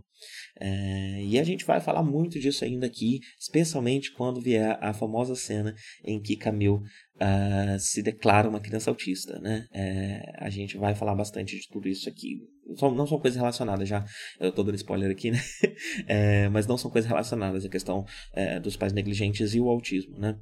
É, 0.59 1.23
e 1.23 1.39
a 1.39 1.43
gente 1.43 1.65
vai 1.65 1.81
falar 1.81 2.03
muito 2.03 2.39
disso 2.39 2.63
ainda 2.63 2.85
aqui, 2.85 3.19
especialmente 3.39 4.13
quando 4.13 4.39
vier 4.39 4.77
a 4.79 4.93
famosa 4.93 5.35
cena 5.35 5.73
em 6.05 6.21
que 6.21 6.35
Camille 6.35 6.75
uh, 6.75 7.79
se 7.79 8.03
declara 8.03 8.47
uma 8.47 8.59
criança 8.59 8.91
autista. 8.91 9.39
Né? 9.39 9.65
É, 9.73 10.21
a 10.37 10.51
gente 10.51 10.77
vai 10.77 10.93
falar 10.93 11.15
bastante 11.15 11.59
de 11.59 11.67
tudo 11.67 11.87
isso 11.87 12.07
aqui. 12.07 12.37
Não 12.79 13.07
são 13.07 13.19
coisas 13.19 13.37
relacionadas 13.37 13.89
já, 13.89 14.05
eu 14.39 14.49
estou 14.49 14.63
dando 14.63 14.75
spoiler 14.75 15.09
aqui, 15.09 15.31
né? 15.31 15.39
Mas 16.51 16.67
não 16.67 16.77
são 16.77 16.91
coisas 16.91 17.09
relacionadas 17.09 17.65
à 17.65 17.69
questão 17.69 18.05
dos 18.61 18.75
pais 18.75 18.91
negligentes 18.91 19.55
e 19.55 19.61
o 19.61 19.69
autismo. 19.69 20.19
Né? 20.19 20.37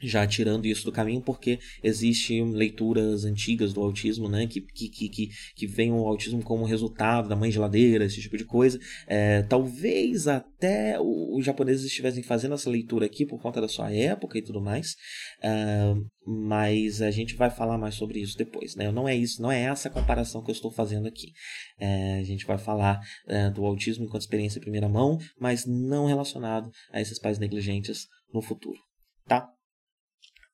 Já 0.00 0.26
tirando 0.26 0.66
isso 0.66 0.84
do 0.84 0.92
caminho, 0.92 1.20
porque 1.20 1.58
existem 1.82 2.52
leituras 2.52 3.24
antigas 3.24 3.72
do 3.72 3.80
autismo, 3.80 4.28
né, 4.28 4.46
que, 4.46 4.60
que, 4.60 4.88
que, 4.88 5.28
que 5.54 5.66
veem 5.66 5.92
o 5.92 6.06
autismo 6.06 6.42
como 6.42 6.64
resultado 6.64 7.28
da 7.28 7.36
mãe 7.36 7.50
geladeira, 7.50 8.04
esse 8.04 8.20
tipo 8.20 8.36
de 8.36 8.44
coisa. 8.44 8.78
É, 9.06 9.42
talvez 9.42 10.26
até 10.26 10.98
os 11.00 11.44
japoneses 11.44 11.84
estivessem 11.84 12.22
fazendo 12.22 12.54
essa 12.54 12.70
leitura 12.70 13.06
aqui 13.06 13.26
por 13.26 13.40
conta 13.40 13.60
da 13.60 13.68
sua 13.68 13.92
época 13.92 14.38
e 14.38 14.42
tudo 14.42 14.60
mais, 14.60 14.96
é, 15.42 15.94
mas 16.26 17.02
a 17.02 17.10
gente 17.10 17.34
vai 17.34 17.50
falar 17.50 17.78
mais 17.78 17.94
sobre 17.94 18.20
isso 18.20 18.36
depois, 18.36 18.76
né? 18.76 18.90
Não 18.90 19.08
é 19.08 19.14
isso, 19.14 19.42
não 19.42 19.50
é 19.50 19.62
essa 19.62 19.90
comparação 19.90 20.42
que 20.42 20.50
eu 20.50 20.54
estou 20.54 20.70
fazendo 20.70 21.08
aqui. 21.08 21.32
É, 21.78 22.18
a 22.20 22.24
gente 22.24 22.46
vai 22.46 22.58
falar 22.58 23.00
é, 23.26 23.50
do 23.50 23.64
autismo 23.64 24.04
enquanto 24.04 24.22
experiência 24.22 24.58
em 24.58 24.62
primeira 24.62 24.88
mão, 24.88 25.18
mas 25.38 25.66
não 25.66 26.06
relacionado 26.06 26.70
a 26.92 27.00
esses 27.00 27.18
pais 27.18 27.38
negligentes 27.38 28.06
no 28.32 28.42
futuro, 28.42 28.78
tá? 29.26 29.48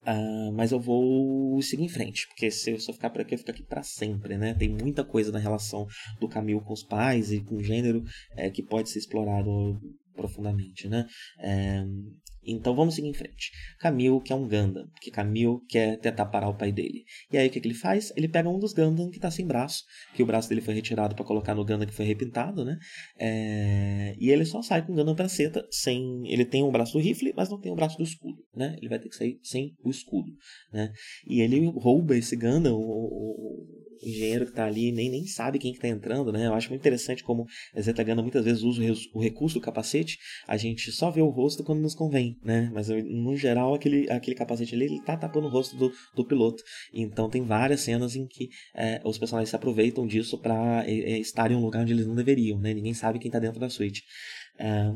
Uh, 0.07 0.53
mas 0.53 0.71
eu 0.71 0.79
vou 0.79 1.61
seguir 1.61 1.83
em 1.83 1.88
frente, 1.88 2.29
porque 2.29 2.49
se 2.49 2.71
eu 2.71 2.79
só 2.79 2.92
ficar 2.92 3.11
por 3.11 3.21
aqui, 3.21 3.35
eu 3.35 3.38
fico 3.38 3.51
aqui 3.51 3.64
para 3.64 3.83
sempre, 3.83 4.38
né? 4.38 4.55
Tem 4.55 4.69
muita 4.69 5.03
coisa 5.05 5.33
na 5.33 5.38
relação 5.38 5.85
do 6.21 6.29
Camilo 6.29 6.61
com 6.61 6.73
os 6.73 6.85
pais 6.85 7.33
e 7.33 7.40
com 7.40 7.57
o 7.57 7.62
gênero 7.62 8.05
é, 8.37 8.49
que 8.49 8.62
pode 8.62 8.88
ser 8.88 9.01
explorado 9.01 9.81
profundamente, 10.14 10.88
né? 10.88 11.07
É, 11.40 11.85
então 12.47 12.75
vamos 12.75 12.95
seguir 12.95 13.09
em 13.09 13.15
frente. 13.15 13.51
Camille 13.79 14.21
quer 14.21 14.35
um 14.35 14.49
Gundam, 14.49 14.89
porque 14.93 15.11
Camille 15.11 15.59
quer 15.69 15.99
tentar 15.99 16.27
parar 16.27 16.49
o 16.49 16.57
pai 16.57 16.73
dele. 16.73 17.05
E 17.33 17.39
aí 17.39 17.49
o 17.49 17.51
que, 17.51 17.61
que 17.61 17.69
ele 17.69 17.75
faz? 17.75 18.13
Ele 18.17 18.29
pega 18.29 18.49
um 18.49 18.59
dos 18.59 18.73
Gundam 18.73 19.11
que 19.11 19.17
está 19.17 19.31
sem 19.31 19.47
braço, 19.47 19.85
que 20.15 20.23
o 20.23 20.27
braço 20.27 20.49
dele 20.49 20.61
foi 20.61 20.75
retirado 20.75 21.15
para 21.15 21.25
colocar 21.25 21.55
no 21.55 21.65
Gundam 21.65 21.87
que 21.87 21.95
foi 21.95 22.05
repintado, 22.05 22.65
né? 22.65 22.79
É... 23.19 24.15
E 24.19 24.31
ele 24.31 24.45
só 24.45 24.63
sai 24.63 24.85
com 24.85 24.93
o 24.93 24.97
Gundam 24.97 25.15
praceta 25.15 25.67
sem. 25.71 26.23
Ele 26.27 26.45
tem 26.45 26.63
o 26.63 26.71
braço 26.71 26.93
do 26.93 26.99
rifle, 26.99 27.33
mas 27.37 27.49
não 27.49 27.61
tem 27.61 27.73
o 27.73 27.77
braço 27.77 27.97
do 27.97 28.05
escudo, 28.05 28.43
né? 28.55 28.77
Ele 28.79 28.89
vai 28.89 28.99
ter 28.99 29.09
que 29.09 29.17
sair 29.17 29.39
sem 29.43 29.75
o 29.83 29.91
escudo, 29.91 30.33
né? 30.73 30.93
E 31.27 31.41
ele 31.41 31.67
rouba 31.67 32.17
esse 32.17 32.37
Gundam, 32.37 32.75
o, 32.75 32.81
o 32.81 33.86
engenheiro 34.03 34.45
que 34.45 34.51
está 34.53 34.67
ali 34.67 34.93
nem, 34.93 35.11
nem 35.11 35.27
sabe 35.27 35.59
quem 35.59 35.73
que 35.73 35.79
está 35.79 35.89
entrando, 35.89 36.33
né? 36.33 36.47
Eu 36.47 36.55
acho 36.55 36.68
muito 36.68 36.81
interessante 36.81 37.23
como 37.23 37.47
a 37.75 37.81
Zetagana 37.81 38.23
muitas 38.23 38.45
vezes 38.45 38.62
usa 38.62 38.83
o 39.14 39.20
recurso 39.20 39.59
do 39.59 39.62
capacete, 39.62 40.18
a 40.47 40.57
gente 40.57 40.91
só 40.93 41.11
vê 41.11 41.23
o 41.23 41.29
rosto 41.29 41.64
quando 41.64 41.81
nos 41.81 41.95
convém, 41.95 42.37
né? 42.43 42.70
Mas 42.73 42.89
no 42.89 43.37
geral 43.37 43.75
aquele, 43.75 44.11
aquele 44.11 44.37
capacete 44.37 44.75
ali 44.75 44.85
ele 44.85 45.03
tá 45.03 45.16
tapando 45.16 45.47
o 45.47 45.51
rosto 45.51 45.77
do, 45.77 45.93
do 46.14 46.25
piloto. 46.25 46.62
Então 46.93 47.29
tem 47.29 47.43
várias 47.43 47.81
cenas 47.81 48.16
em 48.16 48.27
que 48.27 48.49
é, 48.75 49.01
os 49.05 49.18
personagens 49.18 49.51
se 49.51 49.57
aproveitam 49.57 50.07
disso 50.07 50.39
para 50.39 50.85
é, 50.87 50.93
é, 50.93 51.18
estar 51.18 51.51
em 51.51 51.55
um 51.55 51.62
lugar 51.62 51.83
onde 51.83 51.93
eles 51.93 52.07
não 52.07 52.14
deveriam, 52.14 52.59
né? 52.59 52.73
Ninguém 52.75 52.95
sabe 52.95 53.18
quem 53.18 53.29
está 53.29 53.39
dentro 53.39 53.61
da 53.61 53.68
suíte. 53.68 54.03
É, 54.59 54.93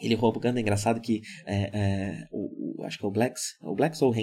ele 0.00 0.14
rouba 0.14 0.38
o 0.38 0.40
Gundam. 0.40 0.58
É 0.58 0.60
engraçado 0.60 1.00
que 1.00 1.22
é, 1.46 1.70
é, 1.72 2.28
o, 2.30 2.82
acho 2.84 2.98
que 2.98 3.04
é 3.04 3.08
o 3.08 3.10
Blacks, 3.10 3.56
o 3.62 3.74
Blacks 3.74 4.02
ou 4.02 4.12
o 4.12 4.14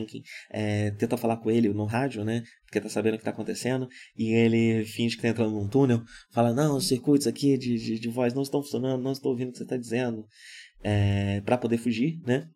é, 0.51 0.91
tenta 0.91 1.17
falar 1.17 1.37
com 1.37 1.49
ele 1.49 1.69
no 1.69 1.85
rádio, 1.85 2.23
né? 2.23 2.43
Porque 2.65 2.81
tá 2.81 2.89
sabendo 2.89 3.15
o 3.15 3.17
que 3.17 3.23
tá 3.23 3.31
acontecendo, 3.31 3.87
e 4.17 4.33
ele 4.33 4.83
finge 4.85 5.15
que 5.15 5.21
tá 5.21 5.29
entrando 5.29 5.51
num 5.51 5.67
túnel, 5.67 6.01
fala, 6.31 6.53
não, 6.53 6.77
os 6.77 6.87
circuitos 6.87 7.27
aqui 7.27 7.57
de, 7.57 7.77
de, 7.77 7.99
de 7.99 8.09
voz 8.09 8.33
não 8.33 8.41
estão 8.41 8.61
funcionando, 8.61 9.01
não 9.01 9.11
estou 9.11 9.31
ouvindo 9.31 9.49
o 9.49 9.51
que 9.51 9.59
você 9.59 9.65
tá 9.65 9.77
dizendo, 9.77 10.25
é, 10.83 11.41
para 11.41 11.57
poder 11.57 11.77
fugir, 11.77 12.19
né? 12.25 12.47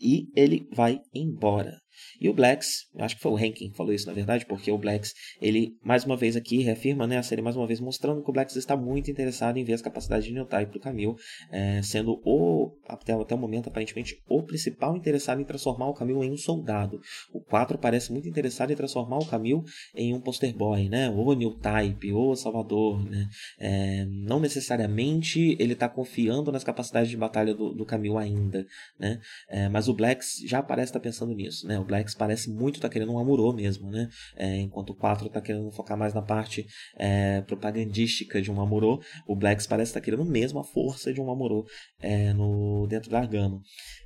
E 0.00 0.28
ele 0.34 0.68
vai 0.72 1.00
embora. 1.14 1.78
E 2.20 2.28
o 2.28 2.34
Blacks, 2.34 2.86
acho 2.98 3.16
que 3.16 3.22
foi 3.22 3.32
o 3.32 3.36
Rankin 3.36 3.70
que 3.70 3.76
falou 3.76 3.92
isso 3.92 4.06
na 4.06 4.12
verdade, 4.12 4.46
porque 4.46 4.70
o 4.70 4.78
Blacks, 4.78 5.14
ele 5.40 5.76
mais 5.82 6.04
uma 6.04 6.16
vez 6.16 6.36
aqui 6.36 6.62
reafirma 6.62 7.06
né, 7.06 7.18
a 7.18 7.22
série 7.22 7.42
mais 7.42 7.56
uma 7.56 7.66
vez 7.66 7.80
mostrando 7.80 8.22
que 8.22 8.30
o 8.30 8.32
Blacks 8.32 8.56
está 8.56 8.76
muito 8.76 9.10
interessado 9.10 9.56
em 9.56 9.64
ver 9.64 9.74
as 9.74 9.82
capacidades 9.82 10.26
de 10.26 10.32
Newtype 10.32 10.66
para 10.66 10.78
o 10.78 10.80
Camille, 10.80 11.14
é, 11.50 11.82
sendo 11.82 12.20
o, 12.24 12.72
até, 12.88 13.12
até 13.12 13.34
o 13.34 13.38
momento 13.38 13.68
aparentemente 13.68 14.22
o 14.28 14.42
principal 14.42 14.96
interessado 14.96 15.40
em 15.40 15.44
transformar 15.44 15.88
o 15.88 15.94
Camille 15.94 16.26
em 16.26 16.32
um 16.32 16.36
soldado. 16.36 17.00
O 17.32 17.40
4 17.40 17.78
parece 17.78 18.12
muito 18.12 18.28
interessado 18.28 18.72
em 18.72 18.76
transformar 18.76 19.18
o 19.18 19.26
Camille 19.26 19.62
em 19.94 20.14
um 20.14 20.20
poster 20.20 20.54
boy, 20.54 20.88
né, 20.88 21.10
ou 21.10 21.34
Newtype, 21.34 22.12
ou 22.12 22.36
Salvador. 22.36 23.02
Né, 23.08 23.28
é, 23.58 24.04
não 24.06 24.40
necessariamente 24.40 25.56
ele 25.58 25.72
está 25.72 25.88
confiando 25.88 26.52
nas 26.52 26.64
capacidades 26.64 27.10
de 27.10 27.16
batalha 27.16 27.54
do, 27.54 27.72
do 27.72 27.86
ainda, 28.18 28.66
né, 28.98 29.20
é, 29.48 29.68
mas 29.68 29.88
o 29.88 29.94
Blacks 29.94 30.36
já 30.46 30.62
parece 30.62 30.90
estar 30.90 31.00
tá 31.00 31.02
pensando 31.02 31.34
nisso. 31.34 31.66
Né, 31.66 31.79
o 31.80 31.84
Blacks 31.84 32.14
parece 32.14 32.50
muito 32.50 32.76
estar 32.76 32.88
tá 32.88 32.92
querendo 32.92 33.12
um 33.12 33.18
Amuro 33.18 33.52
mesmo, 33.52 33.90
né? 33.90 34.08
É, 34.36 34.56
enquanto 34.56 34.90
o 34.90 34.94
4 34.94 35.26
está 35.26 35.40
querendo 35.40 35.70
focar 35.72 35.96
mais 35.96 36.14
na 36.14 36.22
parte 36.22 36.66
é, 36.96 37.40
propagandística 37.42 38.40
de 38.40 38.50
um 38.50 38.60
Amuro, 38.60 39.00
o 39.26 39.36
Blacks 39.36 39.66
parece 39.66 39.90
estar 39.90 40.00
tá 40.00 40.04
querendo 40.04 40.24
mesmo 40.24 40.58
a 40.58 40.64
força 40.64 41.12
de 41.12 41.20
um 41.20 41.30
Amuro 41.30 41.64
é, 42.00 42.32
no, 42.32 42.86
dentro 42.88 43.10
da 43.10 43.18
Argama. 43.18 43.60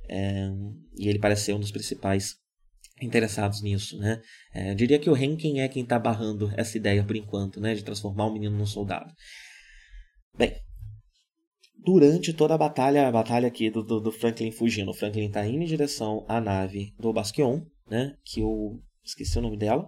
É, 0.09 0.49
e 0.97 1.07
ele 1.07 1.19
parece 1.19 1.45
ser 1.45 1.53
um 1.53 1.59
dos 1.59 1.71
principais 1.71 2.35
interessados 3.01 3.61
nisso, 3.61 3.97
né? 3.97 4.21
É, 4.53 4.73
diria 4.73 4.97
que 4.97 5.09
o 5.09 5.17
Henkin 5.17 5.59
é 5.59 5.67
quem 5.67 5.83
está 5.83 5.99
barrando 5.99 6.51
essa 6.55 6.77
ideia 6.77 7.03
por 7.03 7.15
enquanto, 7.15 7.59
né? 7.59 7.73
De 7.73 7.83
transformar 7.83 8.25
o 8.25 8.33
menino 8.33 8.57
num 8.57 8.65
soldado. 8.65 9.11
Bem, 10.37 10.53
durante 11.85 12.33
toda 12.33 12.55
a 12.55 12.57
batalha, 12.57 13.07
a 13.07 13.11
batalha 13.11 13.47
aqui 13.47 13.69
do, 13.69 13.83
do, 13.83 14.01
do 14.01 14.11
Franklin 14.11 14.51
fugindo, 14.51 14.89
o 14.89 14.93
Franklin 14.93 15.27
está 15.27 15.45
indo 15.45 15.63
em 15.63 15.67
direção 15.67 16.25
à 16.27 16.41
nave 16.41 16.93
do 16.99 17.13
Basquion, 17.13 17.61
né? 17.89 18.13
Que 18.25 18.41
eu 18.41 18.81
esqueci 19.03 19.37
o 19.37 19.41
nome 19.41 19.55
dela. 19.55 19.87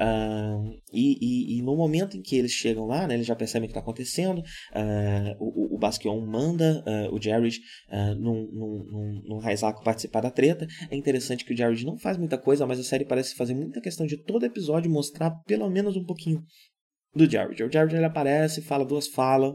Uh, 0.00 0.74
e, 0.92 1.18
e, 1.20 1.58
e, 1.58 1.62
no 1.62 1.76
momento 1.76 2.16
em 2.16 2.22
que 2.22 2.36
eles 2.36 2.52
chegam 2.52 2.86
lá, 2.86 3.06
né, 3.06 3.14
eles 3.14 3.26
já 3.26 3.34
percebem 3.34 3.66
o 3.66 3.68
que 3.68 3.72
está 3.72 3.80
acontecendo. 3.80 4.38
Uh, 4.38 5.34
o, 5.38 5.76
o 5.76 5.78
Basquion 5.78 6.20
manda 6.24 6.84
uh, 6.86 7.14
o 7.14 7.20
Jared 7.20 7.58
uh, 7.90 8.14
num, 8.14 9.22
num 9.24 9.40
participar 9.82 10.20
da 10.20 10.30
treta. 10.30 10.66
É 10.90 10.96
interessante 10.96 11.44
que 11.44 11.52
o 11.52 11.56
Jared 11.56 11.84
não 11.84 11.98
faz 11.98 12.16
muita 12.16 12.38
coisa, 12.38 12.66
mas 12.66 12.78
a 12.78 12.84
série 12.84 13.04
parece 13.04 13.34
fazer 13.34 13.54
muita 13.54 13.80
questão 13.80 14.06
de 14.06 14.16
todo 14.22 14.46
episódio 14.46 14.90
mostrar 14.90 15.30
pelo 15.46 15.68
menos 15.68 15.96
um 15.96 16.04
pouquinho 16.04 16.42
do 17.14 17.28
Jared. 17.28 17.62
O 17.62 17.72
Jared 17.72 17.94
ele 17.94 18.04
aparece, 18.04 18.62
fala 18.62 18.84
duas 18.84 19.08
falas, 19.08 19.54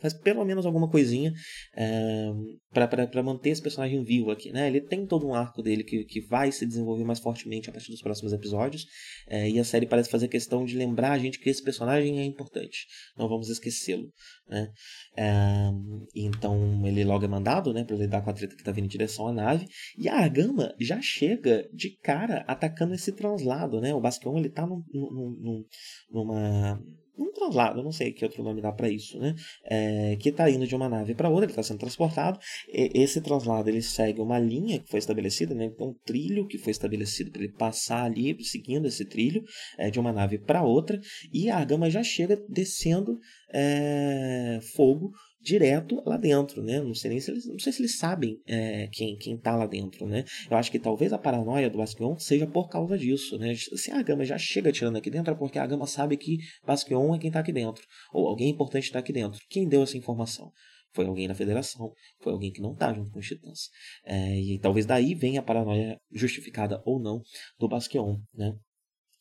faz 0.00 0.12
pelo 0.12 0.44
menos 0.44 0.66
alguma 0.66 0.88
coisinha 0.88 1.32
é, 1.76 2.30
eh, 2.74 2.86
para 2.86 3.22
manter 3.22 3.50
esse 3.50 3.62
personagem 3.62 4.02
vivo 4.04 4.30
aqui, 4.30 4.52
né? 4.52 4.66
Ele 4.66 4.80
tem 4.80 5.06
todo 5.06 5.26
um 5.26 5.34
arco 5.34 5.62
dele 5.62 5.84
que, 5.84 6.04
que 6.04 6.20
vai 6.20 6.50
se 6.50 6.66
desenvolver 6.66 7.04
mais 7.04 7.20
fortemente 7.20 7.70
a 7.70 7.72
partir 7.72 7.90
dos 7.90 8.02
próximos 8.02 8.32
episódios, 8.32 8.86
é, 9.28 9.48
e 9.48 9.58
a 9.58 9.64
série 9.64 9.86
parece 9.86 10.10
fazer 10.10 10.28
questão 10.28 10.64
de 10.64 10.76
lembrar 10.76 11.12
a 11.12 11.18
gente 11.18 11.38
que 11.38 11.48
esse 11.48 11.62
personagem 11.62 12.20
é 12.20 12.24
importante, 12.24 12.86
não 13.16 13.28
vamos 13.28 13.48
esquecê-lo, 13.48 14.10
né? 14.48 14.68
É, 15.16 15.70
então 16.14 16.84
ele 16.86 17.04
logo 17.04 17.24
é 17.24 17.28
mandado, 17.28 17.72
né, 17.72 17.84
para 17.84 17.96
lidar 17.96 18.22
com 18.22 18.30
a 18.30 18.34
treta 18.34 18.54
que 18.54 18.62
está 18.62 18.72
vindo 18.72 18.86
em 18.86 18.88
direção 18.88 19.28
à 19.28 19.32
nave, 19.32 19.66
e 19.96 20.08
a 20.08 20.16
Argama 20.16 20.74
já 20.80 21.00
chega 21.00 21.68
de 21.72 21.96
cara 22.02 22.44
atacando 22.46 22.94
esse 22.94 23.12
translado, 23.12 23.80
né? 23.80 23.94
O 23.94 24.00
Basquion 24.00 24.36
ele 24.38 24.50
tá 24.50 24.66
num, 24.66 24.82
num, 24.92 25.38
num, 25.40 25.64
numa 26.10 26.82
um 27.16 27.32
translado, 27.32 27.78
eu 27.78 27.84
não 27.84 27.92
sei 27.92 28.12
que 28.12 28.24
outro 28.24 28.42
nome 28.42 28.60
dá 28.60 28.72
para 28.72 28.88
isso, 28.88 29.18
né? 29.18 29.34
É, 29.64 30.16
que 30.16 30.30
está 30.30 30.50
indo 30.50 30.66
de 30.66 30.74
uma 30.74 30.88
nave 30.88 31.14
para 31.14 31.28
outra, 31.28 31.44
ele 31.44 31.52
está 31.52 31.62
sendo 31.62 31.78
transportado. 31.78 32.38
E 32.68 32.90
esse 32.94 33.20
translado 33.20 33.68
ele 33.68 33.82
segue 33.82 34.20
uma 34.20 34.38
linha 34.38 34.80
que 34.80 34.90
foi 34.90 34.98
estabelecida, 34.98 35.54
né? 35.54 35.66
Então, 35.66 35.88
um 35.88 35.94
trilho 36.04 36.46
que 36.46 36.58
foi 36.58 36.70
estabelecido 36.70 37.30
para 37.30 37.42
ele 37.42 37.52
passar 37.52 38.04
ali, 38.04 38.36
seguindo 38.44 38.86
esse 38.86 39.04
trilho 39.04 39.44
é, 39.78 39.90
de 39.90 40.00
uma 40.00 40.12
nave 40.12 40.38
para 40.38 40.62
outra. 40.62 41.00
E 41.32 41.48
a 41.48 41.56
Argama 41.56 41.88
já 41.88 42.02
chega 42.02 42.36
descendo 42.48 43.18
é, 43.52 44.58
fogo 44.74 45.12
direto 45.44 46.02
lá 46.06 46.16
dentro, 46.16 46.62
né? 46.62 46.80
Não 46.80 46.94
sei 46.94 47.10
nem 47.10 47.20
se 47.20 47.30
eles, 47.30 47.46
não 47.46 47.58
sei 47.58 47.70
se 47.70 47.82
eles 47.82 47.98
sabem 47.98 48.40
é, 48.46 48.88
quem 48.90 49.16
quem 49.16 49.36
tá 49.36 49.54
lá 49.54 49.66
dentro, 49.66 50.06
né? 50.06 50.24
Eu 50.50 50.56
acho 50.56 50.70
que 50.70 50.78
talvez 50.78 51.12
a 51.12 51.18
paranoia 51.18 51.68
do 51.68 51.76
Basquion 51.76 52.16
seja 52.18 52.46
por 52.46 52.68
causa 52.68 52.96
disso, 52.96 53.38
né? 53.38 53.54
Se 53.54 53.90
a 53.90 54.02
Gama 54.02 54.24
já 54.24 54.38
chega 54.38 54.72
tirando 54.72 54.96
aqui 54.96 55.10
dentro 55.10 55.32
é 55.32 55.36
porque 55.36 55.58
a 55.58 55.66
Gama 55.66 55.86
sabe 55.86 56.16
que 56.16 56.38
Basquion 56.66 57.14
é 57.14 57.18
quem 57.18 57.30
tá 57.30 57.40
aqui 57.40 57.52
dentro, 57.52 57.84
ou 58.12 58.26
alguém 58.26 58.48
importante 58.48 58.84
está 58.84 58.98
aqui 58.98 59.12
dentro. 59.12 59.38
Quem 59.50 59.68
deu 59.68 59.82
essa 59.82 59.98
informação? 59.98 60.50
Foi 60.94 61.06
alguém 61.06 61.28
na 61.28 61.34
federação, 61.34 61.92
foi 62.22 62.32
alguém 62.32 62.50
que 62.50 62.62
não 62.62 62.72
está 62.72 62.94
junto 62.94 63.10
com 63.10 63.18
os 63.18 63.26
titãs. 63.26 63.68
É, 64.04 64.40
e 64.40 64.58
talvez 64.60 64.86
daí 64.86 65.14
venha 65.14 65.40
a 65.40 65.42
paranoia 65.42 66.00
justificada 66.10 66.80
ou 66.86 66.98
não 66.98 67.20
do 67.58 67.68
Basquion, 67.68 68.16
né? 68.32 68.54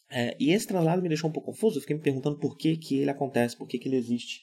É, 0.09 0.37
e 0.39 0.51
esse 0.51 0.67
traslado 0.67 1.01
me 1.01 1.09
deixou 1.09 1.29
um 1.29 1.33
pouco 1.33 1.51
confuso, 1.51 1.77
eu 1.77 1.81
fiquei 1.81 1.95
me 1.95 2.03
perguntando 2.03 2.37
por 2.37 2.55
que, 2.55 2.77
que 2.77 2.99
ele 2.99 3.09
acontece, 3.09 3.57
por 3.57 3.67
que, 3.67 3.79
que 3.79 3.89
ele 3.89 3.97
existe 3.97 4.41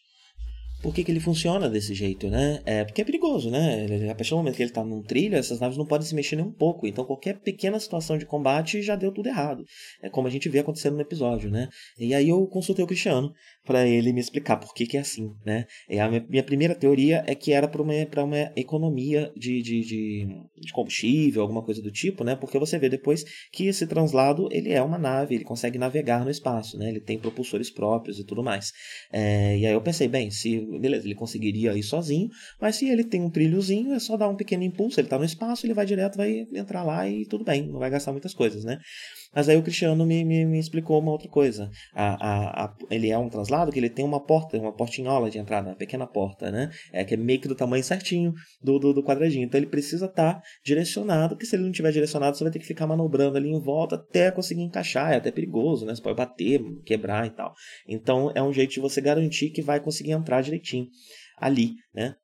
por 0.83 0.95
que, 0.95 1.05
que 1.05 1.12
ele 1.12 1.20
funciona 1.20 1.68
desse 1.68 1.95
jeito, 1.95 2.28
né? 2.28 2.61
É 2.64 2.85
porque 2.85 3.03
é 3.03 3.05
perigoso, 3.05 3.51
né? 3.51 3.87
A 4.11 4.14
partir 4.14 4.31
do 4.31 4.37
momento 4.37 4.57
que 4.57 4.62
ele 4.62 4.70
está 4.70 4.83
num 4.83 5.03
trilho, 5.03 5.37
essas 5.37 5.61
naves 5.61 5.76
não 5.76 5.87
podem 5.87 6.07
se 6.07 6.14
mexer 6.14 6.37
nem 6.37 6.45
um 6.45 6.53
pouco. 6.53 6.87
Então 6.87 7.05
qualquer 7.05 7.39
pequena 7.41 7.78
situação 7.78 8.16
de 8.16 8.26
combate 8.26 8.81
já 8.83 8.97
deu 8.97 9.12
tudo 9.12 9.28
errado. 9.28 9.64
É 10.03 10.09
como 10.09 10.26
a 10.26 10.31
gente 10.31 10.49
vê 10.49 10.61
acontecendo 10.61 10.95
no 10.95 11.03
episódio, 11.03 11.51
né? 11.51 11.68
E 11.99 12.14
aí 12.14 12.28
eu 12.28 12.47
consultei 12.47 12.85
o 12.85 12.89
Cristiano 12.89 13.33
para 13.64 13.87
ele 13.87 14.12
me 14.12 14.20
explicar 14.20 14.57
por 14.57 14.72
que, 14.74 14.87
que 14.87 14.97
é 14.97 15.01
assim, 15.01 15.31
né? 15.45 15.66
E 15.89 15.99
a 15.99 16.09
minha 16.09 16.43
primeira 16.43 16.74
teoria 16.74 17.22
é 17.26 17.35
que 17.35 17.53
era 17.53 17.68
para 17.68 17.83
uma, 17.83 17.93
uma 17.93 18.53
economia 18.57 19.31
de, 19.37 19.62
de, 19.62 19.81
de, 19.83 20.26
de, 20.57 20.72
combustível, 20.72 21.43
alguma 21.43 21.62
coisa 21.62 21.83
do 21.83 21.91
tipo, 21.91 22.24
né? 22.24 22.35
Porque 22.35 22.59
você 22.59 22.78
vê 22.78 22.89
depois 22.89 23.22
que 23.53 23.66
esse 23.66 23.87
translado 23.87 24.49
ele 24.51 24.72
é 24.72 24.83
uma 24.83 24.99
nave, 24.99 25.35
ele 25.35 25.45
consegue 25.45 25.78
navegar 25.78 26.24
no 26.24 26.31
espaço, 26.31 26.78
né? 26.78 26.89
Ele 26.89 27.01
tem 27.01 27.18
propulsores 27.18 27.70
próprios 27.70 28.18
e 28.18 28.24
tudo 28.24 28.43
mais. 28.43 28.72
É, 29.12 29.59
e 29.59 29.66
aí 29.66 29.72
eu 29.72 29.83
pensei, 29.83 30.09
bem, 30.09 30.31
se 30.31 30.70
beleza, 30.79 31.07
ele 31.07 31.14
conseguiria 31.14 31.77
ir 31.77 31.83
sozinho, 31.83 32.29
mas 32.61 32.77
se 32.77 32.89
ele 32.89 33.05
tem 33.05 33.23
um 33.23 33.31
trilhozinho, 33.31 33.93
é 33.93 33.99
só 33.99 34.16
dar 34.16 34.29
um 34.29 34.37
pequeno 34.37 34.62
impulso, 34.62 35.01
ele 35.01 35.07
está 35.07 35.18
no 35.18 35.25
espaço, 35.25 35.66
ele 35.66 35.75
vai 35.75 35.87
direto, 35.87 36.16
vai 36.16 36.47
entrar 36.55 36.83
lá 36.85 37.09
e 37.09 37.27
tudo 37.27 37.45
bem, 37.45 37.66
não 37.66 37.79
vai 37.79 37.91
gastar 37.91 38.12
muitas 38.12 38.35
coisas, 38.35 38.64
né? 38.64 38.79
Mas 39.35 39.49
aí 39.49 39.57
o 39.57 39.62
Cristiano 39.62 40.05
me, 40.05 40.24
me, 40.24 40.45
me 40.45 40.59
explicou 40.59 40.99
uma 40.99 41.12
outra 41.12 41.28
coisa. 41.28 41.70
A, 41.95 42.14
a, 42.14 42.64
a, 42.64 42.74
ele 42.91 43.11
é 43.11 43.18
um 43.18 43.28
translado 43.28 43.70
que 43.70 43.78
ele 43.78 43.89
tem 43.89 44.05
uma 44.05 44.20
porta, 44.20 44.59
uma 44.59 44.72
portinhola 44.72 45.31
de 45.31 45.39
entrada, 45.39 45.68
uma 45.70 45.76
pequena 45.76 46.07
porta, 46.07 46.51
né? 46.51 46.70
É 46.93 47.05
que 47.05 47.14
é 47.14 47.16
meio 47.16 47.41
que 47.41 47.49
do 47.49 47.55
tamanho 47.55 47.85
certinho 47.85 48.35
do, 48.62 48.78
do, 48.78 48.93
do 48.93 49.03
quadradinho. 49.03 49.45
Então 49.45 49.59
ele 49.59 49.68
precisa 49.68 50.07
estar 50.07 50.35
tá 50.35 50.43
direcionado, 50.64 51.35
porque 51.35 51.47
se 51.47 51.55
ele 51.55 51.64
não 51.64 51.72
tiver 51.72 51.93
direcionado, 51.93 52.37
você 52.37 52.45
vai 52.45 52.53
ter 52.53 52.59
que 52.59 52.66
ficar 52.66 52.87
manobrando 52.87 53.37
ali 53.37 53.51
em 53.51 53.61
volta 53.61 53.97
até 53.97 54.31
conseguir 54.31 54.62
encaixar. 54.62 55.12
É 55.12 55.16
até 55.16 55.31
perigoso, 55.31 55.87
né? 55.87 55.95
Você 55.95 56.03
pode 56.03 56.16
bater, 56.16 56.61
quebrar 56.85 57.26
e 57.26 57.31
tal. 57.31 57.55
Então 57.89 58.33
é 58.35 58.43
um 58.43 58.53
jeito 58.53 58.74
de 58.74 58.81
você 58.81 59.01
garantir 59.01 59.51
que 59.51 59.62
vai 59.62 59.81
conseguir 59.81 60.12
entrar 60.12 60.41
direitinho 60.41 60.89
ali, 61.39 61.74
né? 61.95 62.14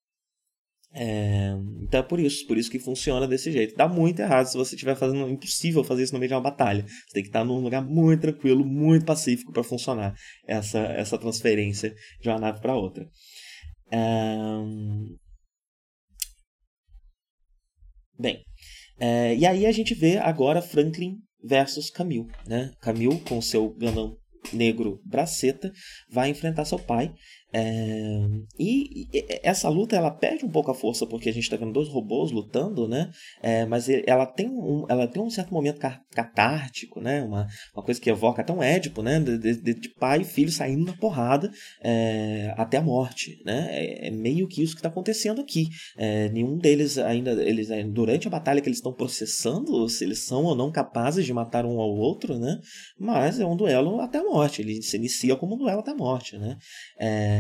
É, 0.93 1.53
então 1.83 2.01
é 2.01 2.03
por 2.03 2.19
isso, 2.19 2.47
por 2.47 2.57
isso 2.57 2.71
que 2.71 2.79
funciona 2.79 3.29
desse 3.29 3.53
jeito. 3.53 3.77
Dá 3.77 3.87
muito 3.87 4.21
errado 4.21 4.47
se 4.47 4.57
você 4.57 4.75
estiver 4.75 4.97
fazendo. 4.97 5.29
impossível 5.29 5.85
fazer 5.85 6.05
isso 6.05 6.13
no 6.13 6.19
meio 6.19 6.29
de 6.29 6.35
uma 6.35 6.41
batalha. 6.41 6.85
Você 6.87 7.15
tem 7.15 7.23
que 7.23 7.29
estar 7.29 7.45
num 7.45 7.61
lugar 7.61 7.85
muito 7.85 8.23
tranquilo, 8.23 8.65
muito 8.65 9.05
pacífico 9.05 9.53
para 9.53 9.63
funcionar 9.63 10.15
essa, 10.47 10.79
essa 10.79 11.19
transferência 11.19 11.95
de 12.21 12.29
uma 12.29 12.39
nave 12.39 12.61
para 12.61 12.75
outra. 12.75 13.07
É, 13.91 14.37
bem, 18.19 18.43
é, 18.99 19.37
e 19.37 19.47
aí 19.47 19.67
a 19.67 19.73
gente 19.73 19.95
vê 19.95 20.17
agora 20.19 20.63
Franklin 20.63 21.19
versus 21.43 21.91
Camille. 21.91 22.29
Né? 22.47 22.73
Camille 22.81 23.21
com 23.21 23.41
seu 23.41 23.71
ganão 23.75 24.17
negro 24.53 25.01
Braceta 25.05 25.73
vai 26.11 26.31
enfrentar 26.31 26.65
seu 26.65 26.79
pai 26.79 27.13
é, 27.53 28.27
e, 28.59 29.07
essa 29.43 29.69
luta 29.69 29.97
ela 29.97 30.11
perde 30.11 30.45
um 30.45 30.51
pouco 30.51 30.71
a 30.71 30.75
força 30.75 31.07
porque 31.07 31.29
a 31.29 31.33
gente 31.33 31.45
está 31.45 31.57
vendo 31.57 31.73
dois 31.73 31.89
robôs 31.89 32.31
lutando, 32.31 32.89
né? 32.89 33.11
É, 33.43 33.65
mas 33.65 33.89
ela 33.89 34.27
tem, 34.27 34.49
um, 34.49 34.85
ela 34.89 35.07
tem 35.07 35.23
um 35.23 35.31
certo 35.31 35.55
momento 35.55 35.81
catártico, 36.11 37.01
né? 37.01 37.23
Uma, 37.23 37.47
uma 37.75 37.83
coisa 37.83 38.01
que 38.01 38.11
evoca 38.11 38.43
até 38.43 38.53
um 38.53 38.63
Édipo, 38.63 39.03
né? 39.03 39.21
De, 39.21 39.39
de, 39.39 39.75
de 39.75 39.89
pai 39.95 40.23
e 40.23 40.25
filho 40.25 40.51
saindo 40.51 40.85
na 40.85 40.97
porrada 40.97 41.51
é, 41.83 42.53
até 42.57 42.79
a 42.79 42.83
morte, 42.83 43.41
né? 43.45 43.69
É, 43.71 44.09
é 44.09 44.11
meio 44.11 44.49
que 44.49 44.63
isso 44.63 44.75
que 44.75 44.81
está 44.81 44.89
acontecendo 44.89 45.41
aqui. 45.41 45.69
É, 45.97 46.29
nenhum 46.31 46.59
deles 46.59 46.99
ainda, 46.99 47.33
eles 47.43 47.69
durante 47.93 48.27
a 48.27 48.31
batalha 48.31 48.61
que 48.61 48.69
eles 48.69 48.79
estão 48.79 48.93
processando 48.93 49.89
se 49.89 50.05
eles 50.05 50.25
são 50.25 50.45
ou 50.45 50.55
não 50.55 50.71
capazes 50.71 51.25
de 51.25 51.33
matar 51.33 51.65
um 51.65 51.81
ao 51.81 51.91
outro, 51.91 52.39
né? 52.39 52.59
Mas 52.99 53.39
é 53.39 53.47
um 53.47 53.57
duelo 53.57 54.01
até 54.01 54.19
a 54.19 54.25
morte. 54.25 54.63
Ele 54.63 54.83
se 54.83 54.97
inicia 54.97 55.37
como 55.37 55.55
um 55.55 55.59
duelo 55.59 55.81
até 55.81 55.93
a 55.93 55.97
morte, 55.97 56.37
né? 56.37 56.57
É, 56.99 57.36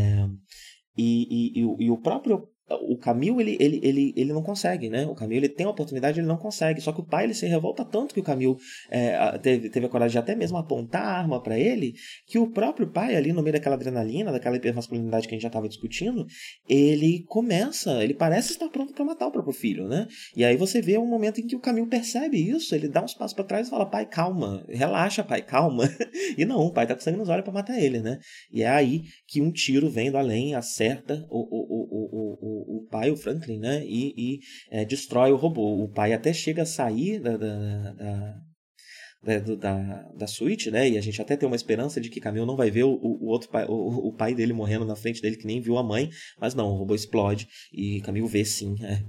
e, 0.96 1.60
e, 1.60 1.60
e, 1.60 1.90
o 1.90 1.98
próprio 1.98 2.48
o 2.68 2.96
Camil 2.98 3.40
ele, 3.40 3.56
ele, 3.60 3.80
ele, 3.82 4.14
ele 4.16 4.32
não 4.32 4.42
consegue, 4.42 4.88
né? 4.88 5.06
O 5.06 5.14
Camil 5.14 5.38
ele 5.38 5.48
tem 5.48 5.66
a 5.66 5.70
oportunidade, 5.70 6.18
ele 6.18 6.26
não 6.26 6.36
consegue. 6.36 6.80
Só 6.80 6.92
que 6.92 7.00
o 7.00 7.04
pai 7.04 7.24
ele 7.24 7.34
se 7.34 7.46
revolta 7.46 7.84
tanto 7.84 8.12
que 8.12 8.20
o 8.20 8.24
Camil 8.24 8.56
é, 8.90 9.38
teve, 9.38 9.70
teve 9.70 9.86
a 9.86 9.88
coragem 9.88 10.12
de 10.12 10.18
até 10.18 10.34
mesmo 10.34 10.58
apontar 10.58 11.02
a 11.02 11.18
arma 11.18 11.40
para 11.40 11.58
ele, 11.58 11.94
que 12.26 12.38
o 12.38 12.50
próprio 12.50 12.88
pai 12.88 13.14
ali 13.14 13.32
no 13.32 13.42
meio 13.42 13.52
daquela 13.52 13.76
adrenalina, 13.76 14.32
daquela 14.32 14.56
hipermasculinidade 14.56 15.28
que 15.28 15.34
a 15.34 15.36
gente 15.36 15.42
já 15.42 15.48
estava 15.48 15.68
discutindo, 15.68 16.26
ele 16.68 17.24
começa, 17.28 18.02
ele 18.02 18.14
parece 18.14 18.52
estar 18.52 18.68
pronto 18.68 18.92
para 18.92 19.04
matar 19.04 19.28
o 19.28 19.32
próprio 19.32 19.54
filho, 19.54 19.86
né? 19.86 20.08
E 20.34 20.44
aí 20.44 20.56
você 20.56 20.80
vê 20.80 20.98
um 20.98 21.06
momento 21.06 21.40
em 21.40 21.46
que 21.46 21.54
o 21.54 21.60
Camil 21.60 21.86
percebe 21.86 22.36
isso, 22.36 22.74
ele 22.74 22.88
dá 22.88 23.02
uns 23.02 23.14
passos 23.14 23.34
para 23.34 23.44
trás 23.44 23.68
e 23.68 23.70
fala: 23.70 23.86
"Pai, 23.86 24.06
calma, 24.06 24.64
relaxa, 24.68 25.22
pai, 25.22 25.42
calma". 25.42 25.84
e 26.36 26.44
não, 26.44 26.58
o 26.58 26.72
pai 26.72 26.86
tá 26.86 26.94
com 26.94 27.00
sangue 27.00 27.18
nos 27.18 27.28
olhos 27.28 27.44
para 27.44 27.52
matar 27.52 27.78
ele, 27.78 28.00
né? 28.00 28.18
E 28.52 28.62
é 28.62 28.68
aí 28.68 29.02
que 29.28 29.40
um 29.40 29.52
tiro 29.52 29.88
vem 29.88 30.10
do 30.10 30.18
além 30.18 30.54
acerta 30.54 31.24
o, 31.30 31.38
o, 31.38 31.76
o, 31.90 32.38
o 32.40 32.55
o, 32.56 32.86
pai, 32.90 33.10
o 33.10 33.16
Franklin, 33.16 33.58
né? 33.58 33.84
E, 33.84 34.14
e 34.16 34.40
é, 34.70 34.84
destrói 34.84 35.32
o 35.32 35.36
robô. 35.36 35.82
O 35.82 35.88
pai 35.88 36.12
até 36.12 36.32
chega 36.32 36.62
a 36.62 36.66
sair 36.66 37.20
da, 37.20 37.36
da, 37.36 37.92
da 37.92 38.40
da, 39.26 39.54
da, 39.56 40.02
da 40.16 40.26
suíte, 40.26 40.70
né? 40.70 40.88
E 40.88 40.96
a 40.96 41.00
gente 41.00 41.20
até 41.20 41.36
tem 41.36 41.46
uma 41.46 41.56
esperança 41.56 42.00
de 42.00 42.08
que 42.08 42.20
Camil 42.20 42.46
não 42.46 42.56
vai 42.56 42.70
ver 42.70 42.84
o, 42.84 42.92
o 42.92 43.26
outro 43.26 43.48
pai, 43.48 43.66
o, 43.68 44.08
o, 44.08 44.12
pai 44.12 44.34
dele 44.34 44.52
morrendo 44.52 44.84
na 44.84 44.94
frente 44.94 45.20
dele, 45.20 45.36
que 45.36 45.46
nem 45.46 45.60
viu 45.60 45.76
a 45.76 45.82
mãe, 45.82 46.08
mas 46.40 46.54
não, 46.54 46.70
o 46.70 46.76
robô 46.76 46.94
explode 46.94 47.48
e 47.72 48.00
Camil 48.02 48.26
vê 48.26 48.44
sim, 48.44 48.76
é, 48.84 49.02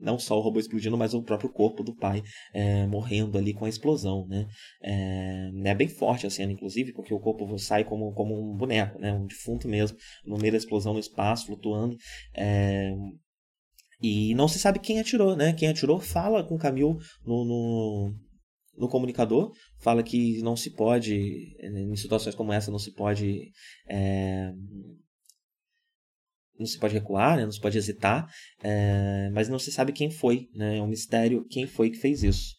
não 0.00 0.18
só 0.18 0.38
o 0.38 0.40
robô 0.40 0.60
explodindo, 0.60 0.96
mas 0.96 1.14
o 1.14 1.22
próprio 1.22 1.50
corpo 1.50 1.82
do 1.82 1.94
pai 1.94 2.22
é, 2.54 2.86
morrendo 2.86 3.36
ali 3.36 3.52
com 3.52 3.64
a 3.64 3.68
explosão, 3.68 4.26
né? 4.28 4.46
É, 4.82 5.50
é, 5.64 5.74
bem 5.74 5.88
forte 5.88 6.26
a 6.26 6.30
cena, 6.30 6.52
inclusive, 6.52 6.92
porque 6.92 7.12
o 7.12 7.18
corpo 7.18 7.58
sai 7.58 7.82
como, 7.84 8.12
como 8.12 8.52
um 8.52 8.56
boneco, 8.56 8.98
né? 9.00 9.12
Um 9.12 9.26
defunto 9.26 9.66
mesmo, 9.66 9.98
no 10.24 10.38
meio 10.38 10.52
da 10.52 10.58
explosão 10.58 10.92
no 10.92 11.00
espaço, 11.00 11.46
flutuando. 11.46 11.96
É, 12.34 12.92
e 14.00 14.34
não 14.34 14.46
se 14.46 14.58
sabe 14.58 14.78
quem 14.78 15.00
atirou, 15.00 15.34
né? 15.34 15.52
Quem 15.54 15.68
atirou 15.68 15.98
fala 15.98 16.44
com 16.44 16.58
Camil 16.58 16.98
no, 17.24 17.44
no, 17.44 18.14
no 18.76 18.88
comunicador, 18.88 19.52
fala 19.78 20.02
que 20.02 20.40
não 20.42 20.56
se 20.56 20.70
pode, 20.70 21.56
em 21.60 21.96
situações 21.96 22.34
como 22.34 22.52
essa, 22.52 22.70
não 22.70 22.78
se 22.78 22.92
pode. 22.92 23.50
É, 23.88 24.52
não 26.58 26.66
se 26.66 26.78
pode 26.78 26.94
recuar, 26.94 27.36
né? 27.36 27.44
não 27.44 27.52
se 27.52 27.60
pode 27.60 27.76
hesitar, 27.76 28.26
é, 28.62 29.28
mas 29.32 29.48
não 29.48 29.58
se 29.58 29.70
sabe 29.70 29.92
quem 29.92 30.10
foi, 30.10 30.48
né? 30.54 30.78
é 30.78 30.82
um 30.82 30.86
mistério 30.86 31.46
quem 31.50 31.66
foi 31.66 31.90
que 31.90 31.98
fez 31.98 32.22
isso. 32.22 32.54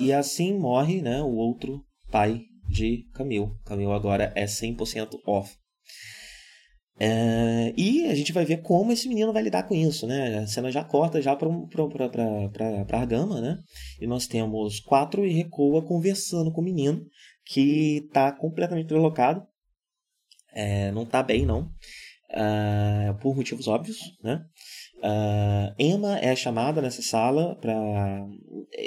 E 0.00 0.12
assim 0.12 0.58
morre 0.58 1.00
né, 1.00 1.22
o 1.22 1.34
outro 1.34 1.84
pai 2.10 2.42
de 2.68 3.08
Camille. 3.14 3.52
Camille 3.64 3.92
agora 3.92 4.32
é 4.34 4.44
100% 4.44 5.20
off. 5.26 5.56
É, 7.00 7.72
e 7.76 8.06
a 8.06 8.14
gente 8.14 8.32
vai 8.32 8.44
ver 8.44 8.60
como 8.62 8.90
esse 8.90 9.08
menino 9.08 9.32
vai 9.32 9.42
lidar 9.42 9.62
com 9.62 9.74
isso, 9.74 10.06
né? 10.06 10.38
A 10.38 10.46
cena 10.46 10.70
já 10.70 10.82
corta 10.82 11.22
já 11.22 11.36
para 11.36 11.48
a 11.48 13.00
Argama, 13.00 13.40
né? 13.40 13.58
E 14.00 14.06
nós 14.06 14.26
temos 14.26 14.80
quatro 14.80 15.24
e 15.24 15.32
Recoa 15.32 15.84
conversando 15.84 16.52
com 16.52 16.60
o 16.60 16.64
menino 16.64 17.06
que 17.44 18.04
está 18.06 18.32
completamente 18.32 18.88
deslocado. 18.88 19.46
É, 20.52 20.90
não 20.90 21.04
está 21.04 21.22
bem, 21.22 21.46
não. 21.46 21.70
Uh, 22.30 23.14
por 23.22 23.34
motivos 23.34 23.68
óbvios, 23.68 23.98
né? 24.22 24.44
Uh, 24.98 25.72
Emma 25.78 26.18
é 26.18 26.34
chamada 26.34 26.82
nessa 26.82 27.00
sala 27.00 27.54
para. 27.56 28.26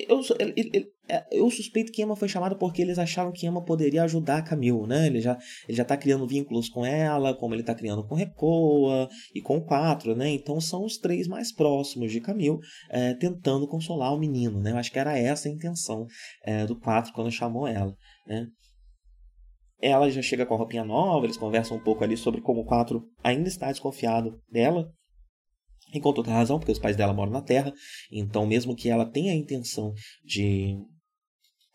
Eu, 0.07 0.21
ele, 0.37 0.69
é, 0.75 0.85
eu 1.31 1.49
suspeito 1.49 1.91
que 1.91 2.01
Emma 2.01 2.15
foi 2.15 2.27
chamada 2.27 2.55
porque 2.55 2.81
eles 2.81 2.97
acharam 2.97 3.31
que 3.31 3.45
Emma 3.45 3.63
poderia 3.63 4.03
ajudar 4.03 4.43
Camille, 4.43 4.87
né? 4.87 5.07
Ele 5.07 5.19
já, 5.19 5.37
ele 5.67 5.77
já 5.77 5.83
tá 5.83 5.97
criando 5.97 6.27
vínculos 6.27 6.69
com 6.69 6.85
ela, 6.85 7.33
como 7.33 7.53
ele 7.53 7.63
tá 7.63 7.75
criando 7.75 8.05
com 8.05 8.15
Recoa 8.15 9.09
e 9.33 9.41
com 9.41 9.61
Quatro, 9.61 10.15
né? 10.15 10.29
Então 10.29 10.59
são 10.61 10.85
os 10.85 10.97
três 10.97 11.27
mais 11.27 11.51
próximos 11.53 12.11
de 12.11 12.21
Camille 12.21 12.59
é, 12.89 13.13
tentando 13.15 13.67
consolar 13.67 14.13
o 14.13 14.19
menino, 14.19 14.59
né? 14.59 14.71
Eu 14.71 14.77
acho 14.77 14.91
que 14.91 14.99
era 14.99 15.17
essa 15.17 15.49
a 15.49 15.51
intenção 15.51 16.05
é, 16.45 16.65
do 16.65 16.79
Quatro 16.79 17.13
quando 17.13 17.31
chamou 17.31 17.67
ela, 17.67 17.93
né? 18.27 18.47
Ela 19.81 20.09
já 20.11 20.21
chega 20.21 20.45
com 20.45 20.53
a 20.53 20.57
roupinha 20.57 20.85
nova, 20.85 21.25
eles 21.25 21.37
conversam 21.37 21.75
um 21.75 21.83
pouco 21.83 22.03
ali 22.03 22.15
sobre 22.15 22.39
como 22.39 22.61
o 22.61 22.65
Quatro 22.65 23.03
ainda 23.23 23.49
está 23.49 23.71
desconfiado 23.71 24.39
dela, 24.49 24.87
e 25.93 25.99
com 25.99 26.13
toda 26.13 26.31
razão, 26.31 26.57
porque 26.57 26.71
os 26.71 26.79
pais 26.79 26.95
dela 26.95 27.13
moram 27.13 27.31
na 27.31 27.41
Terra, 27.41 27.73
então 28.11 28.45
mesmo 28.45 28.75
que 28.75 28.89
ela 28.89 29.05
tenha 29.05 29.33
a 29.33 29.35
intenção 29.35 29.93
de 30.23 30.77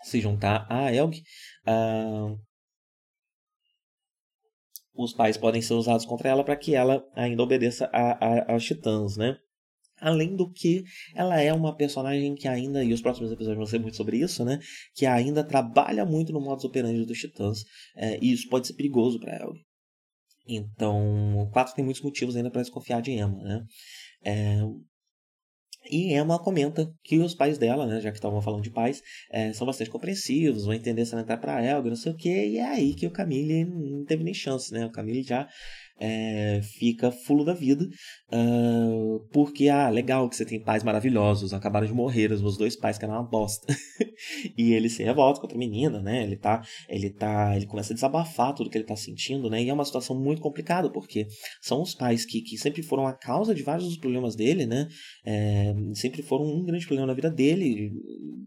se 0.03 0.21
juntar 0.21 0.67
a 0.71 0.93
Elg, 0.93 1.23
uh, 1.67 2.39
os 4.95 5.13
pais 5.13 5.37
podem 5.37 5.61
ser 5.61 5.75
usados 5.75 6.07
contra 6.07 6.29
ela 6.29 6.45
para 6.45 6.57
que 6.57 6.75
ela 6.75 7.05
ainda 7.15 7.43
obedeça 7.43 7.91
aos 8.49 8.65
titãs, 8.65 9.17
né? 9.17 9.37
Além 9.99 10.37
do 10.37 10.51
que, 10.51 10.85
ela 11.15 11.41
é 11.41 11.53
uma 11.53 11.75
personagem 11.75 12.35
que 12.35 12.47
ainda, 12.47 12.85
e 12.85 12.93
os 12.93 13.01
próximos 13.01 13.33
episódios 13.33 13.59
vão 13.59 13.67
ser 13.67 13.79
muito 13.79 13.97
sobre 13.97 14.19
isso, 14.19 14.45
né? 14.45 14.59
Que 14.95 15.07
ainda 15.07 15.43
trabalha 15.43 16.05
muito 16.05 16.33
no 16.33 16.41
modus 16.41 16.65
operandi 16.65 17.05
dos 17.05 17.19
titãs, 17.19 17.65
é, 17.97 18.19
e 18.23 18.33
isso 18.33 18.49
pode 18.49 18.67
ser 18.67 18.75
perigoso 18.75 19.19
para 19.19 19.37
Elg. 19.37 19.59
Então, 20.47 21.39
o 21.41 21.51
4 21.51 21.75
tem 21.75 21.85
muitos 21.85 22.03
motivos 22.03 22.37
ainda 22.37 22.51
para 22.51 22.63
desconfiar 22.63 23.01
de 23.01 23.13
Emma, 23.13 23.43
né? 23.43 23.65
É, 24.25 24.61
e 25.91 26.15
Emma 26.15 26.39
comenta 26.39 26.93
que 27.03 27.19
os 27.19 27.35
pais 27.35 27.59
dela, 27.59 27.87
né, 27.87 28.01
já 28.01 28.11
que 28.11 28.19
estavam 28.19 28.41
falando 28.43 28.63
de 28.63 28.71
pais, 28.71 29.03
é, 29.31 29.53
são 29.53 29.67
bastante 29.67 29.91
compreensivos, 29.91 30.65
vão 30.65 30.75
entender 30.75 31.05
se 31.05 31.13
ela 31.13 31.23
entrar 31.23 31.39
para 31.39 31.65
Elga, 31.65 31.89
não 31.89 31.97
sei 31.97 32.13
o 32.13 32.17
que, 32.17 32.29
e 32.29 32.59
é 32.59 32.67
aí 32.67 32.95
que 32.95 33.07
o 33.07 33.11
Camille 33.11 33.65
não 33.65 34.05
teve 34.05 34.25
nem 34.25 34.35
chance, 34.35 34.73
né? 34.73 34.87
O 34.87 34.91
Camille 34.91 35.23
já 35.23 35.49
é, 35.99 36.61
fica 36.63 37.11
fulo 37.11 37.45
da 37.45 37.55
vida, 37.55 37.89
uh, 38.33 39.21
porque, 39.33 39.69
ah, 39.69 39.89
legal 39.89 40.29
que 40.29 40.37
você 40.37 40.45
tem 40.45 40.61
pais 40.61 40.83
maravilhosos, 40.83 41.55
acabaram 41.55 41.87
de 41.87 41.93
morrer 41.93 42.31
os 42.33 42.43
meus 42.43 42.57
dois 42.57 42.77
pais, 42.77 42.99
que 42.99 43.05
eram 43.05 43.15
uma 43.15 43.23
bosta. 43.23 43.67
e 44.57 44.73
ele 44.73 44.89
se 44.89 45.03
revolta 45.03 45.41
contra 45.41 45.57
a 45.57 45.59
menina, 45.59 46.01
né? 46.01 46.23
Ele 46.23 46.37
tá, 46.37 46.63
ele 46.89 47.11
tá, 47.11 47.57
ele 47.57 47.67
começa 47.67 47.93
a 47.93 47.95
desabafar 47.95 48.55
tudo 48.55 48.69
que 48.69 48.77
ele 48.77 48.85
tá 48.85 48.97
sentindo, 48.97 49.49
né? 49.49 49.63
E 49.63 49.71
é 49.71 49.73
uma 49.73 49.85
situação 49.85 50.19
muito 50.19 50.43
complicada, 50.43 50.91
porque 50.91 51.27
são 51.61 51.81
os 51.81 51.95
pais 51.95 52.25
que, 52.25 52.43
que 52.43 52.59
sempre 52.59 52.83
foram 52.83 53.07
a 53.07 53.13
causa 53.13 53.55
de 53.55 53.63
vários 53.63 53.89
dos 53.89 53.97
problemas 53.97 54.37
dele, 54.37 54.67
né? 54.67 54.89
É, 55.25 55.75
sempre 55.95 56.23
foram 56.23 56.45
um 56.45 56.65
grande 56.65 56.87
problema 56.87 57.07
na 57.07 57.15
vida 57.15 57.31
dele. 57.31 57.91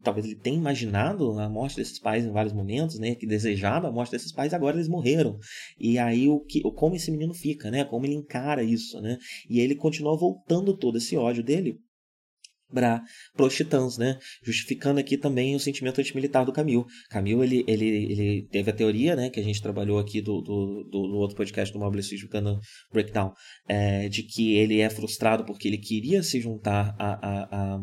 Talvez 0.04 0.26
ele 0.26 0.36
tenha 0.36 0.58
imaginado 0.58 1.32
a 1.39 1.50
morte 1.50 1.76
desses 1.76 2.00
pais 2.00 2.26
em 2.26 2.32
vários 2.32 2.54
momentos, 2.54 3.00
né? 3.00 3.16
Que 3.16 3.26
desejava 3.26 3.88
a 3.88 3.91
morte 3.91 4.12
desses 4.12 4.32
pais, 4.32 4.54
agora 4.54 4.76
eles 4.76 4.88
morreram. 4.88 5.38
E 5.80 5.97
aí 5.97 6.28
o 6.28 6.39
que, 6.39 6.62
como 6.62 6.95
esse 6.95 7.12
menino 7.12 7.34
fica, 7.40 7.72
né? 7.72 7.86
Como 7.86 8.06
ele 8.06 8.16
encara 8.16 8.64
isso, 8.64 9.00
né? 9.02 9.18
E 9.50 9.60
ele 9.60 9.76
continua 9.76 10.18
voltando 10.18 10.76
todo 10.76 10.98
esse 10.98 11.16
ódio 11.16 11.44
dele 11.44 11.80
para 12.72 13.04
os 13.40 13.56
titãs, 13.56 13.98
né? 13.98 14.18
Justificando 14.44 15.00
aqui 15.00 15.18
também 15.18 15.56
o 15.56 15.60
sentimento 15.60 16.00
antimilitar 16.00 16.46
do 16.46 16.54
Camil. 16.54 16.86
Camil, 17.10 17.44
ele, 17.44 17.64
ele, 17.68 17.86
ele 17.86 18.48
teve 18.52 18.70
a 18.70 18.74
teoria, 18.74 19.16
né, 19.16 19.30
que 19.30 19.40
a 19.40 19.44
gente 19.44 19.62
trabalhou 19.62 20.00
aqui 20.00 20.22
do, 20.22 20.42
do, 20.42 20.84
do, 20.84 21.08
do 21.08 21.16
outro 21.18 21.36
podcast 21.36 21.74
do 21.74 21.80
Mobile 21.80 22.02
Justificando 22.02 22.60
Breakdown, 22.92 23.34
é, 23.68 24.08
de 24.08 24.24
que 24.24 24.54
ele 24.54 24.80
é 24.80 24.90
frustrado 24.90 25.44
porque 25.46 25.68
ele 25.68 25.78
queria 25.78 26.22
se 26.22 26.40
juntar 26.40 26.96
a, 27.00 27.14
a, 27.14 27.76
a 27.76 27.80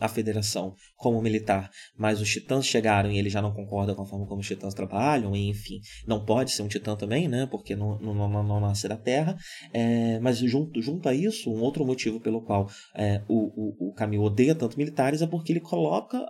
a 0.00 0.08
federação 0.08 0.74
como 0.96 1.20
militar, 1.20 1.70
mas 1.96 2.20
os 2.20 2.28
titãs 2.28 2.66
chegaram 2.66 3.10
e 3.10 3.18
ele 3.18 3.28
já 3.28 3.42
não 3.42 3.52
concorda 3.52 3.94
com 3.94 4.02
a 4.02 4.06
forma 4.06 4.26
como 4.26 4.40
os 4.40 4.46
titãs 4.46 4.74
trabalham, 4.74 5.36
e, 5.36 5.48
enfim, 5.48 5.80
não 6.06 6.24
pode 6.24 6.50
ser 6.50 6.62
um 6.62 6.68
titã 6.68 6.96
também, 6.96 7.28
né, 7.28 7.46
porque 7.46 7.76
não, 7.76 7.98
não, 7.98 8.14
não, 8.14 8.42
não 8.42 8.60
nasce 8.60 8.88
da 8.88 8.96
Terra, 8.96 9.36
é, 9.72 10.18
mas 10.20 10.38
junto, 10.38 10.80
junto 10.80 11.08
a 11.08 11.14
isso, 11.14 11.52
um 11.52 11.60
outro 11.60 11.84
motivo 11.84 12.20
pelo 12.20 12.42
qual 12.42 12.68
é, 12.96 13.22
o, 13.28 13.88
o, 13.88 13.92
o 13.92 14.22
odeia 14.22 14.54
tanto 14.54 14.78
militares 14.78 15.22
é 15.22 15.26
porque 15.26 15.52
ele 15.52 15.60
coloca 15.60 16.26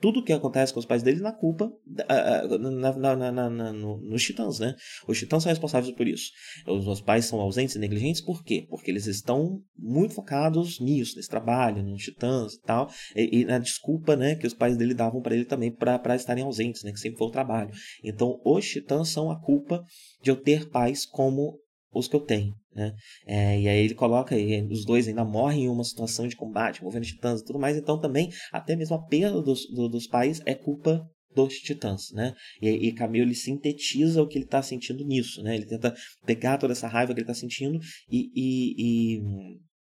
tudo 0.00 0.22
que 0.22 0.32
acontece 0.32 0.72
com 0.72 0.80
os 0.80 0.86
pais 0.86 1.02
dele 1.02 1.20
na 1.20 1.32
culpa 1.32 1.70
na, 1.86 3.16
na, 3.16 3.50
na, 3.50 3.72
no, 3.72 3.98
nos 3.98 4.22
titãs, 4.22 4.58
né? 4.58 4.74
Os 5.06 5.18
titãs 5.18 5.42
são 5.42 5.50
responsáveis 5.50 5.94
por 5.94 6.06
isso. 6.06 6.30
Os 6.66 6.84
meus 6.84 7.00
pais 7.00 7.26
são 7.26 7.40
ausentes 7.40 7.74
e 7.74 7.78
negligentes 7.78 8.20
por 8.20 8.42
quê? 8.44 8.66
Porque 8.68 8.90
eles 8.90 9.06
estão 9.06 9.60
muito 9.76 10.14
focados 10.14 10.80
nisso, 10.80 11.16
nesse 11.16 11.28
trabalho, 11.28 11.82
nos 11.82 12.02
titãs 12.02 12.54
e 12.54 12.60
tal, 12.62 12.90
e, 13.14 13.40
e 13.40 13.44
na 13.44 13.58
desculpa, 13.58 14.16
né, 14.16 14.34
que 14.34 14.46
os 14.46 14.54
pais 14.54 14.76
dele 14.76 14.94
davam 14.94 15.20
para 15.20 15.34
ele 15.34 15.44
também 15.44 15.70
para 15.70 16.14
estarem 16.14 16.44
ausentes, 16.44 16.82
né, 16.82 16.92
que 16.92 17.00
sempre 17.00 17.18
foi 17.18 17.28
o 17.28 17.32
trabalho. 17.32 17.70
Então, 18.02 18.40
os 18.44 18.66
titãs 18.66 19.08
são 19.08 19.30
a 19.30 19.40
culpa 19.40 19.82
de 20.22 20.30
eu 20.30 20.36
ter 20.36 20.68
pais 20.68 21.04
como 21.04 21.58
os 21.92 22.08
que 22.08 22.16
eu 22.16 22.20
tenho. 22.20 22.54
Né? 22.74 22.94
É, 23.26 23.60
e 23.60 23.68
aí 23.68 23.84
ele 23.84 23.94
coloca, 23.94 24.38
e 24.38 24.62
os 24.70 24.84
dois 24.84 25.08
ainda 25.08 25.24
morrem 25.24 25.64
em 25.64 25.68
uma 25.68 25.84
situação 25.84 26.28
de 26.28 26.36
combate, 26.36 26.78
envolvendo 26.78 27.04
titãs 27.04 27.40
e 27.40 27.44
tudo 27.44 27.58
mais, 27.58 27.76
então 27.76 28.00
também 28.00 28.30
até 28.52 28.76
mesmo 28.76 28.96
a 28.96 29.02
perda 29.02 29.42
dos, 29.42 29.66
do, 29.74 29.88
dos 29.88 30.06
pais 30.06 30.40
é 30.46 30.54
culpa 30.54 31.04
dos 31.34 31.54
titãs, 31.54 32.10
né? 32.12 32.34
E, 32.60 32.68
e 32.68 32.92
Camille 32.92 33.24
ele 33.24 33.34
sintetiza 33.34 34.22
o 34.22 34.26
que 34.26 34.38
ele 34.38 34.44
está 34.44 34.62
sentindo 34.62 35.04
nisso, 35.04 35.42
né? 35.42 35.54
Ele 35.54 35.66
tenta 35.66 35.94
pegar 36.24 36.58
toda 36.58 36.72
essa 36.72 36.88
raiva 36.88 37.12
que 37.12 37.20
ele 37.20 37.30
está 37.30 37.34
sentindo 37.34 37.78
e, 38.10 38.30
e, 38.34 39.16
e, 39.16 39.22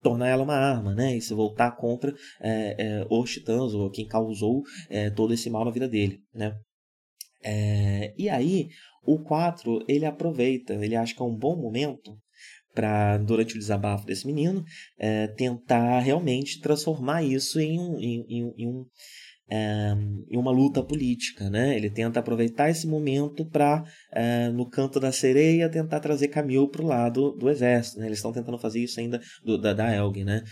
tornar 0.02 0.28
ela 0.28 0.42
uma 0.42 0.56
arma, 0.56 0.94
né? 0.94 1.16
E 1.16 1.20
se 1.20 1.34
voltar 1.34 1.72
contra 1.72 2.12
é, 2.40 2.76
é, 2.78 3.06
os 3.10 3.30
titãs 3.30 3.74
ou 3.74 3.90
quem 3.90 4.06
causou 4.06 4.62
é, 4.88 5.10
todo 5.10 5.34
esse 5.34 5.50
mal 5.50 5.64
na 5.64 5.70
vida 5.70 5.88
dele, 5.88 6.20
né? 6.34 6.56
É, 7.44 8.14
e 8.18 8.28
aí 8.28 8.68
o 9.06 9.22
4 9.22 9.84
ele 9.88 10.04
aproveita, 10.04 10.74
ele 10.74 10.96
acha 10.96 11.14
que 11.14 11.22
é 11.22 11.24
um 11.24 11.36
bom 11.36 11.56
momento 11.56 12.16
para 12.74 13.16
durante 13.16 13.56
o 13.56 13.58
desabafo 13.58 14.04
desse 14.04 14.26
menino, 14.26 14.62
é, 14.98 15.26
tentar 15.28 15.98
realmente 16.00 16.60
transformar 16.60 17.22
isso 17.22 17.58
em, 17.58 17.78
em, 17.78 18.24
em, 18.28 18.52
em 18.58 18.68
um 18.68 18.84
é, 19.48 19.92
em 20.28 20.36
uma 20.36 20.50
luta 20.50 20.82
política, 20.82 21.48
né? 21.48 21.76
Ele 21.76 21.88
tenta 21.88 22.18
aproveitar 22.18 22.68
esse 22.68 22.84
momento 22.84 23.48
para, 23.48 23.84
é, 24.12 24.48
no 24.48 24.68
canto 24.68 24.98
da 24.98 25.12
sereia, 25.12 25.70
tentar 25.70 26.00
trazer 26.00 26.28
Camille 26.28 26.68
para 26.68 26.82
o 26.82 26.86
lado 26.86 27.30
do 27.30 27.48
exército. 27.48 28.00
Né? 28.00 28.06
Eles 28.06 28.18
estão 28.18 28.32
tentando 28.32 28.58
fazer 28.58 28.80
isso 28.80 28.98
ainda 28.98 29.20
do, 29.44 29.56
da, 29.56 29.72
da 29.72 29.94
Elg, 29.94 30.24
né? 30.24 30.42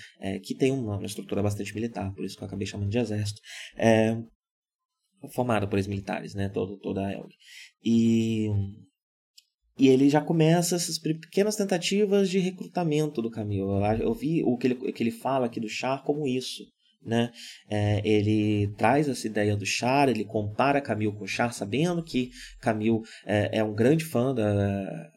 Que 0.44 0.54
tem 0.54 0.70
uma, 0.70 0.96
uma, 0.96 1.06
estrutura 1.06 1.42
bastante 1.42 1.74
militar, 1.74 2.12
por 2.14 2.24
isso 2.24 2.36
que 2.36 2.44
eu 2.44 2.46
acabei 2.46 2.68
chamando 2.68 2.90
de 2.90 2.98
exército. 2.98 3.40
Formado 5.28 5.68
por 5.68 5.78
ex-militares, 5.78 6.34
né? 6.34 6.48
Todo, 6.48 6.76
toda 6.78 7.06
a 7.06 7.12
Elg. 7.12 7.30
E 7.84 8.48
e 9.76 9.88
ele 9.88 10.08
já 10.08 10.20
começa 10.20 10.76
essas 10.76 11.00
pequenas 11.00 11.56
tentativas 11.56 12.30
de 12.30 12.38
recrutamento 12.38 13.20
do 13.20 13.28
Camille. 13.28 13.62
Eu 14.00 14.14
vi 14.14 14.40
o 14.44 14.56
que 14.56 14.68
ele, 14.68 14.74
o 14.74 14.92
que 14.92 15.02
ele 15.02 15.10
fala 15.10 15.46
aqui 15.46 15.58
do 15.58 15.68
Char 15.68 16.04
como 16.04 16.28
isso 16.28 16.62
né? 17.04 17.30
É, 17.68 18.00
ele 18.04 18.68
traz 18.76 19.08
essa 19.08 19.26
ideia 19.26 19.56
do 19.56 19.66
Char, 19.66 20.08
ele 20.08 20.24
compara 20.24 20.80
Camille 20.80 21.12
com 21.12 21.26
Char, 21.26 21.52
sabendo 21.52 22.02
que 22.02 22.30
Camille 22.60 23.02
é, 23.26 23.58
é 23.58 23.64
um 23.64 23.74
grande 23.74 24.04
fã 24.04 24.34
da, 24.34 25.10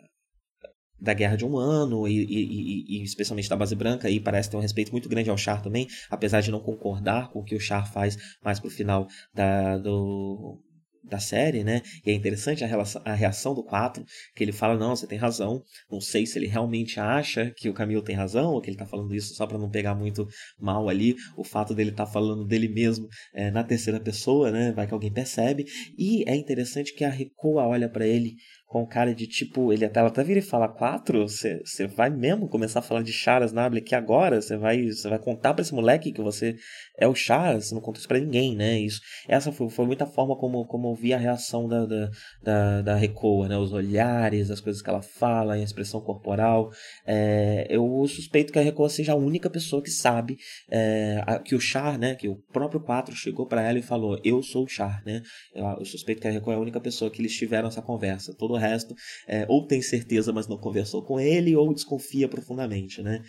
da 1.00 1.14
Guerra 1.14 1.36
de 1.36 1.46
um 1.46 1.58
Ano 1.58 2.08
e, 2.08 2.24
e, 2.24 3.00
e, 3.00 3.04
especialmente 3.04 3.50
da 3.50 3.56
Base 3.56 3.76
Branca 3.76 4.10
e 4.10 4.20
parece 4.20 4.50
ter 4.50 4.58
um 4.58 4.62
respeito 4.62 4.92
muito 4.92 5.10
grande 5.10 5.30
ao 5.30 5.38
Char 5.38 5.62
também, 5.62 5.88
apesar 6.10 6.42
de 6.42 6.52
não 6.52 6.60
concordar 6.60 7.30
com 7.30 7.40
o 7.40 7.44
que 7.44 7.56
o 7.56 7.60
Char 7.60 7.92
faz 7.92 8.18
mais 8.44 8.60
pro 8.60 8.70
final 8.70 9.08
da, 9.34 9.78
do, 9.78 10.60
da 11.08 11.20
série, 11.20 11.64
né? 11.64 11.82
E 12.06 12.12
é 12.12 12.14
interessante 12.14 12.64
a, 12.64 12.68
relação, 12.68 13.02
a 13.06 13.14
reação 13.14 13.54
do 13.54 13.64
4, 13.64 14.04
que 14.36 14.44
ele 14.44 14.52
fala, 14.52 14.78
não, 14.78 14.96
você 14.96 15.08
tem 15.08 15.18
razão. 15.18 15.64
Não 15.90 16.02
sei 16.02 16.26
se 16.26 16.38
ele 16.38 16.48
realmente 16.48 17.00
acha 17.00 17.52
que 17.56 17.70
o 17.70 17.74
Camilo 17.74 18.02
tem 18.02 18.16
razão, 18.16 18.52
ou 18.52 18.62
que 18.62 18.70
ele 18.70 18.78
tá 18.78 18.86
falando 18.86 19.16
isso 19.16 19.34
só 19.34 19.48
para 19.48 19.58
não 19.58 19.70
pegar 19.70 19.96
muito 19.96 20.28
mal 20.60 20.90
ali. 20.90 21.16
O 21.36 21.44
fato 21.44 21.74
dele 21.74 21.92
tá 21.92 22.06
falando 22.06 22.46
dele 22.46 22.68
mesmo 22.68 23.08
é, 23.34 23.50
na 23.50 23.64
terceira 23.64 24.00
pessoa, 24.00 24.52
né? 24.52 24.72
Vai 24.72 24.88
que 24.88 24.94
alguém 24.94 25.12
percebe. 25.12 25.66
E 25.98 26.24
é 26.30 26.36
interessante 26.36 26.94
que 26.94 27.04
a 27.04 27.10
Recoa 27.10 27.66
olha 27.66 27.90
para 27.90 28.06
ele 28.06 28.36
com 28.68 28.86
cara 28.86 29.16
de 29.16 29.26
tipo, 29.26 29.72
ele 29.72 29.86
até, 29.86 30.02
ela 30.02 30.10
até 30.10 30.22
vira 30.24 30.40
e 30.40 30.44
fala, 30.44 30.68
quatro? 30.68 31.26
Você 31.26 31.88
vai 31.88 32.10
mesmo 32.10 32.50
começar 32.50 32.80
a 32.80 32.82
falar 32.82 33.02
de 33.02 33.14
Charas 33.14 33.54
Nable 33.54 33.80
aqui 33.80 33.96
agora? 33.96 34.42
Você 34.42 34.58
vai, 34.58 34.86
vai 35.06 35.20
contar 35.20 35.54
para 35.54 35.62
esse 35.62 35.74
moleque 35.74 36.12
que 36.12 36.22
você 36.22 36.54
é 37.00 37.08
o 37.08 37.16
Charas? 37.16 37.68
Você 37.68 37.76
não 37.76 37.82
conta 37.82 38.00
isso 38.00 38.08
pra 38.08 38.20
ninguém, 38.20 38.58
né? 38.58 38.78
Isso, 38.78 39.00
essa 39.26 39.54
foi, 39.54 39.70
foi 39.70 39.86
muita 39.86 40.06
forma 40.06 40.36
como, 40.36 40.66
como 40.66 40.90
eu 40.90 40.96
vi 40.96 41.14
a 41.14 41.18
reação 41.18 41.66
da, 41.66 41.86
da, 41.86 42.10
da, 42.44 42.82
da 42.82 42.96
Recoa, 42.96 43.48
né? 43.48 43.58
Os 43.58 43.72
olhares, 43.72 44.52
as 44.52 44.60
coisas 44.60 44.82
que 44.82 44.90
ela 44.90 45.02
fala, 45.02 45.54
a 45.54 45.60
expressão 45.60 46.02
corporal. 46.02 46.70
É, 47.06 47.68
eu 47.70 48.06
suspeito 48.08 48.52
que 48.52 48.60
a 48.60 48.62
Recoa 48.62 48.90
seja 48.90 49.14
a 49.14 49.16
única 49.16 49.50
pessoa 49.50 49.82
que 49.82 49.90
sabe 49.90 50.36
é, 50.70 51.24
que 51.46 51.56
o 51.56 51.60
Char, 51.62 51.98
né? 51.98 52.16
Que 52.16 52.28
o 52.28 52.36
próprio 52.52 52.82
quatro 52.82 53.16
chegou 53.16 53.48
para 53.48 53.62
ela 53.62 53.80
e 53.80 53.82
falou, 53.82 54.20
eu 54.26 54.44
sou 54.44 54.66
o 54.66 54.68
Char, 54.68 55.02
né? 55.06 55.22
Eu, 55.56 55.66
eu 55.80 55.86
suspeito 55.86 56.22
que 56.22 56.28
a 56.28 56.32
Recoa 56.32 56.56
é 56.56 56.58
a 56.58 56.60
única 56.60 56.82
pessoa 56.82 57.10
que 57.10 57.22
eles 57.22 57.34
tiveram 57.34 57.70
essa 57.70 57.82
conversa. 57.82 58.36
Todo 58.38 58.57
o 58.58 58.60
resto 58.60 58.94
é, 59.28 59.46
ou 59.48 59.66
tem 59.66 59.82
certeza, 59.82 60.34
mas 60.34 60.48
não 60.48 60.58
conversou 60.58 61.04
com 61.04 61.20
ele, 61.20 61.56
ou 61.56 61.74
desconfia 61.74 62.28
profundamente, 62.28 63.02
né? 63.02 63.22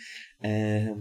É, 0.43 0.93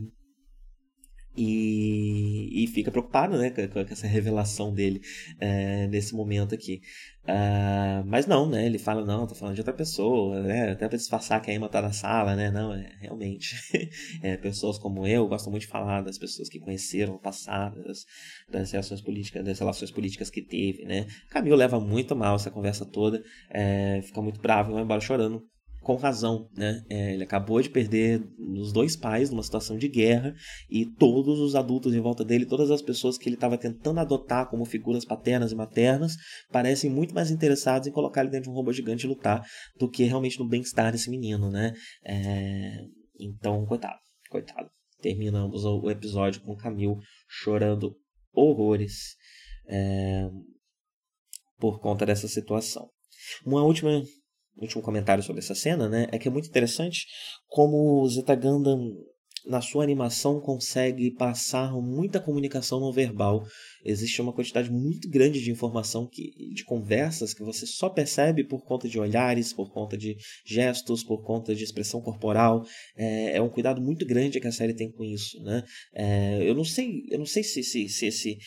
e, 1.38 2.64
e, 2.64 2.66
fica 2.66 2.90
preocupado 2.90 3.38
né, 3.38 3.50
com, 3.50 3.68
com 3.68 3.92
essa 3.92 4.08
revelação 4.08 4.74
dele 4.74 5.00
é, 5.38 5.86
nesse 5.86 6.14
momento 6.14 6.54
aqui. 6.54 6.80
Uh, 7.24 8.02
mas 8.06 8.26
não, 8.26 8.48
né? 8.48 8.64
Ele 8.64 8.78
fala, 8.78 9.04
não, 9.04 9.26
tô 9.26 9.34
falando 9.34 9.54
de 9.54 9.60
outra 9.60 9.74
pessoa, 9.74 10.40
né? 10.42 10.70
Até 10.70 10.88
para 10.88 10.96
disfarçar 10.96 11.42
que 11.42 11.50
a 11.50 11.54
Emma 11.54 11.68
tá 11.68 11.82
na 11.82 11.92
sala, 11.92 12.34
né? 12.34 12.50
Não, 12.50 12.72
é, 12.72 12.90
realmente. 13.00 13.54
é, 14.22 14.36
pessoas 14.38 14.78
como 14.78 15.06
eu 15.06 15.28
gostam 15.28 15.50
muito 15.50 15.62
de 15.62 15.68
falar 15.68 16.00
das 16.00 16.16
pessoas 16.18 16.48
que 16.48 16.58
conheceram 16.58 17.14
o 17.14 17.18
passado, 17.20 17.84
das, 17.84 18.06
das 18.50 18.72
relações 18.72 19.02
políticas, 19.02 19.44
das 19.44 19.58
relações 19.58 19.90
políticas 19.90 20.30
que 20.30 20.42
teve, 20.42 20.84
né? 20.86 21.06
Camilo 21.28 21.54
leva 21.56 21.78
muito 21.78 22.16
mal 22.16 22.34
essa 22.34 22.50
conversa 22.50 22.86
toda, 22.86 23.22
é, 23.50 24.00
fica 24.02 24.22
muito 24.22 24.40
bravo 24.40 24.70
e 24.70 24.74
vai 24.74 24.82
embora 24.82 25.00
chorando 25.00 25.46
com 25.80 25.96
razão, 25.96 26.48
né? 26.56 26.82
É, 26.88 27.14
ele 27.14 27.24
acabou 27.24 27.60
de 27.62 27.70
perder 27.70 28.22
os 28.38 28.72
dois 28.72 28.96
pais 28.96 29.30
numa 29.30 29.42
situação 29.42 29.76
de 29.76 29.88
guerra 29.88 30.34
e 30.68 30.84
todos 30.84 31.38
os 31.38 31.54
adultos 31.54 31.94
em 31.94 32.00
volta 32.00 32.24
dele, 32.24 32.46
todas 32.46 32.70
as 32.70 32.82
pessoas 32.82 33.16
que 33.16 33.28
ele 33.28 33.36
estava 33.36 33.56
tentando 33.56 34.00
adotar 34.00 34.48
como 34.48 34.64
figuras 34.64 35.04
paternas 35.04 35.52
e 35.52 35.54
maternas, 35.54 36.16
parecem 36.50 36.90
muito 36.90 37.14
mais 37.14 37.30
interessados 37.30 37.88
em 37.88 37.92
colocar 37.92 38.20
ele 38.20 38.30
dentro 38.30 38.44
de 38.44 38.50
um 38.50 38.54
robô 38.54 38.72
gigante 38.72 39.06
e 39.06 39.08
lutar 39.08 39.42
do 39.78 39.88
que 39.88 40.04
realmente 40.04 40.38
no 40.38 40.48
bem-estar 40.48 40.92
desse 40.92 41.10
menino, 41.10 41.50
né? 41.50 41.72
É, 42.04 42.84
então, 43.18 43.64
coitado, 43.66 43.98
coitado. 44.30 44.68
Terminamos 45.00 45.64
o 45.64 45.88
episódio 45.90 46.42
com 46.42 46.52
o 46.52 46.56
Camil 46.56 46.98
chorando 47.28 47.96
horrores 48.32 49.16
é, 49.68 50.28
por 51.58 51.80
conta 51.80 52.04
dessa 52.04 52.26
situação. 52.26 52.88
Uma 53.44 53.62
última 53.62 54.02
último 54.62 54.82
comentário 54.82 55.22
sobre 55.22 55.40
essa 55.40 55.54
cena, 55.54 55.88
né, 55.88 56.06
é 56.12 56.18
que 56.18 56.28
é 56.28 56.30
muito 56.30 56.48
interessante 56.48 57.06
como 57.46 58.02
o 58.02 58.08
Zeta 58.08 58.34
Gundam 58.34 58.92
na 59.48 59.62
sua 59.62 59.82
animação 59.82 60.40
consegue 60.40 61.10
passar 61.10 61.72
muita 61.72 62.20
comunicação 62.20 62.78
não 62.78 62.92
verbal. 62.92 63.46
Existe 63.84 64.20
uma 64.20 64.32
quantidade 64.32 64.70
muito 64.70 65.08
grande 65.08 65.42
de 65.42 65.50
informação 65.50 66.06
que, 66.06 66.32
de 66.52 66.64
conversas 66.64 67.32
que 67.32 67.42
você 67.42 67.66
só 67.66 67.88
percebe 67.88 68.44
por 68.44 68.62
conta 68.64 68.86
de 68.86 68.98
olhares, 68.98 69.52
por 69.52 69.72
conta 69.72 69.96
de 69.96 70.16
gestos, 70.44 71.02
por 71.02 71.22
conta 71.22 71.54
de 71.54 71.64
expressão 71.64 72.00
corporal. 72.02 72.64
É, 72.94 73.36
é 73.36 73.42
um 73.42 73.48
cuidado 73.48 73.80
muito 73.80 74.04
grande 74.04 74.38
que 74.38 74.46
a 74.46 74.52
série 74.52 74.74
tem 74.74 74.90
com 74.92 75.02
isso, 75.02 75.42
né? 75.42 75.62
É, 75.94 76.48
eu 76.48 76.54
não 76.54 76.64
sei, 76.64 77.04
eu 77.08 77.18
não 77.18 77.26
sei 77.26 77.42
se, 77.42 77.62
se, 77.62 77.88
se 77.88 78.06
esse 78.06 78.38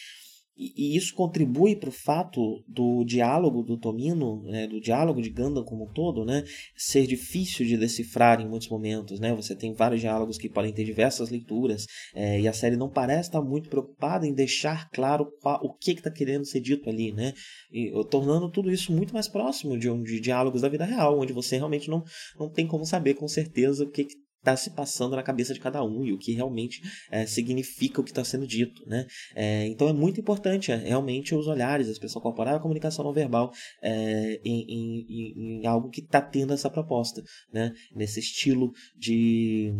e, 0.61 0.95
isso 0.95 1.15
contribui 1.15 1.75
para 1.75 1.89
o 1.89 1.91
fato 1.91 2.63
do 2.67 3.03
diálogo 3.03 3.63
do 3.63 3.77
Tomino, 3.77 4.43
né, 4.43 4.67
do 4.67 4.79
diálogo 4.79 5.21
de 5.21 5.29
Gundam 5.29 5.63
como 5.63 5.85
um 5.85 5.93
todo, 5.93 6.23
né, 6.23 6.43
ser 6.75 7.07
difícil 7.07 7.65
de 7.65 7.77
decifrar 7.77 8.39
em 8.39 8.47
muitos 8.47 8.69
momentos. 8.69 9.19
Né? 9.19 9.33
Você 9.33 9.55
tem 9.55 9.73
vários 9.73 10.01
diálogos 10.01 10.37
que 10.37 10.49
podem 10.49 10.71
ter 10.71 10.83
diversas 10.83 11.29
leituras, 11.29 11.85
é, 12.13 12.39
e 12.39 12.47
a 12.47 12.53
série 12.53 12.75
não 12.75 12.89
parece 12.89 13.29
estar 13.29 13.41
muito 13.41 13.69
preocupada 13.69 14.27
em 14.27 14.33
deixar 14.33 14.89
claro 14.91 15.31
qual, 15.41 15.59
o 15.63 15.73
que 15.73 15.91
está 15.91 16.01
que 16.01 16.09
tá 16.09 16.11
querendo 16.11 16.45
ser 16.45 16.59
dito 16.59 16.89
ali, 16.89 17.11
né? 17.11 17.33
E, 17.71 17.91
tornando 18.09 18.49
tudo 18.49 18.71
isso 18.71 18.91
muito 18.91 19.13
mais 19.13 19.27
próximo 19.27 19.77
de, 19.77 19.87
de 20.03 20.19
diálogos 20.19 20.61
da 20.61 20.69
vida 20.69 20.85
real, 20.85 21.19
onde 21.19 21.33
você 21.33 21.57
realmente 21.57 21.89
não, 21.89 22.03
não 22.39 22.49
tem 22.49 22.67
como 22.67 22.85
saber 22.85 23.15
com 23.15 23.27
certeza 23.27 23.83
o 23.83 23.89
que, 23.89 24.05
que 24.05 24.15
está 24.41 24.57
se 24.57 24.71
passando 24.71 25.15
na 25.15 25.23
cabeça 25.23 25.53
de 25.53 25.59
cada 25.59 25.83
um 25.83 26.03
e 26.03 26.11
o 26.11 26.17
que 26.17 26.33
realmente 26.33 26.81
é, 27.09 27.25
significa 27.25 28.01
o 28.01 28.03
que 28.03 28.09
está 28.09 28.23
sendo 28.23 28.45
dito, 28.45 28.83
né? 28.87 29.05
É, 29.35 29.67
então 29.67 29.87
é 29.87 29.93
muito 29.93 30.19
importante 30.19 30.71
é, 30.71 30.75
realmente 30.75 31.33
os 31.33 31.47
olhares, 31.47 31.87
a 31.87 31.91
expressão 31.91 32.21
corporal, 32.21 32.55
a 32.55 32.59
comunicação 32.59 33.05
não 33.05 33.13
verbal 33.13 33.51
é, 33.81 34.41
em, 34.43 34.65
em, 34.67 35.61
em, 35.61 35.67
algo 35.67 35.89
que 35.89 36.01
está 36.01 36.21
tendo 36.21 36.53
essa 36.53 36.69
proposta, 36.69 37.23
né? 37.53 37.71
Nesse 37.95 38.19
estilo 38.19 38.73
de 38.97 39.71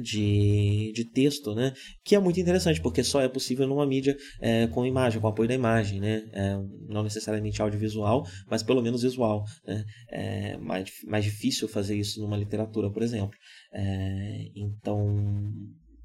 de, 0.00 0.92
de 0.94 1.04
texto, 1.04 1.54
né? 1.54 1.72
Que 2.04 2.14
é 2.14 2.18
muito 2.18 2.40
interessante, 2.40 2.80
porque 2.80 3.02
só 3.02 3.20
é 3.20 3.28
possível 3.28 3.66
numa 3.66 3.86
mídia 3.86 4.16
é, 4.40 4.66
com 4.68 4.86
imagem, 4.86 5.20
com 5.20 5.28
apoio 5.28 5.48
da 5.48 5.54
imagem, 5.54 6.00
né? 6.00 6.24
É, 6.32 6.56
não 6.88 7.02
necessariamente 7.02 7.60
audiovisual, 7.60 8.26
mas 8.50 8.62
pelo 8.62 8.82
menos 8.82 9.02
visual. 9.02 9.44
Né? 9.66 9.84
É 10.10 10.56
mais, 10.58 10.90
mais 11.06 11.24
difícil 11.24 11.68
fazer 11.68 11.96
isso 11.96 12.20
numa 12.20 12.36
literatura, 12.36 12.90
por 12.90 13.02
exemplo. 13.02 13.36
É, 13.72 14.50
então 14.54 15.44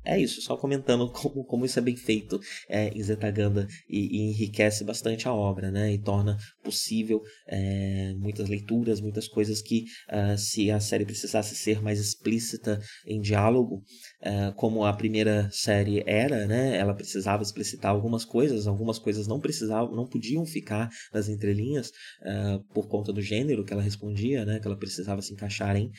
é 0.04 0.20
isso, 0.20 0.42
só 0.42 0.58
comentando 0.58 1.10
como, 1.14 1.44
como 1.46 1.66
isso 1.66 1.78
é 1.78 1.82
bem 1.82 1.96
feito 1.96 2.40
é, 2.68 2.90
em 2.90 3.02
Zetaganda 3.04 3.68
e, 3.90 4.18
e, 4.18 4.30
enriquece 4.30 4.84
bastante 4.84 5.28
a 5.28 5.34
obra, 5.34 5.72
né? 5.72 5.94
E 5.94 5.98
torna 5.98 6.38
possível 6.64 7.22
é, 7.48 8.14
muitas 8.18 8.50
leituras, 8.50 9.00
muitas 9.00 9.28
coisas 9.28 9.62
que, 9.62 9.86
uh, 10.10 10.38
se 10.38 10.72
a 10.72 10.80
série 10.80 11.06
precisasse 11.06 11.56
ser 11.56 11.82
mais 11.82 12.00
explícita 12.00 12.80
em 13.06 13.20
diálogo, 13.20 13.84
uh, 14.22 14.54
como 14.56 14.86
a 14.86 14.94
primeira 14.94 15.50
série 15.52 16.04
era, 16.06 16.48
né? 16.48 16.78
Ela 16.78 16.94
precisava 16.94 17.44
explicitar 17.44 17.92
algumas 17.92 18.26
coisas, 18.26 18.68
algumas 18.68 18.98
coisas 18.98 19.28
não 19.28 19.40
precisavam, 19.40 19.96
não 19.96 20.08
podiam 20.08 20.46
ficar 20.46 20.90
nas 21.14 21.30
entrelinhas 21.30 21.90
uh, 22.22 22.64
por 22.74 22.88
conta 22.88 23.14
do 23.14 23.22
gênero 23.22 23.64
que 23.64 23.74
ela 23.74 23.82
respondia, 23.82 24.46
né? 24.46 24.60
Que 24.60 24.68
ela 24.68 24.78
precisava 24.78 25.22
se 25.22 25.34
encaixar 25.34 25.76
em. 25.76 25.92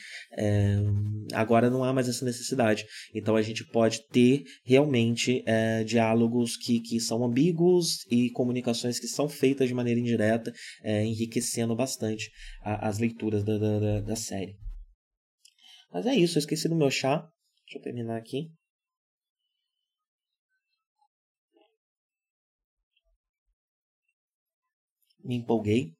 agora 1.33 1.69
não 1.69 1.83
há 1.83 1.93
mais 1.93 2.09
essa 2.09 2.25
necessidade. 2.25 2.85
Então 3.13 3.35
a 3.35 3.41
gente 3.41 3.63
pode 3.65 3.92
pode 3.93 4.07
ter 4.07 4.43
realmente 4.63 5.43
é, 5.45 5.83
diálogos 5.83 6.57
que, 6.57 6.79
que 6.79 6.99
são 6.99 7.23
ambíguos 7.23 8.05
e 8.09 8.29
comunicações 8.31 8.99
que 8.99 9.07
são 9.07 9.29
feitas 9.29 9.67
de 9.67 9.73
maneira 9.73 9.99
indireta, 9.99 10.51
é, 10.81 11.05
enriquecendo 11.05 11.75
bastante 11.75 12.31
a, 12.61 12.87
as 12.87 12.97
leituras 12.97 13.43
da, 13.43 13.57
da, 13.57 14.01
da 14.01 14.15
série. 14.15 14.57
Mas 15.91 16.05
é 16.05 16.15
isso, 16.15 16.37
eu 16.37 16.39
esqueci 16.39 16.67
do 16.67 16.75
meu 16.75 16.89
chá. 16.89 17.29
Deixa 17.65 17.77
eu 17.77 17.81
terminar 17.81 18.17
aqui. 18.17 18.51
Me 25.23 25.35
empolguei. 25.35 25.93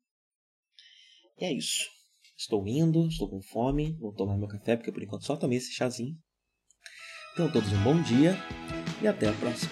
E 1.40 1.46
é 1.46 1.54
isso. 1.54 1.90
Estou 2.36 2.68
indo, 2.68 3.08
estou 3.08 3.30
com 3.30 3.42
fome, 3.42 3.96
vou 4.00 4.14
tomar 4.14 4.38
meu 4.38 4.48
café 4.48 4.76
porque 4.76 4.92
por 4.92 5.02
enquanto 5.02 5.26
só 5.26 5.38
tomei 5.38 5.60
esse 5.60 5.72
chazinho. 5.72 6.18
Então, 7.34 7.50
todos 7.50 7.74
um 7.74 7.82
bom 7.82 8.00
dia 8.00 8.38
e 9.02 9.08
até 9.08 9.28
a 9.28 9.34
próxima. 9.34 9.72